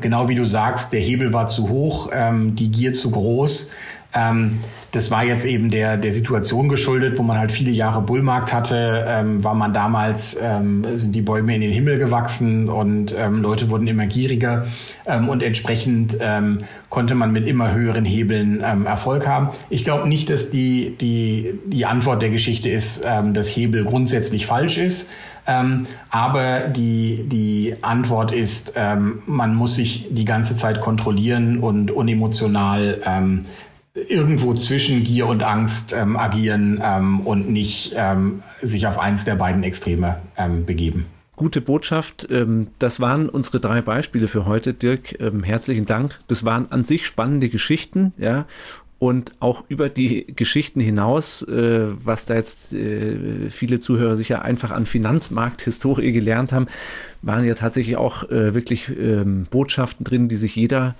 genau 0.00 0.28
wie 0.28 0.34
du 0.34 0.44
sagst, 0.44 0.92
der 0.92 1.00
Hebel 1.00 1.32
war 1.32 1.48
zu 1.48 1.68
hoch, 1.68 2.10
die 2.10 2.70
Gier 2.70 2.92
zu 2.92 3.10
groß. 3.10 3.74
Ähm, 4.16 4.60
das 4.92 5.10
war 5.10 5.24
jetzt 5.24 5.44
eben 5.44 5.70
der, 5.70 5.98
der 5.98 6.12
Situation 6.12 6.70
geschuldet, 6.70 7.18
wo 7.18 7.22
man 7.22 7.38
halt 7.38 7.52
viele 7.52 7.70
Jahre 7.70 8.00
Bullmarkt 8.00 8.52
hatte, 8.54 9.04
ähm, 9.06 9.44
war 9.44 9.54
man 9.54 9.74
damals, 9.74 10.38
ähm, 10.40 10.86
sind 10.96 11.12
die 11.12 11.20
Bäume 11.20 11.54
in 11.54 11.60
den 11.60 11.70
Himmel 11.70 11.98
gewachsen 11.98 12.70
und 12.70 13.14
ähm, 13.16 13.42
Leute 13.42 13.68
wurden 13.68 13.86
immer 13.86 14.06
gieriger 14.06 14.66
ähm, 15.04 15.28
und 15.28 15.42
entsprechend 15.42 16.16
ähm, 16.18 16.60
konnte 16.88 17.14
man 17.14 17.30
mit 17.30 17.46
immer 17.46 17.74
höheren 17.74 18.06
Hebeln 18.06 18.62
ähm, 18.64 18.86
Erfolg 18.86 19.26
haben. 19.26 19.50
Ich 19.68 19.84
glaube 19.84 20.08
nicht, 20.08 20.30
dass 20.30 20.50
die, 20.50 20.96
die, 20.98 21.58
die 21.66 21.84
Antwort 21.84 22.22
der 22.22 22.30
Geschichte 22.30 22.70
ist, 22.70 23.04
dass 23.04 23.48
Hebel 23.48 23.84
grundsätzlich 23.84 24.46
falsch 24.46 24.78
ist. 24.78 25.10
Ähm, 25.46 25.86
aber 26.10 26.68
die, 26.68 27.24
die 27.28 27.74
Antwort 27.82 28.32
ist, 28.32 28.72
ähm, 28.76 29.22
man 29.26 29.54
muss 29.54 29.76
sich 29.76 30.08
die 30.10 30.24
ganze 30.24 30.56
Zeit 30.56 30.80
kontrollieren 30.80 31.60
und 31.60 31.90
unemotional 31.90 33.00
ähm, 33.04 33.42
irgendwo 34.08 34.54
zwischen 34.54 35.04
Gier 35.04 35.26
und 35.26 35.42
Angst 35.42 35.92
ähm, 35.92 36.16
agieren 36.16 36.80
ähm, 36.82 37.20
und 37.20 37.50
nicht 37.50 37.94
ähm, 37.96 38.42
sich 38.62 38.86
auf 38.86 38.98
eins 38.98 39.24
der 39.24 39.36
beiden 39.36 39.62
Extreme 39.62 40.18
ähm, 40.36 40.66
begeben. 40.66 41.06
Gute 41.34 41.60
Botschaft. 41.60 42.26
Ähm, 42.30 42.68
das 42.78 43.00
waren 43.00 43.28
unsere 43.28 43.60
drei 43.60 43.80
Beispiele 43.80 44.28
für 44.28 44.44
heute, 44.46 44.74
Dirk. 44.74 45.18
Ähm, 45.20 45.42
herzlichen 45.42 45.86
Dank. 45.86 46.18
Das 46.28 46.44
waren 46.44 46.70
an 46.70 46.82
sich 46.82 47.06
spannende 47.06 47.48
Geschichten, 47.48 48.12
ja. 48.18 48.46
Und 48.98 49.34
auch 49.40 49.64
über 49.68 49.90
die 49.90 50.26
Geschichten 50.34 50.80
hinaus, 50.80 51.42
äh, 51.42 51.86
was 52.02 52.24
da 52.24 52.34
jetzt 52.34 52.72
äh, 52.72 53.50
viele 53.50 53.78
Zuhörer 53.78 54.16
sicher 54.16 54.40
einfach 54.42 54.70
an 54.70 54.86
Finanzmarkthistorie 54.86 56.12
gelernt 56.12 56.52
haben, 56.52 56.66
waren 57.20 57.44
ja 57.44 57.52
tatsächlich 57.52 57.98
auch 57.98 58.30
äh, 58.30 58.54
wirklich 58.54 58.90
Botschaften 59.50 60.04
drin, 60.04 60.28
die 60.28 60.36
sich 60.36 60.56
jeder 60.56 60.94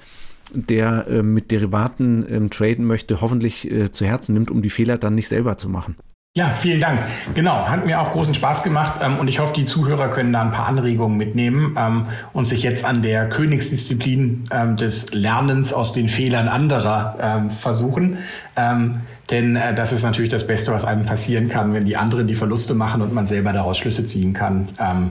der 0.53 1.07
äh, 1.09 1.22
mit 1.22 1.51
Derivaten 1.51 2.26
ähm, 2.28 2.51
traden 2.51 2.84
möchte, 2.84 3.20
hoffentlich 3.20 3.70
äh, 3.70 3.90
zu 3.90 4.05
Herzen 4.05 4.34
nimmt, 4.34 4.51
um 4.51 4.62
die 4.62 4.70
Fehler 4.70 4.99
dann 4.99 5.14
nicht 5.14 5.28
selber 5.28 5.57
zu 5.57 5.68
machen. 5.68 5.97
Ja, 6.36 6.51
vielen 6.51 6.80
Dank. 6.80 7.01
Genau, 7.34 7.66
hat 7.66 7.86
mir 7.86 7.99
auch 7.99 8.12
großen 8.12 8.34
Spaß 8.34 8.62
gemacht 8.62 9.01
ähm, 9.01 9.18
und 9.18 9.26
ich 9.26 9.38
hoffe, 9.38 9.55
die 9.55 9.64
Zuhörer 9.64 10.09
können 10.09 10.34
da 10.34 10.42
ein 10.42 10.53
paar 10.53 10.66
Anregungen 10.66 11.16
mitnehmen 11.16 11.74
ähm, 11.78 12.09
und 12.34 12.44
sich 12.44 12.62
jetzt 12.62 12.84
an 12.84 13.01
der 13.01 13.30
Königsdisziplin 13.30 14.44
ähm, 14.51 14.76
des 14.76 15.14
Lernens 15.14 15.72
aus 15.72 15.94
den 15.94 16.11
Fehlern 16.11 16.49
anderer 16.49 17.16
ähm, 17.18 17.49
versuchen. 17.49 18.18
Ähm, 18.57 19.03
denn 19.31 19.57
äh, 19.57 19.75
das 19.75 19.93
ist 19.93 20.03
natürlich 20.03 20.31
das 20.31 20.47
Beste, 20.47 20.73
was 20.73 20.85
einem 20.85 21.05
passieren 21.05 21.49
kann, 21.49 21.75
wenn 21.75 21.85
die 21.85 21.97
anderen 21.97 22.27
die 22.27 22.35
Verluste 22.35 22.75
machen 22.75 23.03
und 23.03 23.13
man 23.13 23.27
selber 23.27 23.53
daraus 23.53 23.77
Schlüsse 23.77 24.07
ziehen 24.07 24.33
kann. 24.33 24.69
Ähm, 24.81 25.11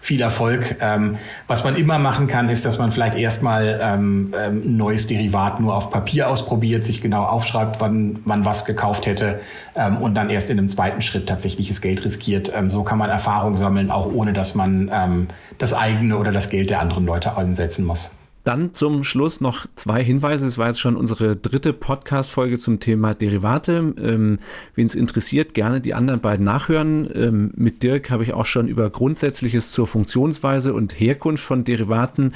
viel 0.00 0.22
Erfolg. 0.22 0.76
Ähm, 0.80 1.18
was 1.46 1.62
man 1.62 1.76
immer 1.76 1.98
machen 1.98 2.26
kann, 2.26 2.48
ist, 2.48 2.64
dass 2.64 2.78
man 2.78 2.92
vielleicht 2.92 3.16
erstmal 3.16 3.78
ähm, 3.82 4.32
ähm, 4.38 4.62
ein 4.64 4.76
neues 4.76 5.06
Derivat 5.06 5.60
nur 5.60 5.74
auf 5.74 5.90
Papier 5.90 6.30
ausprobiert, 6.30 6.86
sich 6.86 7.02
genau 7.02 7.24
aufschreibt, 7.24 7.80
wann 7.80 8.20
man 8.24 8.44
was 8.46 8.64
gekauft 8.64 9.04
hätte 9.04 9.40
ähm, 9.74 9.98
und 9.98 10.14
dann 10.14 10.30
erst 10.30 10.48
in 10.48 10.58
einem 10.58 10.68
zweiten 10.68 11.02
Schritt 11.02 11.28
tatsächliches 11.28 11.82
Geld 11.82 12.04
riskiert. 12.04 12.50
Ähm, 12.54 12.70
so 12.70 12.82
kann 12.82 12.98
man 12.98 13.10
Erfahrung 13.10 13.56
sammeln, 13.56 13.90
auch 13.90 14.06
ohne 14.06 14.32
dass 14.32 14.54
man 14.54 14.90
ähm, 14.92 15.28
das 15.58 15.74
eigene 15.74 16.16
oder 16.16 16.32
das 16.32 16.48
Geld 16.48 16.70
der 16.70 16.80
anderen 16.80 17.04
Leute 17.04 17.36
einsetzen 17.36 17.84
muss. 17.84 18.14
Dann 18.46 18.72
zum 18.72 19.02
Schluss 19.02 19.40
noch 19.40 19.66
zwei 19.74 20.04
Hinweise. 20.04 20.46
Es 20.46 20.56
war 20.56 20.68
jetzt 20.68 20.78
schon 20.78 20.94
unsere 20.94 21.34
dritte 21.34 21.72
Podcast-Folge 21.72 22.58
zum 22.58 22.78
Thema 22.78 23.12
Derivate. 23.12 23.92
Ähm, 24.00 24.38
Wen 24.76 24.86
es 24.86 24.94
interessiert, 24.94 25.52
gerne 25.52 25.80
die 25.80 25.94
anderen 25.94 26.20
beiden 26.20 26.44
nachhören. 26.44 27.10
Ähm, 27.12 27.50
mit 27.56 27.82
Dirk 27.82 28.08
habe 28.08 28.22
ich 28.22 28.34
auch 28.34 28.46
schon 28.46 28.68
über 28.68 28.88
Grundsätzliches 28.88 29.72
zur 29.72 29.88
Funktionsweise 29.88 30.74
und 30.74 30.92
Herkunft 31.00 31.42
von 31.42 31.64
Derivaten 31.64 32.34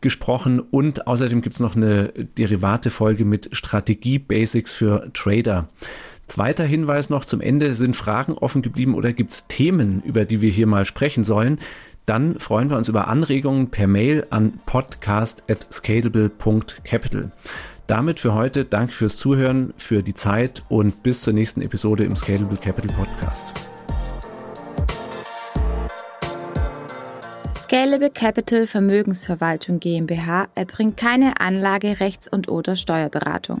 gesprochen 0.00 0.60
und 0.60 1.08
außerdem 1.08 1.42
gibt 1.42 1.56
es 1.56 1.60
noch 1.60 1.74
eine 1.74 2.12
Derivate-Folge 2.38 3.24
mit 3.24 3.48
Strategie-Basics 3.50 4.72
für 4.72 5.10
Trader. 5.14 5.68
Zweiter 6.28 6.64
Hinweis 6.64 7.10
noch 7.10 7.24
zum 7.24 7.40
Ende. 7.40 7.74
Sind 7.74 7.96
Fragen 7.96 8.34
offen 8.34 8.62
geblieben 8.62 8.94
oder 8.94 9.12
gibt 9.12 9.32
es 9.32 9.48
Themen, 9.48 10.00
über 10.04 10.24
die 10.24 10.40
wir 10.42 10.52
hier 10.52 10.68
mal 10.68 10.84
sprechen 10.84 11.24
sollen? 11.24 11.58
Dann 12.06 12.38
freuen 12.38 12.70
wir 12.70 12.76
uns 12.76 12.88
über 12.88 13.08
Anregungen 13.08 13.70
per 13.70 13.86
Mail 13.86 14.26
an 14.30 14.60
podcast@scalable.capital. 14.66 17.30
Damit 17.86 18.20
für 18.20 18.34
heute 18.34 18.64
Danke 18.64 18.92
fürs 18.92 19.16
Zuhören, 19.16 19.72
für 19.76 20.02
die 20.02 20.14
Zeit 20.14 20.62
und 20.68 21.02
bis 21.02 21.22
zur 21.22 21.32
nächsten 21.32 21.62
Episode 21.62 22.04
im 22.04 22.14
Scalable 22.16 22.56
Capital 22.56 22.94
Podcast. 22.96 23.52
Scalable 27.58 28.10
Capital 28.10 28.66
Vermögensverwaltung 28.66 29.80
GmbH 29.80 30.48
erbringt 30.54 30.96
keine 30.96 31.40
Anlage, 31.40 32.00
Rechts- 32.00 32.28
und 32.28 32.48
oder 32.48 32.76
Steuerberatung 32.76 33.60